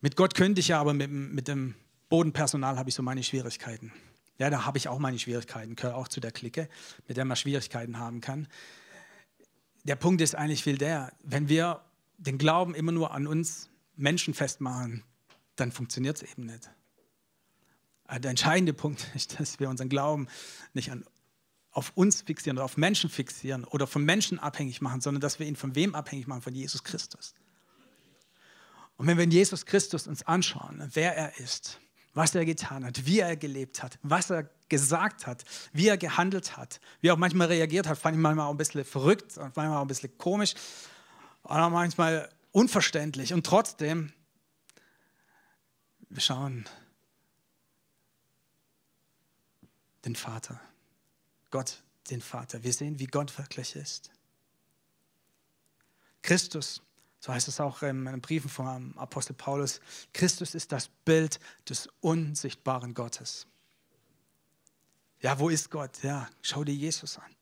mit 0.00 0.16
Gott 0.16 0.34
könnte 0.34 0.60
ich 0.60 0.68
ja, 0.68 0.80
aber 0.80 0.94
mit, 0.94 1.10
mit 1.10 1.48
dem 1.48 1.74
Bodenpersonal 2.08 2.76
habe 2.76 2.90
ich 2.90 2.94
so 2.94 3.02
meine 3.02 3.22
Schwierigkeiten. 3.22 3.92
Ja, 4.38 4.50
da 4.50 4.64
habe 4.64 4.78
ich 4.78 4.88
auch 4.88 4.98
meine 4.98 5.18
Schwierigkeiten, 5.18 5.76
gehört 5.76 5.94
auch 5.94 6.08
zu 6.08 6.20
der 6.20 6.32
Clique, 6.32 6.68
mit 7.08 7.16
der 7.16 7.24
man 7.24 7.36
Schwierigkeiten 7.36 7.98
haben 7.98 8.20
kann. 8.20 8.48
Der 9.84 9.96
Punkt 9.96 10.20
ist 10.20 10.34
eigentlich 10.34 10.62
viel 10.62 10.78
der, 10.78 11.12
wenn 11.22 11.48
wir 11.48 11.80
den 12.24 12.38
Glauben 12.38 12.74
immer 12.74 12.92
nur 12.92 13.12
an 13.12 13.26
uns 13.26 13.68
Menschen 13.96 14.34
festmachen, 14.34 15.04
dann 15.56 15.72
funktioniert 15.72 16.22
es 16.22 16.30
eben 16.30 16.46
nicht. 16.46 16.70
Der 18.10 18.30
entscheidende 18.30 18.72
Punkt 18.72 19.10
ist, 19.14 19.38
dass 19.38 19.60
wir 19.60 19.68
unseren 19.68 19.88
Glauben 19.88 20.28
nicht 20.72 20.90
an, 20.90 21.04
auf 21.70 21.92
uns 21.96 22.22
fixieren 22.22 22.58
oder 22.58 22.64
auf 22.64 22.76
Menschen 22.76 23.10
fixieren 23.10 23.64
oder 23.64 23.86
von 23.86 24.04
Menschen 24.04 24.38
abhängig 24.38 24.80
machen, 24.80 25.00
sondern 25.00 25.20
dass 25.20 25.38
wir 25.38 25.46
ihn 25.46 25.56
von 25.56 25.74
wem 25.74 25.94
abhängig 25.94 26.26
machen? 26.26 26.42
Von 26.42 26.54
Jesus 26.54 26.84
Christus. 26.84 27.34
Und 28.96 29.08
wenn 29.08 29.16
wir 29.16 29.24
in 29.24 29.32
Jesus 29.32 29.66
Christus 29.66 30.06
uns 30.06 30.22
anschauen, 30.22 30.88
wer 30.92 31.16
er 31.16 31.36
ist, 31.40 31.80
was 32.14 32.32
er 32.36 32.44
getan 32.44 32.84
hat, 32.84 33.06
wie 33.06 33.18
er 33.18 33.36
gelebt 33.36 33.82
hat, 33.82 33.98
was 34.02 34.30
er 34.30 34.48
gesagt 34.68 35.26
hat, 35.26 35.44
wie 35.72 35.88
er 35.88 35.96
gehandelt 35.96 36.56
hat, 36.56 36.80
wie 37.00 37.08
er 37.08 37.14
auch 37.14 37.18
manchmal 37.18 37.48
reagiert 37.48 37.88
hat, 37.88 37.98
fand 37.98 38.16
ich 38.16 38.22
manchmal 38.22 38.46
auch 38.46 38.52
ein 38.52 38.56
bisschen 38.56 38.84
verrückt 38.84 39.36
und 39.36 39.56
manchmal 39.56 39.78
auch 39.78 39.82
ein 39.82 39.88
bisschen 39.88 40.16
komisch 40.16 40.54
auch 41.44 41.70
manchmal 41.70 42.30
unverständlich. 42.52 43.32
Und 43.32 43.46
trotzdem, 43.46 44.12
wir 46.08 46.20
schauen 46.20 46.68
den 50.04 50.16
Vater, 50.16 50.60
Gott, 51.50 51.82
den 52.10 52.20
Vater. 52.20 52.62
Wir 52.62 52.72
sehen, 52.72 52.98
wie 52.98 53.06
Gott 53.06 53.36
wirklich 53.38 53.76
ist. 53.76 54.10
Christus 56.22 56.82
so 57.24 57.32
heißt 57.32 57.48
es 57.48 57.58
auch 57.58 57.80
in 57.80 58.04
den 58.04 58.20
Briefen 58.20 58.50
vom 58.50 58.98
Apostel 58.98 59.32
Paulus. 59.32 59.80
Christus 60.12 60.54
ist 60.54 60.72
das 60.72 60.88
Bild 61.06 61.40
des 61.66 61.88
unsichtbaren 62.02 62.92
Gottes. 62.92 63.46
Ja, 65.20 65.38
wo 65.38 65.48
ist 65.48 65.70
Gott? 65.70 66.02
Ja, 66.02 66.28
schau 66.42 66.64
dir 66.64 66.74
Jesus 66.74 67.16
an. 67.16 67.33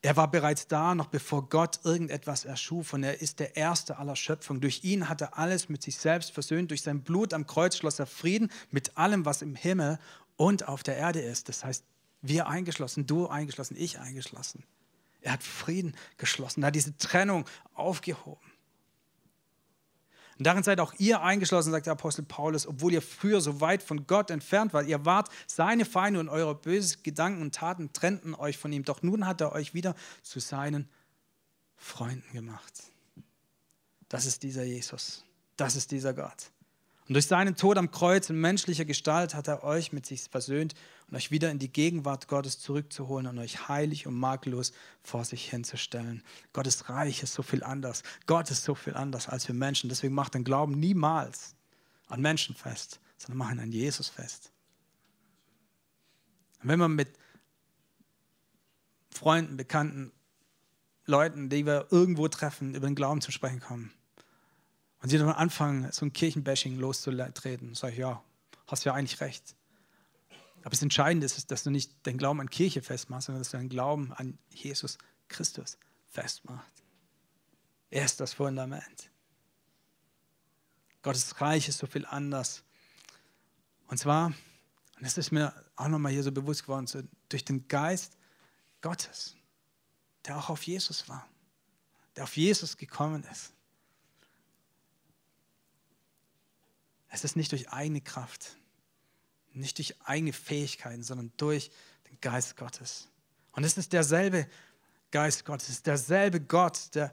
Er 0.00 0.16
war 0.16 0.30
bereits 0.30 0.68
da, 0.68 0.94
noch 0.94 1.08
bevor 1.08 1.48
Gott 1.48 1.80
irgendetwas 1.82 2.44
erschuf 2.44 2.92
und 2.92 3.02
er 3.02 3.20
ist 3.20 3.40
der 3.40 3.56
Erste 3.56 3.98
aller 3.98 4.14
Schöpfung. 4.14 4.60
Durch 4.60 4.84
ihn 4.84 5.08
hat 5.08 5.20
er 5.22 5.36
alles 5.36 5.68
mit 5.68 5.82
sich 5.82 5.96
selbst 5.96 6.30
versöhnt. 6.30 6.70
Durch 6.70 6.82
sein 6.82 7.02
Blut 7.02 7.34
am 7.34 7.46
Kreuz 7.46 7.76
schloss 7.76 7.98
er 7.98 8.06
Frieden 8.06 8.50
mit 8.70 8.96
allem, 8.96 9.24
was 9.24 9.42
im 9.42 9.56
Himmel 9.56 9.98
und 10.36 10.68
auf 10.68 10.84
der 10.84 10.96
Erde 10.96 11.20
ist. 11.20 11.48
Das 11.48 11.64
heißt, 11.64 11.84
wir 12.22 12.46
eingeschlossen, 12.46 13.06
du 13.06 13.26
eingeschlossen, 13.26 13.76
ich 13.76 13.98
eingeschlossen. 13.98 14.62
Er 15.20 15.32
hat 15.32 15.42
Frieden 15.42 15.96
geschlossen, 16.16 16.62
er 16.62 16.68
hat 16.68 16.76
diese 16.76 16.96
Trennung 16.96 17.44
aufgehoben. 17.74 18.47
Und 20.38 20.46
darin 20.46 20.62
seid 20.62 20.78
auch 20.78 20.94
ihr 20.98 21.20
eingeschlossen, 21.20 21.72
sagt 21.72 21.86
der 21.86 21.94
Apostel 21.94 22.24
Paulus, 22.24 22.66
obwohl 22.66 22.92
ihr 22.92 23.02
früher 23.02 23.40
so 23.40 23.60
weit 23.60 23.82
von 23.82 24.06
Gott 24.06 24.30
entfernt 24.30 24.72
wart. 24.72 24.86
Ihr 24.86 25.04
wart 25.04 25.28
seine 25.48 25.84
Feinde 25.84 26.20
und 26.20 26.28
eure 26.28 26.54
bösen 26.54 27.02
Gedanken 27.02 27.42
und 27.42 27.54
Taten 27.54 27.92
trennten 27.92 28.34
euch 28.34 28.56
von 28.56 28.72
ihm. 28.72 28.84
Doch 28.84 29.02
nun 29.02 29.26
hat 29.26 29.40
er 29.40 29.52
euch 29.52 29.74
wieder 29.74 29.96
zu 30.22 30.38
seinen 30.38 30.88
Freunden 31.76 32.32
gemacht. 32.32 32.72
Das 34.08 34.26
ist 34.26 34.44
dieser 34.44 34.62
Jesus. 34.62 35.24
Das 35.56 35.74
ist 35.74 35.90
dieser 35.90 36.14
Gott. 36.14 36.52
Und 37.08 37.14
durch 37.14 37.26
seinen 37.26 37.56
Tod 37.56 37.78
am 37.78 37.90
Kreuz 37.90 38.28
in 38.28 38.38
menschlicher 38.38 38.84
Gestalt 38.84 39.34
hat 39.34 39.48
er 39.48 39.64
euch 39.64 39.94
mit 39.94 40.04
sich 40.04 40.24
versöhnt 40.30 40.74
und 41.08 41.16
euch 41.16 41.30
wieder 41.30 41.50
in 41.50 41.58
die 41.58 41.72
Gegenwart 41.72 42.28
Gottes 42.28 42.58
zurückzuholen 42.58 43.26
und 43.26 43.38
euch 43.38 43.66
heilig 43.66 44.06
und 44.06 44.14
makellos 44.14 44.72
vor 45.02 45.24
sich 45.24 45.48
hinzustellen. 45.48 46.22
Gottes 46.52 46.90
Reich 46.90 47.22
ist 47.22 47.32
so 47.32 47.42
viel 47.42 47.64
anders. 47.64 48.02
Gott 48.26 48.50
ist 48.50 48.62
so 48.62 48.74
viel 48.74 48.94
anders 48.94 49.26
als 49.26 49.48
wir 49.48 49.54
Menschen. 49.54 49.88
Deswegen 49.88 50.14
macht 50.14 50.34
den 50.34 50.44
Glauben 50.44 50.78
niemals 50.78 51.54
an 52.08 52.20
Menschen 52.20 52.54
fest, 52.54 53.00
sondern 53.16 53.38
machen 53.38 53.58
an 53.58 53.72
Jesus 53.72 54.10
fest. 54.10 54.52
Und 56.62 56.68
wenn 56.68 56.78
man 56.78 56.94
mit 56.94 57.08
Freunden, 59.10 59.56
Bekannten, 59.56 60.12
Leuten, 61.06 61.48
die 61.48 61.64
wir 61.64 61.86
irgendwo 61.90 62.28
treffen, 62.28 62.74
über 62.74 62.86
den 62.86 62.94
Glauben 62.94 63.22
zu 63.22 63.32
sprechen 63.32 63.60
kommen, 63.60 63.94
und 65.00 65.08
sie 65.08 65.18
dann 65.18 65.28
anfangen, 65.28 65.90
so 65.92 66.04
ein 66.04 66.12
Kirchenbashing 66.12 66.78
loszutreten, 66.78 67.74
sage 67.74 67.92
ich, 67.92 67.98
ja, 67.98 68.22
hast 68.66 68.84
ja 68.84 68.94
eigentlich 68.94 69.20
recht. 69.20 69.54
Aber 70.60 70.70
das 70.70 70.82
Entscheidende 70.82 71.24
ist, 71.24 71.50
dass 71.50 71.62
du 71.62 71.70
nicht 71.70 71.92
deinen 72.06 72.18
Glauben 72.18 72.40
an 72.40 72.50
Kirche 72.50 72.82
festmachst, 72.82 73.26
sondern 73.26 73.40
dass 73.40 73.50
du 73.50 73.56
deinen 73.56 73.68
Glauben 73.68 74.12
an 74.12 74.38
Jesus 74.50 74.98
Christus 75.28 75.78
festmachst. 76.10 76.82
Er 77.90 78.04
ist 78.04 78.20
das 78.20 78.34
Fundament. 78.34 79.10
Gottes 81.02 81.40
Reich 81.40 81.68
ist 81.68 81.78
so 81.78 81.86
viel 81.86 82.04
anders. 82.04 82.64
Und 83.86 83.98
zwar, 83.98 84.26
und 84.26 85.02
das 85.02 85.16
ist 85.16 85.30
mir 85.30 85.54
auch 85.76 85.88
nochmal 85.88 86.12
hier 86.12 86.22
so 86.22 86.32
bewusst 86.32 86.64
geworden, 86.64 86.86
so 86.86 87.02
durch 87.28 87.44
den 87.44 87.68
Geist 87.68 88.18
Gottes, 88.80 89.36
der 90.26 90.36
auch 90.36 90.50
auf 90.50 90.64
Jesus 90.64 91.08
war, 91.08 91.26
der 92.16 92.24
auf 92.24 92.36
Jesus 92.36 92.76
gekommen 92.76 93.24
ist. 93.30 93.54
Es 97.08 97.24
ist 97.24 97.36
nicht 97.36 97.52
durch 97.52 97.70
eigene 97.70 98.00
Kraft, 98.00 98.56
nicht 99.52 99.78
durch 99.78 99.94
eigene 100.04 100.32
Fähigkeiten, 100.32 101.02
sondern 101.02 101.32
durch 101.36 101.70
den 102.08 102.20
Geist 102.20 102.56
Gottes. 102.56 103.08
Und 103.52 103.64
es 103.64 103.76
ist 103.76 103.92
derselbe 103.92 104.46
Geist 105.10 105.44
Gottes, 105.44 105.82
derselbe 105.82 106.40
Gott, 106.40 106.94
der, 106.94 107.12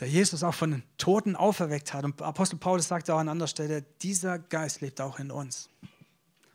der 0.00 0.08
Jesus 0.08 0.42
auch 0.42 0.54
von 0.54 0.70
den 0.70 0.82
Toten 0.96 1.36
auferweckt 1.36 1.92
hat. 1.92 2.04
Und 2.04 2.20
Apostel 2.22 2.58
Paulus 2.58 2.88
sagt 2.88 3.10
auch 3.10 3.18
an 3.18 3.28
anderer 3.28 3.48
Stelle, 3.48 3.82
dieser 4.02 4.38
Geist 4.38 4.80
lebt 4.80 5.00
auch 5.00 5.18
in 5.18 5.30
uns. 5.30 5.68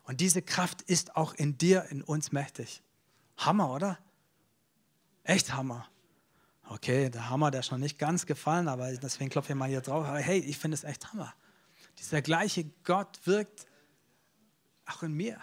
Und 0.03 0.21
diese 0.21 0.41
Kraft 0.41 0.81
ist 0.81 1.15
auch 1.15 1.35
in 1.35 1.57
dir, 1.57 1.85
in 1.91 2.01
uns 2.01 2.31
mächtig. 2.31 2.81
Hammer, 3.37 3.71
oder? 3.71 3.99
Echt 5.23 5.53
Hammer. 5.53 5.87
Okay, 6.67 7.09
der 7.09 7.29
Hammer, 7.29 7.51
der 7.51 7.59
ist 7.59 7.71
noch 7.71 7.77
nicht 7.77 7.99
ganz 7.99 8.25
gefallen, 8.25 8.67
aber 8.67 8.91
deswegen 8.91 9.29
klopfe 9.29 9.53
ich 9.53 9.57
mal 9.57 9.69
hier 9.69 9.81
drauf. 9.81 10.05
Aber 10.05 10.19
hey, 10.19 10.39
ich 10.39 10.57
finde 10.57 10.75
es 10.75 10.83
echt 10.83 11.13
Hammer. 11.13 11.33
Dieser 11.99 12.21
gleiche 12.21 12.65
Gott 12.83 13.19
wirkt 13.25 13.67
auch 14.85 15.03
in 15.03 15.13
mir. 15.13 15.39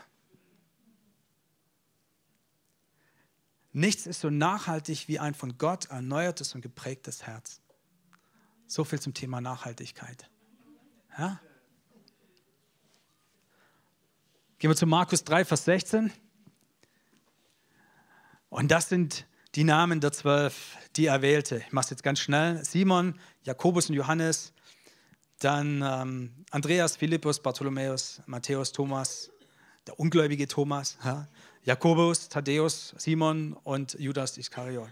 Nichts 3.73 4.07
ist 4.07 4.23
so 4.23 4.31
nachhaltig 4.31 5.07
wie 5.07 5.19
ein 5.19 5.35
von 5.35 5.59
Gott 5.59 5.87
erneuertes 5.87 6.55
und 6.55 6.63
geprägtes 6.63 7.27
Herz. 7.27 7.61
So 8.67 8.85
viel 8.85 8.99
zum 9.01 9.13
Thema 9.13 9.43
Nachhaltigkeit. 9.43 10.31
Ja? 11.19 11.41
Gehen 14.59 14.71
wir 14.71 14.77
zu 14.77 14.87
Markus 14.87 15.25
3, 15.25 15.45
Vers 15.45 15.67
16. 15.67 16.11
Und 18.49 18.71
das 18.71 18.89
sind 18.89 19.27
die 19.55 19.65
Namen 19.65 20.01
der 20.01 20.13
zwölf, 20.13 20.79
die 20.97 21.07
er 21.07 21.21
wählte. 21.21 21.59
Ich 21.59 21.73
mache 21.73 21.85
es 21.85 21.91
jetzt 21.91 22.03
ganz 22.03 22.21
schnell. 22.21 22.65
Simon, 22.65 23.21
Jakobus 23.43 23.91
und 23.91 23.95
Johannes, 23.95 24.55
dann 25.39 25.83
ähm, 25.83 26.45
Andreas, 26.51 26.97
Philippus, 26.97 27.41
Bartholomäus, 27.41 28.23
Matthäus, 28.27 28.73
Thomas, 28.73 29.31
der 29.87 29.99
ungläubige 30.01 30.49
Thomas, 30.49 30.97
ja, 31.05 31.29
Jakobus, 31.65 32.29
Thaddäus, 32.29 32.95
Simon 32.97 33.53
und 33.53 33.95
Judas 33.99 34.39
Iskariot. 34.39 34.89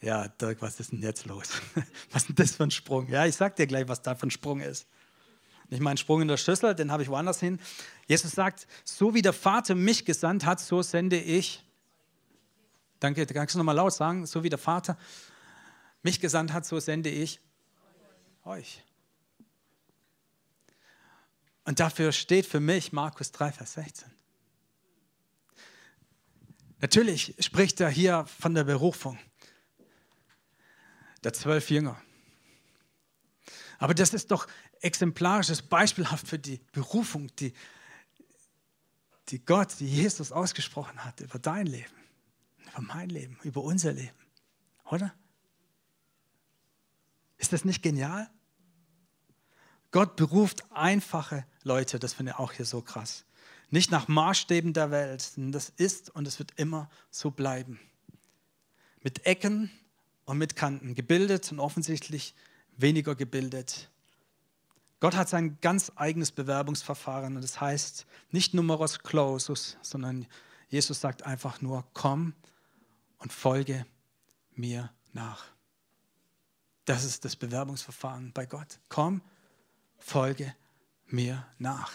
Ja, 0.00 0.28
Dirk, 0.28 0.60
was 0.60 0.78
ist 0.78 0.92
denn 0.92 1.02
jetzt 1.02 1.24
los? 1.24 1.48
Was 2.12 2.22
ist 2.22 2.28
denn 2.28 2.36
das 2.36 2.54
für 2.54 2.64
ein 2.64 2.70
Sprung? 2.70 3.08
Ja, 3.08 3.24
ich 3.24 3.34
sag 3.34 3.56
dir 3.56 3.66
gleich, 3.66 3.88
was 3.88 4.02
da 4.02 4.14
für 4.14 4.26
ein 4.26 4.30
Sprung 4.30 4.60
ist. 4.60 4.86
Nicht 5.70 5.80
mein 5.80 5.96
Sprung 5.96 6.20
in 6.22 6.28
der 6.28 6.36
Schüssel, 6.36 6.74
den 6.74 6.92
habe 6.92 7.02
ich 7.02 7.08
woanders 7.08 7.40
hin. 7.40 7.58
Jesus 8.06 8.32
sagt, 8.32 8.68
so 8.84 9.14
wie 9.14 9.22
der 9.22 9.32
Vater 9.32 9.74
mich 9.74 10.04
gesandt 10.04 10.44
hat, 10.44 10.60
so 10.60 10.82
sende 10.82 11.18
ich. 11.18 11.64
Danke, 13.00 13.26
kannst 13.26 13.54
du 13.54 13.58
nochmal 13.58 13.74
laut 13.74 13.94
sagen, 13.94 14.26
so 14.26 14.44
wie 14.44 14.48
der 14.50 14.58
Vater 14.58 14.96
mich 16.02 16.20
gesandt 16.20 16.52
hat, 16.52 16.66
so 16.66 16.78
sende 16.78 17.08
ich 17.08 17.40
euch. 18.46 18.82
Und 21.64 21.80
dafür 21.80 22.12
steht 22.12 22.46
für 22.46 22.60
mich 22.60 22.92
Markus 22.92 23.32
3, 23.32 23.52
Vers 23.52 23.72
16. 23.74 24.10
Natürlich 26.80 27.34
spricht 27.40 27.80
er 27.80 27.88
hier 27.88 28.24
von 28.26 28.54
der 28.54 28.64
Berufung 28.64 29.18
der 31.24 31.32
zwölf 31.32 31.70
Jünger. 31.70 32.00
Aber 33.78 33.94
das 33.94 34.14
ist 34.14 34.30
doch 34.30 34.46
exemplarisch, 34.80 35.48
das 35.48 35.62
beispielhaft 35.62 36.28
für 36.28 36.38
die 36.38 36.60
Berufung, 36.72 37.34
die, 37.36 37.52
die 39.28 39.44
Gott, 39.44 39.80
die 39.80 39.88
Jesus 39.88 40.30
ausgesprochen 40.30 41.04
hat 41.04 41.20
über 41.20 41.38
dein 41.38 41.66
Leben, 41.66 41.92
über 42.68 42.82
mein 42.82 43.08
Leben, 43.08 43.38
über 43.42 43.62
unser 43.62 43.92
Leben. 43.92 44.16
Oder? 44.84 45.14
Ist 47.38 47.52
das 47.52 47.64
nicht 47.64 47.82
genial? 47.82 48.30
Gott 49.96 50.16
beruft 50.16 50.62
einfache 50.72 51.46
Leute, 51.62 51.98
das 51.98 52.12
finde 52.12 52.32
ich 52.32 52.38
auch 52.38 52.52
hier 52.52 52.66
so 52.66 52.82
krass. 52.82 53.24
Nicht 53.70 53.90
nach 53.90 54.08
Maßstäben 54.08 54.74
der 54.74 54.90
Welt, 54.90 55.32
das 55.38 55.72
ist 55.74 56.10
und 56.10 56.28
es 56.28 56.38
wird 56.38 56.52
immer 56.56 56.90
so 57.10 57.30
bleiben. 57.30 57.80
Mit 59.02 59.24
Ecken 59.24 59.70
und 60.26 60.36
mit 60.36 60.54
Kanten, 60.54 60.94
gebildet 60.94 61.50
und 61.50 61.60
offensichtlich 61.60 62.34
weniger 62.76 63.14
gebildet. 63.14 63.88
Gott 65.00 65.16
hat 65.16 65.30
sein 65.30 65.56
ganz 65.62 65.90
eigenes 65.96 66.30
Bewerbungsverfahren 66.30 67.34
und 67.34 67.40
das 67.40 67.58
heißt 67.58 68.04
nicht 68.32 68.52
numerus 68.52 68.98
clausus, 68.98 69.78
sondern 69.80 70.26
Jesus 70.68 71.00
sagt 71.00 71.22
einfach 71.22 71.62
nur, 71.62 71.86
komm 71.94 72.34
und 73.16 73.32
folge 73.32 73.86
mir 74.56 74.92
nach. 75.14 75.46
Das 76.84 77.02
ist 77.02 77.24
das 77.24 77.34
Bewerbungsverfahren 77.34 78.32
bei 78.34 78.44
Gott. 78.44 78.78
Komm 78.90 79.22
folge 80.06 80.54
mir 81.06 81.44
nach. 81.58 81.92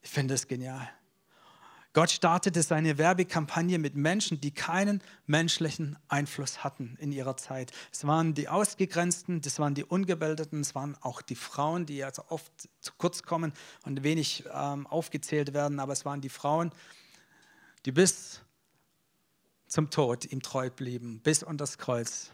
Ich 0.00 0.10
finde 0.10 0.34
es 0.34 0.46
genial. 0.46 0.88
Gott 1.92 2.10
startete 2.12 2.62
seine 2.62 2.98
Werbekampagne 2.98 3.80
mit 3.80 3.96
Menschen, 3.96 4.40
die 4.40 4.52
keinen 4.52 5.02
menschlichen 5.26 5.98
Einfluss 6.06 6.62
hatten 6.62 6.96
in 7.00 7.10
ihrer 7.10 7.36
Zeit. 7.36 7.72
Es 7.90 8.06
waren 8.06 8.34
die 8.34 8.48
Ausgegrenzten, 8.48 9.40
das 9.40 9.58
waren 9.58 9.74
die 9.74 9.82
Ungebildeten, 9.82 10.60
es 10.60 10.76
waren 10.76 10.96
auch 11.00 11.20
die 11.20 11.34
Frauen, 11.34 11.84
die 11.84 12.04
also 12.04 12.22
oft 12.28 12.52
zu 12.80 12.92
kurz 12.96 13.24
kommen 13.24 13.52
und 13.84 14.04
wenig 14.04 14.44
ähm, 14.52 14.86
aufgezählt 14.86 15.54
werden, 15.54 15.80
aber 15.80 15.94
es 15.94 16.04
waren 16.04 16.20
die 16.20 16.28
Frauen, 16.28 16.70
die 17.86 17.92
bis 17.92 18.40
zum 19.66 19.90
Tod 19.90 20.26
ihm 20.26 20.42
treu 20.42 20.70
blieben, 20.70 21.20
bis 21.22 21.42
unter 21.42 21.64
das 21.64 21.76
Kreuz 21.76 22.30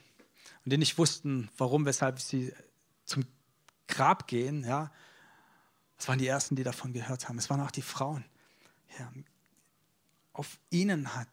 und 0.67 0.73
die 0.73 0.79
nicht 0.79 0.99
wussten, 0.99 1.49
warum, 1.57 1.87
weshalb 1.87 2.21
sie 2.21 2.53
zum 3.07 3.25
Grab 3.87 4.27
gehen. 4.27 4.65
Ja. 4.65 4.91
Es 5.99 6.09
waren 6.09 6.19
die 6.19 6.27
Ersten, 6.27 6.57
die 6.57 6.65
davon 6.65 6.93
gehört 6.93 7.29
haben. 7.29 7.39
Es 7.39 7.51
waren 7.51 7.61
auch 7.61 7.71
die 7.71 7.83
Frauen. 7.83 8.25
Ja, 8.99 9.13
auf 10.33 10.59
ihnen 10.71 11.15
hat 11.15 11.29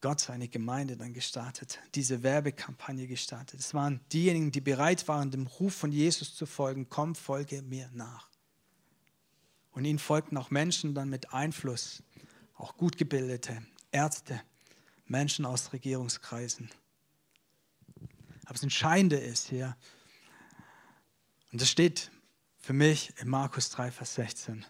Gott 0.00 0.20
seine 0.20 0.48
Gemeinde 0.48 0.96
dann 0.96 1.12
gestartet, 1.12 1.78
diese 1.94 2.22
Werbekampagne 2.22 3.06
gestartet. 3.06 3.60
Es 3.60 3.74
waren 3.74 4.00
diejenigen, 4.12 4.50
die 4.50 4.62
bereit 4.62 5.06
waren, 5.08 5.30
dem 5.30 5.46
Ruf 5.46 5.74
von 5.74 5.92
Jesus 5.92 6.34
zu 6.34 6.46
folgen, 6.46 6.88
komm, 6.88 7.14
folge 7.14 7.60
mir 7.60 7.90
nach. 7.92 8.30
Und 9.72 9.84
ihnen 9.84 9.98
folgten 9.98 10.38
auch 10.38 10.50
Menschen 10.50 10.94
dann 10.94 11.10
mit 11.10 11.34
Einfluss, 11.34 12.02
auch 12.54 12.76
gut 12.76 12.96
gebildete 12.96 13.62
Ärzte, 13.92 14.40
Menschen 15.06 15.44
aus 15.44 15.72
Regierungskreisen. 15.72 16.70
Aber 18.50 18.54
das 18.54 18.64
Entscheidende 18.64 19.16
ist 19.16 19.46
hier, 19.46 19.76
und 21.52 21.60
das 21.60 21.70
steht 21.70 22.10
für 22.58 22.72
mich 22.72 23.16
in 23.20 23.28
Markus 23.28 23.70
3, 23.70 23.92
Vers 23.92 24.16
16, 24.16 24.66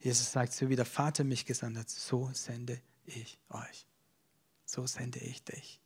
Jesus 0.00 0.32
sagt, 0.32 0.52
so 0.52 0.68
wie 0.68 0.74
der 0.74 0.84
Vater 0.84 1.22
mich 1.22 1.46
gesandt 1.46 1.78
hat, 1.78 1.88
so 1.88 2.32
sende 2.32 2.82
ich 3.04 3.38
euch. 3.48 3.86
So 4.64 4.88
sende 4.88 5.20
ich 5.20 5.44
dich. 5.44 5.80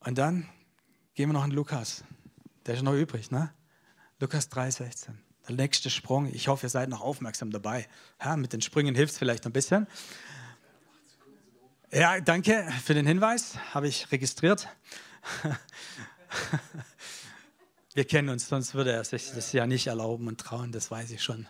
Und 0.00 0.16
dann 0.16 0.48
gehen 1.12 1.28
wir 1.28 1.34
noch 1.34 1.44
in 1.44 1.50
Lukas. 1.50 2.04
Der 2.64 2.74
ist 2.74 2.82
noch 2.82 2.94
übrig, 2.94 3.30
ne? 3.30 3.52
Lukas 4.18 4.50
3,16. 4.50 5.25
Der 5.48 5.56
nächste 5.56 5.90
Sprung. 5.90 6.32
Ich 6.32 6.48
hoffe, 6.48 6.66
ihr 6.66 6.70
seid 6.70 6.88
noch 6.88 7.00
aufmerksam 7.00 7.50
dabei. 7.50 7.86
Ja, 8.22 8.36
mit 8.36 8.52
den 8.52 8.60
Sprüngen 8.60 8.94
hilft 8.94 9.12
es 9.12 9.18
vielleicht 9.18 9.46
ein 9.46 9.52
bisschen. 9.52 9.86
Ja, 11.92 12.20
danke 12.20 12.68
für 12.84 12.94
den 12.94 13.06
Hinweis, 13.06 13.56
habe 13.72 13.86
ich 13.86 14.10
registriert. 14.10 14.68
Wir 17.94 18.04
kennen 18.04 18.28
uns, 18.28 18.48
sonst 18.48 18.74
würde 18.74 18.92
er 18.92 19.04
sich 19.04 19.30
das 19.32 19.52
ja 19.52 19.66
nicht 19.66 19.86
erlauben 19.86 20.26
und 20.28 20.38
trauen, 20.38 20.72
das 20.72 20.90
weiß 20.90 21.12
ich 21.12 21.22
schon. 21.22 21.48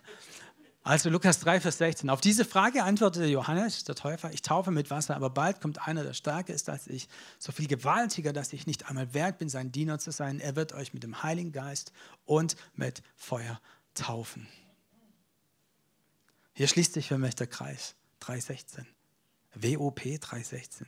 Also 0.83 1.09
Lukas 1.09 1.41
3, 1.41 1.59
Vers 1.59 1.79
16. 1.79 2.09
Auf 2.09 2.21
diese 2.21 2.45
Frage 2.45 2.83
antwortete 2.83 3.25
Johannes, 3.25 3.83
der 3.83 3.95
Täufer, 3.95 4.31
ich 4.31 4.41
taufe 4.41 4.71
mit 4.71 4.89
Wasser, 4.89 5.17
aber 5.17 5.29
bald 5.29 5.59
kommt 5.59 5.85
einer, 5.85 6.05
der 6.05 6.13
stärker 6.13 6.53
ist 6.53 6.69
als 6.69 6.87
ich, 6.87 7.09
so 7.39 7.51
viel 7.51 7.67
gewaltiger, 7.67 8.31
dass 8.31 8.53
ich 8.53 8.65
nicht 8.67 8.87
einmal 8.87 9.13
wert 9.13 9.39
bin, 9.39 9.49
sein 9.49 9.73
Diener 9.73 9.99
zu 9.99 10.11
sein. 10.11 10.39
Er 10.39 10.55
wird 10.55 10.71
euch 10.71 10.93
mit 10.93 11.03
dem 11.03 11.21
Heiligen 11.23 11.51
Geist 11.51 11.91
und 12.23 12.55
mit 12.73 13.01
Feuer 13.17 13.59
taufen. 13.97 14.47
Hier 16.53 16.67
schließt 16.67 16.93
sich 16.93 17.07
für 17.07 17.17
mich 17.17 17.35
der 17.35 17.47
Kreis 17.47 17.95
3,16. 18.21 18.85
WOP 19.55 19.99
3,16. 19.99 20.85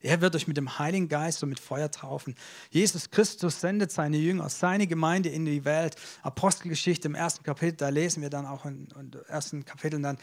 Er 0.00 0.20
wird 0.20 0.36
euch 0.36 0.46
mit 0.46 0.56
dem 0.56 0.78
Heiligen 0.78 1.08
Geist 1.08 1.42
und 1.42 1.48
mit 1.48 1.58
Feuer 1.58 1.90
taufen. 1.90 2.36
Jesus 2.70 3.10
Christus 3.10 3.60
sendet 3.60 3.90
seine 3.90 4.16
Jünger, 4.16 4.48
seine 4.48 4.86
Gemeinde 4.86 5.28
in 5.28 5.44
die 5.44 5.64
Welt. 5.64 5.96
Apostelgeschichte 6.22 7.08
im 7.08 7.16
ersten 7.16 7.42
Kapitel, 7.42 7.76
da 7.76 7.88
lesen 7.88 8.22
wir 8.22 8.30
dann 8.30 8.46
auch 8.46 8.64
in, 8.64 8.88
in 8.98 9.12
ersten 9.26 9.64
Kapiteln 9.64 10.02
dann, 10.02 10.18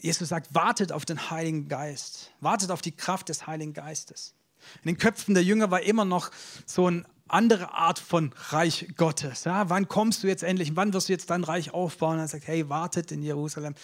Jesus 0.00 0.28
sagt, 0.28 0.54
wartet 0.54 0.92
auf 0.92 1.04
den 1.04 1.30
Heiligen 1.30 1.68
Geist. 1.68 2.32
Wartet 2.40 2.70
auf 2.70 2.82
die 2.82 2.92
Kraft 2.92 3.28
des 3.28 3.46
Heiligen 3.46 3.72
Geistes. 3.72 4.34
In 4.82 4.88
den 4.88 4.98
Köpfen 4.98 5.34
der 5.34 5.44
Jünger 5.44 5.70
war 5.70 5.82
immer 5.82 6.04
noch 6.04 6.30
so 6.66 6.86
eine 6.86 7.04
andere 7.28 7.72
Art 7.74 7.98
von 7.98 8.32
Reich 8.50 8.88
Gottes. 8.96 9.44
Ja, 9.44 9.68
wann 9.70 9.88
kommst 9.88 10.22
du 10.22 10.26
jetzt 10.26 10.42
endlich? 10.42 10.76
Wann 10.76 10.92
wirst 10.92 11.08
du 11.08 11.12
jetzt 11.12 11.30
dein 11.30 11.44
Reich 11.44 11.72
aufbauen? 11.72 12.14
Und 12.14 12.20
er 12.20 12.28
sagt, 12.28 12.46
hey, 12.46 12.68
wartet 12.68 13.12
in 13.12 13.22
Jerusalem. 13.22 13.74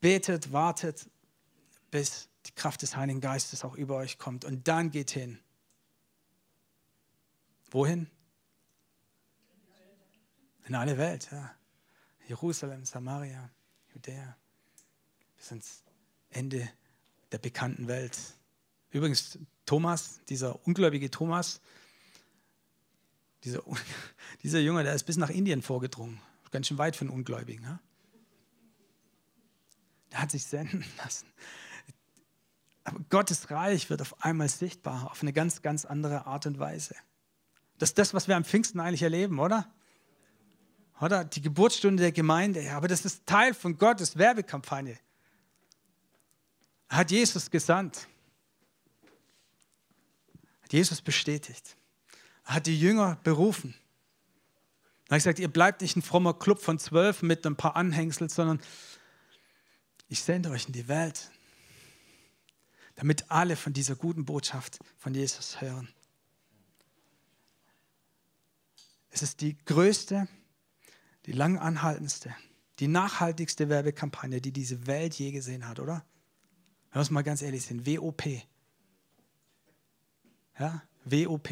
Betet, 0.00 0.52
wartet 0.52 1.08
bis 1.90 2.28
die 2.46 2.52
Kraft 2.52 2.82
des 2.82 2.96
Heiligen 2.96 3.20
Geistes 3.20 3.64
auch 3.64 3.74
über 3.74 3.96
euch 3.96 4.18
kommt. 4.18 4.44
Und 4.44 4.68
dann 4.68 4.90
geht 4.90 5.10
hin. 5.10 5.38
Wohin? 7.70 8.08
In 10.66 10.74
alle 10.74 10.98
Welt, 10.98 11.28
ja. 11.30 11.54
Jerusalem, 12.26 12.84
Samaria, 12.84 13.50
Judäa, 13.94 14.36
bis 15.36 15.48
ans 15.50 15.82
Ende 16.30 16.68
der 17.30 17.38
bekannten 17.38 17.86
Welt. 17.86 18.18
Übrigens, 18.90 19.38
Thomas, 19.64 20.20
dieser 20.28 20.66
ungläubige 20.66 21.10
Thomas, 21.10 21.60
dieser, 23.46 23.62
dieser 24.42 24.58
Junge, 24.58 24.84
der 24.84 24.94
ist 24.94 25.04
bis 25.04 25.16
nach 25.16 25.30
Indien 25.30 25.62
vorgedrungen. 25.62 26.20
Ganz 26.50 26.68
schön 26.68 26.78
weit 26.78 27.00
einen 27.00 27.10
Ungläubigen. 27.10 27.64
Ja? 27.64 27.80
Der 30.12 30.22
hat 30.22 30.30
sich 30.30 30.44
senden 30.44 30.84
lassen. 30.98 31.26
Aber 32.84 33.00
Gottes 33.10 33.50
Reich 33.50 33.90
wird 33.90 34.00
auf 34.00 34.22
einmal 34.22 34.48
sichtbar, 34.48 35.10
auf 35.10 35.22
eine 35.22 35.32
ganz, 35.32 35.62
ganz 35.62 35.84
andere 35.84 36.26
Art 36.26 36.46
und 36.46 36.58
Weise. 36.58 36.94
Das 37.78 37.90
ist 37.90 37.98
das, 37.98 38.14
was 38.14 38.28
wir 38.28 38.36
am 38.36 38.44
Pfingsten 38.44 38.80
eigentlich 38.80 39.02
erleben, 39.02 39.38
oder? 39.38 39.70
Oder? 41.00 41.24
Die 41.24 41.42
Geburtsstunde 41.42 42.02
der 42.02 42.12
Gemeinde. 42.12 42.72
Aber 42.72 42.88
das 42.88 43.04
ist 43.04 43.26
Teil 43.26 43.54
von 43.54 43.76
Gottes 43.76 44.16
Werbekampagne. 44.16 44.98
Hat 46.88 47.10
Jesus 47.10 47.50
gesandt. 47.50 48.06
Hat 50.62 50.72
Jesus 50.72 51.02
bestätigt. 51.02 51.76
Hat 52.46 52.66
die 52.66 52.80
Jünger 52.80 53.18
berufen. 53.22 53.74
Er 55.08 55.16
hat 55.16 55.18
gesagt, 55.18 55.38
ihr 55.38 55.48
bleibt 55.48 55.82
nicht 55.82 55.96
ein 55.96 56.02
frommer 56.02 56.34
Club 56.34 56.60
von 56.60 56.78
zwölf 56.78 57.22
mit 57.22 57.46
ein 57.46 57.56
paar 57.56 57.76
Anhängsel, 57.76 58.30
sondern 58.30 58.60
ich 60.08 60.22
sende 60.22 60.50
euch 60.50 60.66
in 60.66 60.72
die 60.72 60.88
Welt 60.88 61.30
damit 62.96 63.30
alle 63.30 63.56
von 63.56 63.72
dieser 63.72 63.94
guten 63.94 64.24
Botschaft 64.24 64.80
von 64.96 65.14
Jesus 65.14 65.60
hören. 65.60 65.88
Es 69.10 69.22
ist 69.22 69.40
die 69.40 69.56
größte, 69.64 70.28
die 71.26 71.32
lang 71.32 71.58
anhaltendste, 71.58 72.34
die 72.80 72.88
nachhaltigste 72.88 73.68
Werbekampagne, 73.68 74.40
die 74.40 74.52
diese 74.52 74.86
Welt 74.86 75.14
je 75.14 75.30
gesehen 75.30 75.68
hat, 75.68 75.78
oder? 75.78 76.04
Wenn 76.90 77.06
wir 77.06 77.12
mal 77.12 77.22
ganz 77.22 77.42
ehrlich 77.42 77.64
sind, 77.64 77.86
WOP. 77.86 78.24
Ja, 80.58 80.82
WOP. 81.04 81.48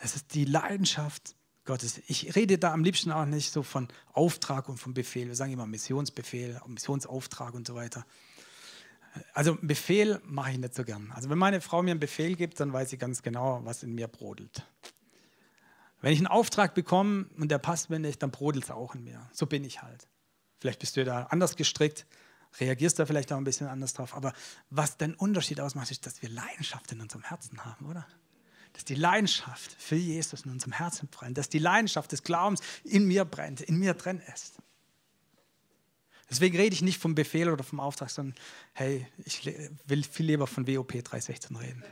Es 0.00 0.16
ist 0.16 0.34
die 0.34 0.44
Leidenschaft 0.44 1.34
Gottes. 1.64 2.00
Ich 2.06 2.34
rede 2.34 2.58
da 2.58 2.72
am 2.72 2.82
liebsten 2.82 3.12
auch 3.12 3.26
nicht 3.26 3.52
so 3.52 3.62
von 3.62 3.88
Auftrag 4.12 4.68
und 4.68 4.78
von 4.78 4.94
Befehl. 4.94 5.28
Wir 5.28 5.36
sagen 5.36 5.52
immer 5.52 5.66
Missionsbefehl, 5.66 6.60
Missionsauftrag 6.66 7.54
und 7.54 7.66
so 7.66 7.74
weiter. 7.74 8.06
Also 9.34 9.58
Befehl 9.60 10.20
mache 10.24 10.52
ich 10.52 10.58
nicht 10.58 10.74
so 10.74 10.84
gern. 10.84 11.12
Also 11.14 11.28
wenn 11.28 11.38
meine 11.38 11.60
Frau 11.60 11.82
mir 11.82 11.90
einen 11.90 12.00
Befehl 12.00 12.34
gibt, 12.34 12.60
dann 12.60 12.72
weiß 12.72 12.90
sie 12.90 12.98
ganz 12.98 13.22
genau, 13.22 13.60
was 13.64 13.82
in 13.82 13.94
mir 13.94 14.08
brodelt. 14.08 14.66
Wenn 16.00 16.12
ich 16.12 16.18
einen 16.18 16.28
Auftrag 16.28 16.74
bekomme 16.74 17.26
und 17.36 17.50
der 17.50 17.58
passt 17.58 17.90
mir 17.90 17.98
nicht, 17.98 18.22
dann 18.22 18.30
brodelt 18.30 18.64
es 18.64 18.70
auch 18.70 18.94
in 18.94 19.04
mir. 19.04 19.28
So 19.32 19.46
bin 19.46 19.64
ich 19.64 19.82
halt. 19.82 20.08
Vielleicht 20.58 20.80
bist 20.80 20.96
du 20.96 21.04
da 21.04 21.24
anders 21.24 21.56
gestrickt, 21.56 22.06
reagierst 22.58 22.98
da 22.98 23.06
vielleicht 23.06 23.32
auch 23.32 23.36
ein 23.36 23.44
bisschen 23.44 23.66
anders 23.66 23.92
drauf. 23.92 24.14
Aber 24.14 24.32
was 24.70 24.96
den 24.96 25.14
Unterschied 25.14 25.60
ausmacht, 25.60 25.90
ist, 25.90 26.06
dass 26.06 26.22
wir 26.22 26.30
Leidenschaft 26.30 26.90
in 26.92 27.00
unserem 27.00 27.22
Herzen 27.22 27.64
haben, 27.64 27.86
oder? 27.86 28.06
Dass 28.72 28.84
die 28.84 28.94
Leidenschaft 28.94 29.72
für 29.78 29.96
Jesus 29.96 30.42
in 30.42 30.52
unserem 30.52 30.72
Herzen 30.72 31.08
brennt, 31.08 31.38
dass 31.38 31.48
die 31.48 31.58
Leidenschaft 31.58 32.12
des 32.12 32.22
Glaubens 32.22 32.60
in 32.84 33.06
mir 33.06 33.24
brennt, 33.24 33.60
in 33.60 33.76
mir 33.76 33.94
drin 33.94 34.22
ist. 34.34 34.54
Deswegen 36.30 36.56
rede 36.56 36.74
ich 36.74 36.82
nicht 36.82 37.00
vom 37.00 37.14
Befehl 37.14 37.50
oder 37.50 37.64
vom 37.64 37.80
Auftrag, 37.80 38.08
sondern 38.08 38.36
hey, 38.72 39.06
ich 39.24 39.44
will 39.86 40.04
viel 40.04 40.26
lieber 40.26 40.46
von 40.46 40.66
WOP 40.66 40.92
316 40.92 41.56
reden. 41.56 41.82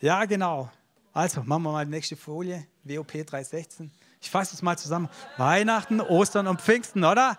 Ja, 0.00 0.24
genau. 0.24 0.70
Also, 1.12 1.42
machen 1.42 1.64
wir 1.64 1.72
mal 1.72 1.84
die 1.84 1.90
nächste 1.90 2.16
Folie, 2.16 2.66
WOP 2.84 3.12
316. 3.12 3.90
Ich 4.20 4.30
fasse 4.30 4.54
es 4.54 4.62
mal 4.62 4.78
zusammen. 4.78 5.08
Weihnachten, 5.36 6.00
Ostern 6.00 6.46
und 6.46 6.60
Pfingsten, 6.60 7.04
oder? 7.04 7.36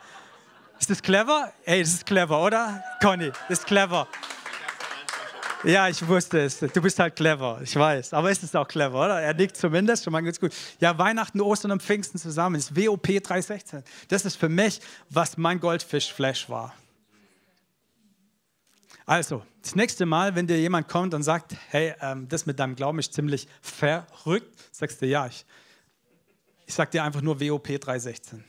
Ist 0.79 0.89
das 0.89 1.01
clever? 1.01 1.51
Ey, 1.65 1.81
das 1.81 1.93
ist 1.93 2.05
clever, 2.05 2.43
oder? 2.43 2.83
Conny, 3.01 3.31
das 3.47 3.59
ist 3.59 3.65
clever. 3.65 4.07
Ja, 5.65 5.89
ich 5.89 6.07
wusste 6.07 6.39
es. 6.39 6.59
Du 6.59 6.81
bist 6.81 6.97
halt 6.99 7.17
clever, 7.17 7.59
ich 7.61 7.75
weiß. 7.75 8.13
Aber 8.13 8.31
ist 8.31 8.43
es 8.43 8.55
auch 8.55 8.67
clever, 8.67 8.97
oder? 9.05 9.21
Er 9.21 9.33
nickt 9.33 9.57
zumindest 9.57 10.05
schon 10.05 10.13
mal 10.13 10.21
ganz 10.21 10.39
gut. 10.39 10.53
Ja, 10.79 10.97
Weihnachten, 10.97 11.41
Ostern 11.41 11.71
und 11.71 11.83
Pfingsten 11.83 12.17
zusammen 12.17 12.55
ist 12.55 12.75
WOP 12.77 13.07
316. 13.07 13.83
Das 14.07 14.23
ist 14.23 14.37
für 14.37 14.47
mich, 14.47 14.79
was 15.09 15.37
mein 15.37 15.59
Goldfischflash 15.59 16.49
war. 16.49 16.73
Also, 19.05 19.43
das 19.61 19.75
nächste 19.75 20.05
Mal, 20.05 20.35
wenn 20.35 20.47
dir 20.47 20.59
jemand 20.59 20.87
kommt 20.87 21.13
und 21.13 21.23
sagt, 21.23 21.55
hey, 21.69 21.93
ähm, 21.99 22.29
das 22.29 22.45
mit 22.45 22.57
deinem 22.57 22.75
Glauben 22.75 22.99
ist 22.99 23.13
ziemlich 23.13 23.47
verrückt, 23.61 24.55
sagst 24.71 25.01
du, 25.01 25.07
ja, 25.07 25.27
ich, 25.27 25.45
ich 26.67 26.73
sag 26.73 26.91
dir 26.91 27.03
einfach 27.03 27.21
nur 27.21 27.41
WOP 27.41 27.67
316. 27.67 28.45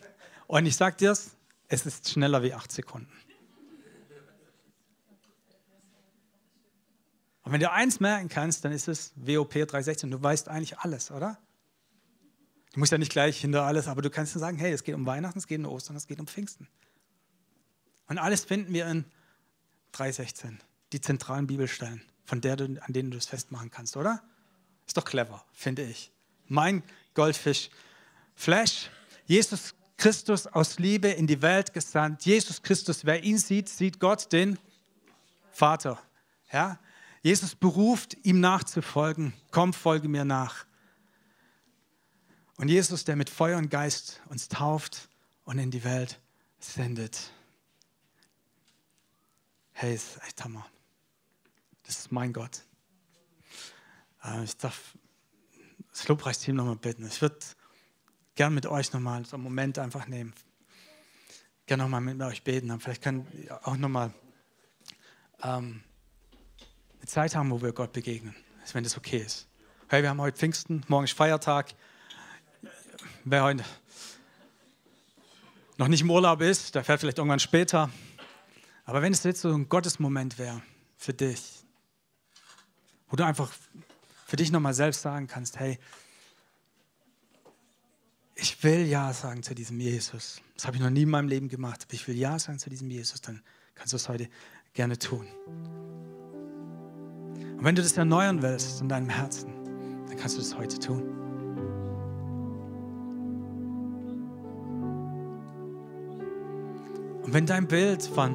Und 0.46 0.66
ich 0.66 0.76
sag 0.76 0.98
dir 0.98 1.11
es, 1.11 1.30
es 1.66 1.86
ist 1.86 2.08
schneller 2.08 2.42
wie 2.42 2.54
acht 2.54 2.70
Sekunden. 2.70 3.11
Und 7.51 7.55
wenn 7.55 7.62
du 7.62 7.72
eins 7.72 7.98
merken 7.98 8.28
kannst, 8.28 8.64
dann 8.64 8.70
ist 8.70 8.86
es 8.86 9.12
WOP 9.16 9.51
316. 9.51 10.09
Du 10.09 10.22
weißt 10.22 10.48
eigentlich 10.48 10.78
alles, 10.78 11.11
oder? 11.11 11.36
Du 12.72 12.78
musst 12.78 12.92
ja 12.92 12.98
nicht 12.98 13.11
gleich 13.11 13.40
hinter 13.40 13.64
alles, 13.64 13.88
aber 13.88 14.03
du 14.03 14.09
kannst 14.09 14.34
sagen, 14.34 14.57
hey, 14.57 14.70
es 14.70 14.84
geht 14.84 14.94
um 14.94 15.05
Weihnachten, 15.05 15.36
es 15.36 15.48
geht 15.48 15.59
um 15.59 15.66
Ostern, 15.66 15.96
es 15.96 16.07
geht 16.07 16.20
um 16.20 16.28
Pfingsten. 16.28 16.68
Und 18.07 18.18
alles 18.18 18.44
finden 18.44 18.72
wir 18.72 18.86
in 18.86 19.05
3,16. 19.94 20.59
Die 20.92 21.01
zentralen 21.01 21.48
Bibelstellen, 21.48 22.03
von 22.24 22.40
der 22.40 22.55
du, 22.55 22.80
an 22.82 22.92
denen 22.92 23.11
du 23.11 23.18
es 23.18 23.26
festmachen 23.26 23.68
kannst, 23.68 23.96
oder? 23.96 24.22
Ist 24.86 24.96
doch 24.96 25.05
clever, 25.05 25.44
finde 25.53 25.82
ich. 25.82 26.12
Mein 26.46 26.84
Goldfisch. 27.14 27.68
Flash. 28.36 28.90
Jesus 29.26 29.74
Christus 29.96 30.46
aus 30.46 30.78
Liebe 30.78 31.09
in 31.09 31.26
die 31.26 31.42
Welt 31.42 31.72
gesandt. 31.72 32.24
Jesus 32.24 32.62
Christus, 32.62 33.05
wer 33.05 33.24
ihn 33.24 33.38
sieht, 33.38 33.68
sieht 33.68 33.98
Gott, 33.98 34.32
den 34.32 34.57
Vater. 35.51 36.01
Ja? 36.53 36.78
Jesus 37.22 37.54
beruft, 37.54 38.16
ihm 38.22 38.40
nachzufolgen. 38.40 39.34
Komm, 39.50 39.72
folge 39.72 40.08
mir 40.08 40.24
nach. 40.24 40.64
Und 42.56 42.68
Jesus, 42.68 43.04
der 43.04 43.16
mit 43.16 43.28
Feuer 43.28 43.58
und 43.58 43.70
Geist 43.70 44.20
uns 44.28 44.48
tauft 44.48 45.08
und 45.44 45.58
in 45.58 45.70
die 45.70 45.84
Welt 45.84 46.20
sendet. 46.58 47.30
Hey, 49.72 49.94
ist 49.94 50.18
echt 50.26 50.42
Hammer. 50.44 50.66
Das 51.84 51.98
ist 51.98 52.12
mein 52.12 52.32
Gott. 52.32 52.62
Äh, 54.22 54.44
ich 54.44 54.56
darf 54.56 54.96
das 55.90 56.06
Lobpreisteam 56.08 56.56
nochmal 56.56 56.76
bitten. 56.76 57.06
Ich 57.06 57.20
würde 57.20 57.38
gern 58.34 58.54
mit 58.54 58.66
euch 58.66 58.92
nochmal 58.92 59.24
so 59.24 59.36
einen 59.36 59.44
Moment 59.44 59.78
einfach 59.78 60.06
nehmen. 60.06 60.34
Gerne 61.66 61.82
nochmal 61.82 62.00
mit 62.00 62.20
euch 62.20 62.44
beten. 62.44 62.78
Vielleicht 62.80 63.02
kann 63.02 63.26
auch 63.62 63.76
nochmal 63.76 64.12
ähm, 65.42 65.82
eine 67.01 67.07
Zeit 67.07 67.34
haben, 67.34 67.51
wo 67.51 67.62
wir 67.62 67.72
Gott 67.72 67.92
begegnen, 67.92 68.34
wenn 68.72 68.84
das 68.84 68.96
okay 68.96 69.18
ist. 69.18 69.48
Hey, 69.88 70.03
wir 70.03 70.11
haben 70.11 70.20
heute 70.20 70.36
Pfingsten, 70.36 70.84
morgen 70.86 71.05
ist 71.05 71.14
Feiertag. 71.14 71.74
Wer 73.24 73.42
heute 73.42 73.64
noch 75.78 75.88
nicht 75.88 76.03
im 76.03 76.11
Urlaub 76.11 76.42
ist, 76.42 76.74
der 76.74 76.84
fährt 76.84 77.01
vielleicht 77.01 77.18
irgendwann 77.18 77.40
später. 77.40 77.90
Aber 78.84 79.03
wenn 79.03 79.12
es 79.12 79.22
jetzt 79.24 79.40
so 79.40 79.53
ein 79.53 79.68
Gottesmoment 79.68 80.38
wäre 80.38 80.62
für 80.98 81.14
dich, 81.14 81.64
wo 83.09 83.16
du 83.16 83.24
einfach 83.24 83.51
für 84.26 84.36
dich 84.36 84.53
nochmal 84.53 84.74
selbst 84.74 85.03
sagen 85.03 85.26
kannst, 85.26 85.59
hey, 85.59 85.78
ich 88.34 88.62
will 88.62 88.86
Ja 88.86 89.12
sagen 89.12 89.42
zu 89.42 89.55
diesem 89.55 89.80
Jesus. 89.80 90.40
Das 90.55 90.66
habe 90.66 90.76
ich 90.76 90.82
noch 90.82 90.90
nie 90.90 91.03
in 91.03 91.11
meinem 91.11 91.28
Leben 91.28 91.48
gemacht, 91.48 91.84
aber 91.84 91.94
ich 91.94 92.07
will 92.07 92.16
Ja 92.16 92.38
sagen 92.38 92.59
zu 92.59 92.70
diesem 92.70 92.90
Jesus, 92.90 93.20
dann 93.20 93.42
kannst 93.74 93.92
du 93.92 93.96
es 93.96 94.09
heute 94.09 94.28
gerne 94.74 94.98
tun. 94.98 95.26
Und 97.61 97.66
wenn 97.66 97.74
du 97.74 97.82
das 97.82 97.94
erneuern 97.98 98.40
willst 98.40 98.80
in 98.80 98.88
deinem 98.88 99.11
Herzen, 99.11 99.52
dann 100.08 100.16
kannst 100.16 100.38
du 100.38 100.40
das 100.40 100.56
heute 100.56 100.78
tun. 100.78 101.02
Und 107.22 107.34
wenn 107.34 107.44
dein 107.44 107.68
Bild 107.68 108.02
von 108.02 108.34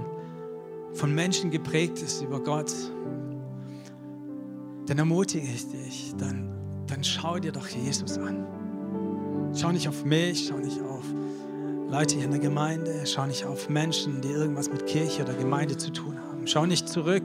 von 0.93 1.13
Menschen 1.13 1.51
geprägt 1.51 2.01
ist 2.01 2.21
über 2.21 2.39
Gott, 2.39 2.71
dann 4.85 4.97
ermutige 4.97 5.45
ich 5.45 5.69
dich, 5.69 6.13
dann, 6.17 6.49
dann 6.87 7.03
schau 7.03 7.37
dir 7.37 7.51
doch 7.51 7.67
Jesus 7.67 8.17
an. 8.17 8.45
Schau 9.53 9.71
nicht 9.71 9.89
auf 9.89 10.05
mich, 10.05 10.47
schau 10.47 10.57
nicht 10.57 10.79
auf 10.81 11.03
Leute 11.89 12.15
hier 12.15 12.25
in 12.25 12.31
der 12.31 12.39
Gemeinde, 12.39 13.01
schau 13.05 13.25
nicht 13.25 13.45
auf 13.45 13.69
Menschen, 13.69 14.21
die 14.21 14.29
irgendwas 14.29 14.69
mit 14.69 14.85
Kirche 14.85 15.23
oder 15.23 15.33
Gemeinde 15.33 15.75
zu 15.75 15.91
tun 15.91 16.17
haben. 16.17 16.47
Schau 16.47 16.65
nicht 16.65 16.87
zurück 16.87 17.23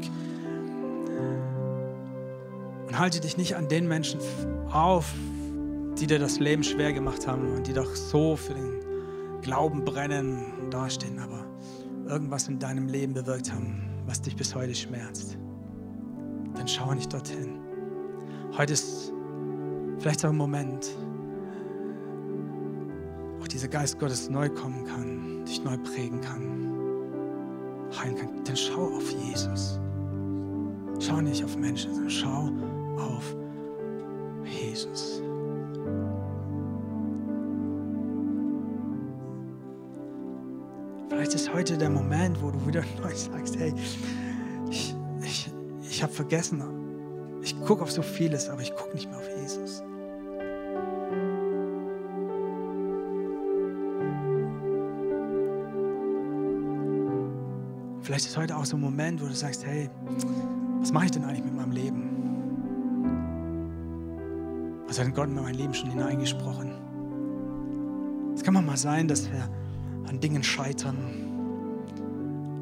und 2.90 2.98
halte 2.98 3.20
dich 3.20 3.36
nicht 3.36 3.54
an 3.54 3.68
den 3.68 3.86
Menschen 3.86 4.18
auf, 4.72 5.14
die 5.96 6.08
dir 6.08 6.18
das 6.18 6.40
Leben 6.40 6.64
schwer 6.64 6.92
gemacht 6.92 7.24
haben 7.24 7.52
und 7.54 7.68
die 7.68 7.72
doch 7.72 7.94
so 7.94 8.34
für 8.34 8.52
den 8.54 8.80
Glauben 9.42 9.84
brennen 9.84 10.44
und 10.60 10.74
dastehen. 10.74 11.20
Aber 11.20 11.46
irgendwas 12.08 12.48
in 12.48 12.58
deinem 12.58 12.88
Leben 12.88 13.14
bewirkt 13.14 13.52
haben, 13.52 13.84
was 14.06 14.20
dich 14.20 14.34
bis 14.34 14.56
heute 14.56 14.74
schmerzt, 14.74 15.38
dann 16.56 16.66
schau 16.66 16.92
nicht 16.92 17.12
dorthin. 17.12 17.60
Heute 18.58 18.72
ist 18.72 19.12
vielleicht 20.00 20.24
auch 20.24 20.30
ein 20.30 20.36
Moment, 20.36 20.90
wo 23.38 23.44
dieser 23.44 23.68
Geist 23.68 24.00
Gottes 24.00 24.28
neu 24.28 24.48
kommen 24.48 24.84
kann, 24.84 25.44
dich 25.44 25.62
neu 25.62 25.76
prägen 25.78 26.20
kann, 26.20 26.66
heilen 28.02 28.16
kann. 28.16 28.42
Dann 28.44 28.56
schau 28.56 28.96
auf 28.96 29.08
Jesus. 29.12 29.78
Schau 30.98 31.20
nicht 31.20 31.44
auf 31.44 31.56
Menschen, 31.56 31.94
sondern 31.94 32.10
schau 32.10 32.48
auf 32.48 32.79
Jesus. 34.80 35.22
Vielleicht 41.08 41.34
ist 41.34 41.52
heute 41.52 41.76
der 41.76 41.90
Moment, 41.90 42.40
wo 42.42 42.50
du 42.50 42.66
wieder 42.66 42.82
neu 43.02 43.14
sagst, 43.14 43.58
hey, 43.58 43.74
ich, 44.70 44.94
ich, 45.22 45.50
ich 45.82 46.02
habe 46.02 46.12
vergessen, 46.12 46.62
ich 47.42 47.58
gucke 47.62 47.82
auf 47.82 47.90
so 47.90 48.02
vieles, 48.02 48.48
aber 48.48 48.62
ich 48.62 48.74
gucke 48.74 48.94
nicht 48.94 49.08
mehr 49.08 49.18
auf 49.18 49.28
Jesus. 49.40 49.82
Vielleicht 58.02 58.26
ist 58.26 58.36
heute 58.36 58.56
auch 58.56 58.64
so 58.64 58.76
ein 58.76 58.80
Moment, 58.80 59.22
wo 59.22 59.26
du 59.26 59.34
sagst, 59.34 59.64
hey, 59.66 59.90
was 60.80 60.92
mache 60.92 61.06
ich 61.06 61.10
denn 61.10 61.24
eigentlich 61.24 61.44
mit 61.44 61.54
meinem 61.54 61.72
Leben? 61.72 62.09
Was 64.90 64.98
hat 64.98 65.14
Gott 65.14 65.28
in 65.28 65.36
mein 65.36 65.54
Leben 65.54 65.72
schon 65.72 65.88
hineingesprochen? 65.88 66.72
Es 68.34 68.42
kann 68.42 68.54
mal 68.54 68.76
sein, 68.76 69.06
dass 69.06 69.30
wir 69.30 69.48
an 70.08 70.18
Dingen 70.18 70.42
scheitern, 70.42 70.96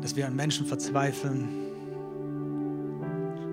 dass 0.02 0.14
wir 0.14 0.26
an 0.26 0.36
Menschen 0.36 0.66
verzweifeln. 0.66 1.48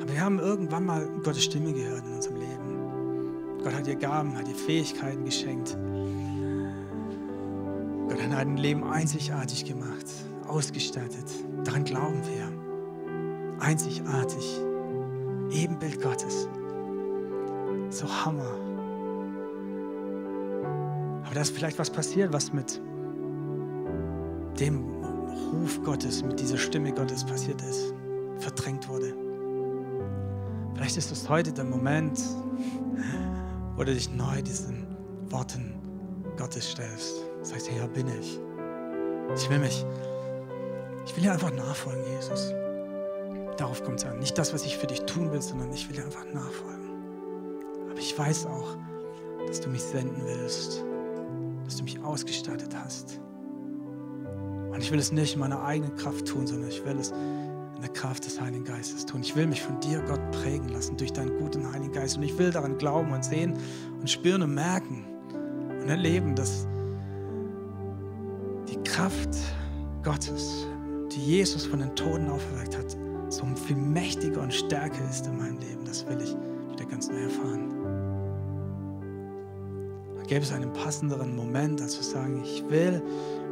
Aber 0.02 0.12
wir 0.12 0.20
haben 0.20 0.40
irgendwann 0.40 0.86
mal 0.86 1.08
Gottes 1.24 1.46
Stimme 1.46 1.72
gehört 1.72 2.06
in 2.06 2.16
unserem 2.16 2.36
Leben. 2.36 3.64
Gott 3.64 3.74
hat 3.74 3.88
dir 3.88 3.96
Gaben, 3.96 4.36
hat 4.38 4.46
dir 4.46 4.56
Fähigkeiten 4.56 5.24
geschenkt. 5.24 5.78
Gott 8.10 8.22
hat 8.22 8.34
ein 8.34 8.58
Leben 8.58 8.84
einzigartig 8.84 9.64
gemacht, 9.64 10.06
ausgestattet. 10.50 11.32
Daran 11.64 11.86
glauben 11.86 12.22
wir. 12.26 13.62
Einzigartig. 13.62 14.60
Ebenbild 15.52 16.02
Gottes. 16.02 16.50
So 17.90 18.06
Hammer. 18.26 18.65
Aber 21.36 21.42
da 21.42 21.50
ist 21.50 21.54
vielleicht 21.54 21.78
was 21.78 21.90
passiert, 21.90 22.32
was 22.32 22.54
mit 22.54 22.82
dem 24.58 24.86
Ruf 25.52 25.84
Gottes, 25.84 26.24
mit 26.24 26.40
dieser 26.40 26.58
Stimme 26.58 26.94
Gottes 26.94 27.26
passiert 27.26 27.62
ist, 27.62 27.94
verdrängt 28.38 28.88
wurde. 28.88 29.14
Vielleicht 30.76 30.96
ist 30.96 31.12
es 31.12 31.28
heute 31.28 31.52
der 31.52 31.66
Moment, 31.66 32.22
wo 33.76 33.84
du 33.84 33.94
dich 33.94 34.10
neu 34.16 34.42
diesen 34.44 34.88
Worten 35.30 35.74
Gottes 36.38 36.72
stellst. 36.72 37.26
Sagst, 37.42 37.70
Herr, 37.70 37.90
bin 37.90 38.08
ich. 38.08 38.40
Ich 39.36 39.50
will 39.50 39.60
mich, 39.60 39.86
ich 41.06 41.18
will 41.18 41.24
dir 41.24 41.34
einfach 41.34 41.54
nachfolgen, 41.54 42.06
Jesus. 42.16 42.54
Darauf 43.58 43.84
kommt 43.84 44.00
es 44.00 44.06
an. 44.06 44.20
Nicht 44.20 44.38
das, 44.38 44.54
was 44.54 44.66
ich 44.66 44.78
für 44.78 44.88
dich 44.88 45.02
tun 45.02 45.34
will, 45.34 45.42
sondern 45.42 45.70
ich 45.74 45.90
will 45.90 45.98
dir 45.98 46.06
einfach 46.06 46.24
nachfolgen. 46.34 46.92
Aber 47.90 48.00
ich 48.00 48.18
weiß 48.18 48.46
auch, 48.46 48.78
dass 49.48 49.60
du 49.60 49.68
mich 49.68 49.84
senden 49.84 50.22
willst, 50.24 50.86
dass 51.66 51.78
du 51.78 51.84
mich 51.84 52.02
ausgestattet 52.04 52.76
hast 52.76 53.20
und 54.76 54.82
ich 54.82 54.92
will 54.92 55.00
es 55.00 55.14
nicht 55.14 55.36
in 55.36 55.40
meiner 55.40 55.64
eigenen 55.64 55.96
Kraft 55.96 56.28
tun, 56.28 56.46
sondern 56.46 56.70
ich 56.70 56.84
will 56.86 57.00
es 57.00 57.12
in 57.12 57.82
der 57.82 57.90
Kraft 57.94 58.26
des 58.26 58.42
Heiligen 58.42 58.66
Geistes 58.66 59.06
tun. 59.06 59.22
Ich 59.22 59.34
will 59.34 59.48
mich 59.48 59.62
von 59.62 59.80
dir, 59.80 60.02
Gott, 60.02 60.20
prägen 60.32 60.68
lassen 60.68 60.98
durch 60.98 61.14
deinen 61.14 61.40
guten 61.40 61.72
Heiligen 61.72 61.94
Geist. 61.94 62.18
Und 62.18 62.24
ich 62.24 62.38
will 62.38 62.52
daran 62.52 62.78
glauben 62.78 63.14
und 63.14 63.24
sehen 63.24 63.54
und 64.02 64.10
spüren 64.10 64.42
und 64.42 64.54
merken 64.54 65.06
und 65.82 65.88
erleben, 65.88 66.36
dass 66.36 66.68
die 68.68 68.78
Kraft 68.84 69.30
Gottes, 70.04 70.68
die 71.14 71.22
Jesus 71.22 71.66
von 71.66 71.80
den 71.80 71.96
Toten 71.96 72.28
auferweckt 72.28 72.78
hat, 72.78 72.98
so 73.30 73.46
viel 73.56 73.78
mächtiger 73.78 74.42
und 74.42 74.54
stärker 74.54 75.10
ist 75.10 75.26
in 75.26 75.38
meinem 75.38 75.58
Leben. 75.60 75.86
Das 75.86 76.06
will 76.06 76.20
ich 76.22 76.36
wieder 76.74 76.86
ganz 76.86 77.08
neu 77.08 77.24
erfahren. 77.24 78.05
Gäbe 80.28 80.44
es 80.44 80.52
einen 80.52 80.74
passenderen 80.74 81.36
Moment, 81.36 81.82
als 81.82 81.94
zu 81.94 82.04
sagen, 82.04 82.42
ich 82.44 82.64
will 82.70 83.02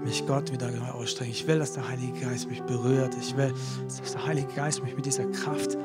mich 0.03 0.25
Gott 0.25 0.51
wieder 0.51 0.69
neu 0.71 0.89
ausstrecken. 0.89 1.31
Ich 1.31 1.47
will, 1.47 1.59
dass 1.59 1.73
der 1.73 1.87
Heilige 1.87 2.19
Geist 2.19 2.49
mich 2.49 2.61
berührt. 2.63 3.15
Ich 3.19 3.35
will, 3.37 3.53
dass 3.85 4.11
der 4.11 4.25
Heilige 4.25 4.47
Geist 4.55 4.83
mich 4.83 4.95
mit 4.95 5.05
dieser 5.05 5.25
Kraft 5.25 5.77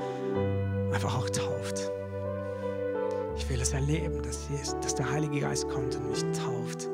einfach 0.92 1.16
auch 1.16 1.28
tauft. 1.30 1.90
Ich 3.36 3.48
will 3.48 3.60
es 3.60 3.72
erleben, 3.72 4.22
dass, 4.22 4.48
dass 4.80 4.94
der 4.94 5.10
Heilige 5.10 5.40
Geist 5.40 5.68
kommt 5.68 5.94
und 5.96 6.10
mich 6.10 6.22
tauft. 6.38 6.88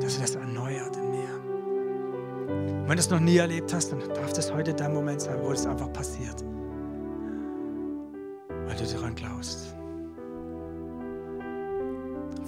Dass 0.00 0.16
er 0.16 0.22
das 0.22 0.34
erneuert 0.36 0.96
in 0.96 1.10
mir. 1.10 2.80
Und 2.82 2.88
wenn 2.88 2.96
du 2.96 3.00
es 3.00 3.10
noch 3.10 3.20
nie 3.20 3.36
erlebt 3.36 3.72
hast, 3.74 3.92
dann 3.92 4.00
darf 4.14 4.32
das 4.32 4.52
heute 4.52 4.72
der 4.72 4.88
Moment 4.88 5.20
sein, 5.20 5.38
wo 5.42 5.52
es 5.52 5.66
einfach 5.66 5.92
passiert. 5.92 6.42
Weil 8.66 8.76
du 8.76 8.84
daran 8.84 9.14
glaubst. 9.14 9.79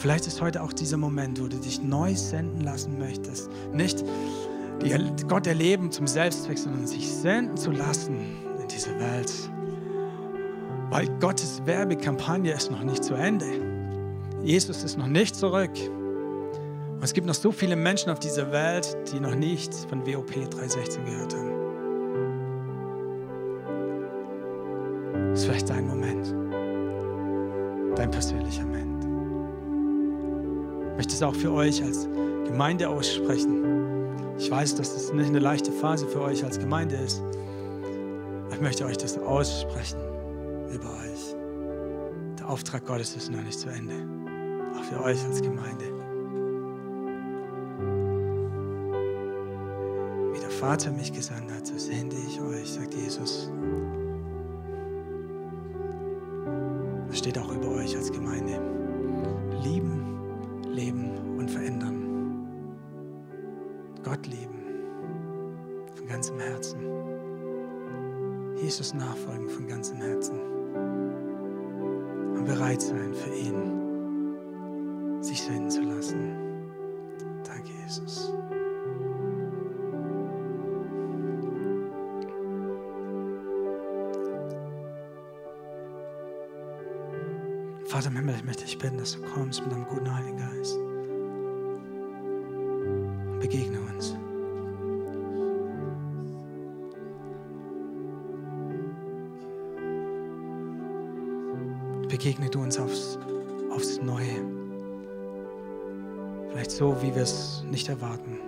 Vielleicht 0.02 0.26
ist 0.26 0.40
heute 0.40 0.60
auch 0.64 0.72
dieser 0.72 0.96
Moment, 0.96 1.40
wo 1.40 1.46
du 1.46 1.56
dich 1.58 1.80
neu 1.80 2.16
senden 2.16 2.64
lassen 2.64 2.98
möchtest. 2.98 3.48
Nicht 3.72 4.02
Gott 5.28 5.46
erleben 5.46 5.92
zum 5.92 6.08
Selbstzweck, 6.08 6.58
sondern 6.58 6.88
sich 6.88 7.08
senden 7.08 7.56
zu 7.56 7.70
lassen 7.70 8.16
in 8.60 8.66
diese 8.66 8.98
Welt. 8.98 9.32
Weil 10.90 11.06
Gottes 11.20 11.62
Werbekampagne 11.66 12.52
ist 12.52 12.72
noch 12.72 12.82
nicht 12.82 13.04
zu 13.04 13.14
Ende. 13.14 13.46
Jesus 14.42 14.82
ist 14.82 14.98
noch 14.98 15.06
nicht 15.06 15.36
zurück. 15.36 15.70
Und 15.70 17.04
es 17.04 17.12
gibt 17.12 17.28
noch 17.28 17.34
so 17.34 17.52
viele 17.52 17.76
Menschen 17.76 18.10
auf 18.10 18.18
dieser 18.18 18.50
Welt, 18.50 18.96
die 19.12 19.20
noch 19.20 19.36
nicht 19.36 19.72
von 19.88 20.04
WOP 20.04 20.32
316 20.32 21.04
gehört 21.04 21.36
haben. 21.36 21.52
Das 25.30 25.42
ist 25.42 25.46
vielleicht 25.46 25.70
dein 25.70 25.86
Moment, 25.86 25.91
möchte 31.02 31.16
es 31.16 31.22
auch 31.24 31.34
für 31.34 31.50
euch 31.50 31.82
als 31.82 32.08
Gemeinde 32.46 32.88
aussprechen. 32.88 33.64
Ich 34.38 34.48
weiß, 34.48 34.76
dass 34.76 34.94
das 34.94 35.12
nicht 35.12 35.30
eine 35.30 35.40
leichte 35.40 35.72
Phase 35.72 36.06
für 36.06 36.20
euch 36.20 36.44
als 36.44 36.60
Gemeinde 36.60 36.94
ist. 36.94 37.20
Ich 38.52 38.60
möchte 38.60 38.84
euch 38.84 38.98
das 38.98 39.18
aussprechen 39.18 39.98
über 40.72 40.88
euch. 40.90 41.34
Der 42.38 42.48
Auftrag 42.48 42.86
Gottes 42.86 43.16
ist 43.16 43.32
noch 43.32 43.42
nicht 43.42 43.58
zu 43.58 43.68
Ende. 43.68 43.94
Auch 44.78 44.84
für 44.84 45.02
euch 45.02 45.24
als 45.24 45.42
Gemeinde. 45.42 45.86
Wie 50.32 50.40
der 50.40 50.50
Vater 50.50 50.92
mich 50.92 51.12
gesandt 51.12 51.50
hat, 51.52 51.66
so 51.66 51.76
sende 51.78 52.14
ich 52.14 52.40
euch, 52.40 52.74
sagt 52.74 52.94
Jesus. 52.94 53.50
Das 57.08 57.18
steht 57.18 57.36
auch 57.38 57.52
über 57.52 57.70
euch 57.72 57.96
als 57.96 58.12
Gemeinde. 58.12 58.81
Jesus 68.72 68.94
nachfolgen 68.94 69.50
von 69.50 69.66
ganzem 69.66 69.98
Herzen. 69.98 70.40
Und 72.34 72.44
bereit 72.46 72.80
sein 72.80 73.12
für 73.12 73.34
ihn, 73.34 75.22
sich 75.22 75.42
senden 75.42 75.68
zu 75.70 75.82
lassen. 75.82 76.70
Danke, 77.44 77.68
Jesus. 77.84 78.32
Vater 87.84 88.08
im 88.08 88.16
Himmel, 88.16 88.36
ich 88.36 88.44
möchte 88.44 88.64
dich 88.64 88.78
bitten, 88.78 88.96
dass 88.96 89.12
du 89.12 89.20
kommst 89.34 89.62
mit 89.62 89.70
deinem 89.70 89.84
guten 89.84 90.16
Heiligen 90.16 90.38
Geist. 90.38 90.78
Du 102.54 102.60
uns 102.60 102.78
aufs, 102.78 103.18
aufs 103.70 104.00
Neue. 104.02 104.44
Vielleicht 106.50 106.70
so, 106.70 106.94
wie 107.00 107.14
wir 107.14 107.22
es 107.22 107.64
nicht 107.70 107.88
erwarten. 107.88 108.38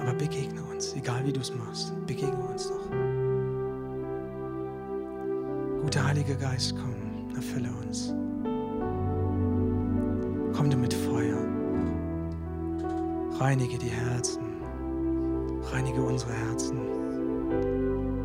Aber 0.00 0.14
begegne 0.14 0.62
uns, 0.72 0.94
egal 0.96 1.24
wie 1.26 1.32
du 1.32 1.40
es 1.40 1.54
machst. 1.54 1.92
Begegne 2.06 2.42
uns 2.50 2.68
doch. 2.68 2.90
Guter 5.82 6.06
Heiliger 6.06 6.34
Geist, 6.34 6.74
komm 6.76 7.36
erfülle 7.36 7.68
uns. 7.82 8.14
Komm 10.56 10.70
du 10.70 10.76
mit 10.76 10.94
Feuer. 10.94 11.38
Reinige 13.38 13.78
die 13.78 13.88
Herzen. 13.88 14.42
Reinige 15.72 16.02
unsere 16.02 16.32
Herzen. 16.32 16.78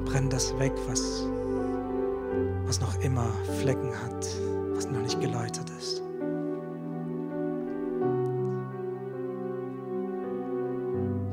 Brenn 0.05 0.29
das 0.29 0.57
weg, 0.59 0.73
was, 0.87 1.27
was 2.67 2.81
noch 2.81 2.99
immer 3.01 3.27
Flecken 3.61 3.91
hat, 4.03 4.27
was 4.73 4.89
noch 4.89 5.01
nicht 5.01 5.19
geläutert 5.21 5.69
ist. 5.77 6.01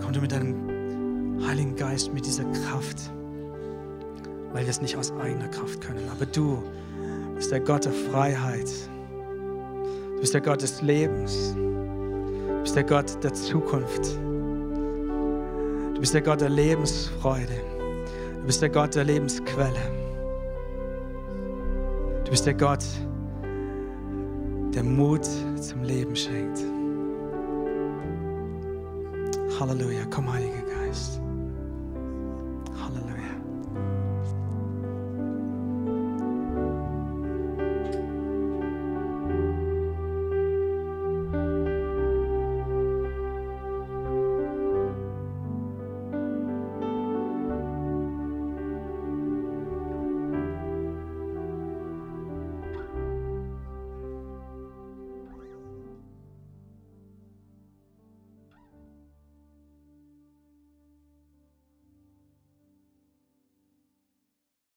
Komm 0.01 0.12
du 0.12 0.20
mit 0.20 0.33
deinem 0.33 1.43
Heiligen 1.47 1.74
Geist, 1.76 2.12
mit 2.12 2.26
dieser 2.26 2.45
Kraft, 2.45 3.11
weil 4.53 4.64
wir 4.64 4.70
es 4.70 4.83
nicht 4.83 4.97
aus 4.97 5.12
eigener 5.12 5.49
Kraft 5.49 5.80
können. 5.80 6.09
Aber 6.11 6.26
du 6.26 6.62
bist 7.35 7.51
der 7.51 7.61
Gott 7.61 7.85
der 7.85 7.93
Freiheit. 7.93 8.70
Du 10.14 10.20
bist 10.20 10.35
der 10.35 10.41
Gott 10.41 10.62
des 10.62 10.83
Lebens. 10.83 11.55
Du 11.55 12.61
bist 12.61 12.76
der 12.76 12.85
Gott 12.85 13.24
der 13.24 13.33
Zukunft. 13.33 14.16
Du 15.95 16.01
bist 16.01 16.14
der 16.14 16.22
Gott 16.22 16.41
der 16.41 16.51
Lebensfreude. 16.51 17.55
Du 18.41 18.47
bist 18.47 18.61
der 18.61 18.70
Gott 18.70 18.95
der 18.95 19.05
Lebensquelle. 19.05 20.01
Du 22.25 22.31
bist 22.31 22.47
der 22.47 22.55
Gott, 22.55 22.85
der 24.75 24.83
Mut 24.83 25.25
zum 25.61 25.83
Leben 25.83 26.16
schenkt. 26.16 26.61
Halleluja, 29.61 30.05
komm, 30.11 30.33
Heiliger 30.33 30.53
Geist. 30.55 30.61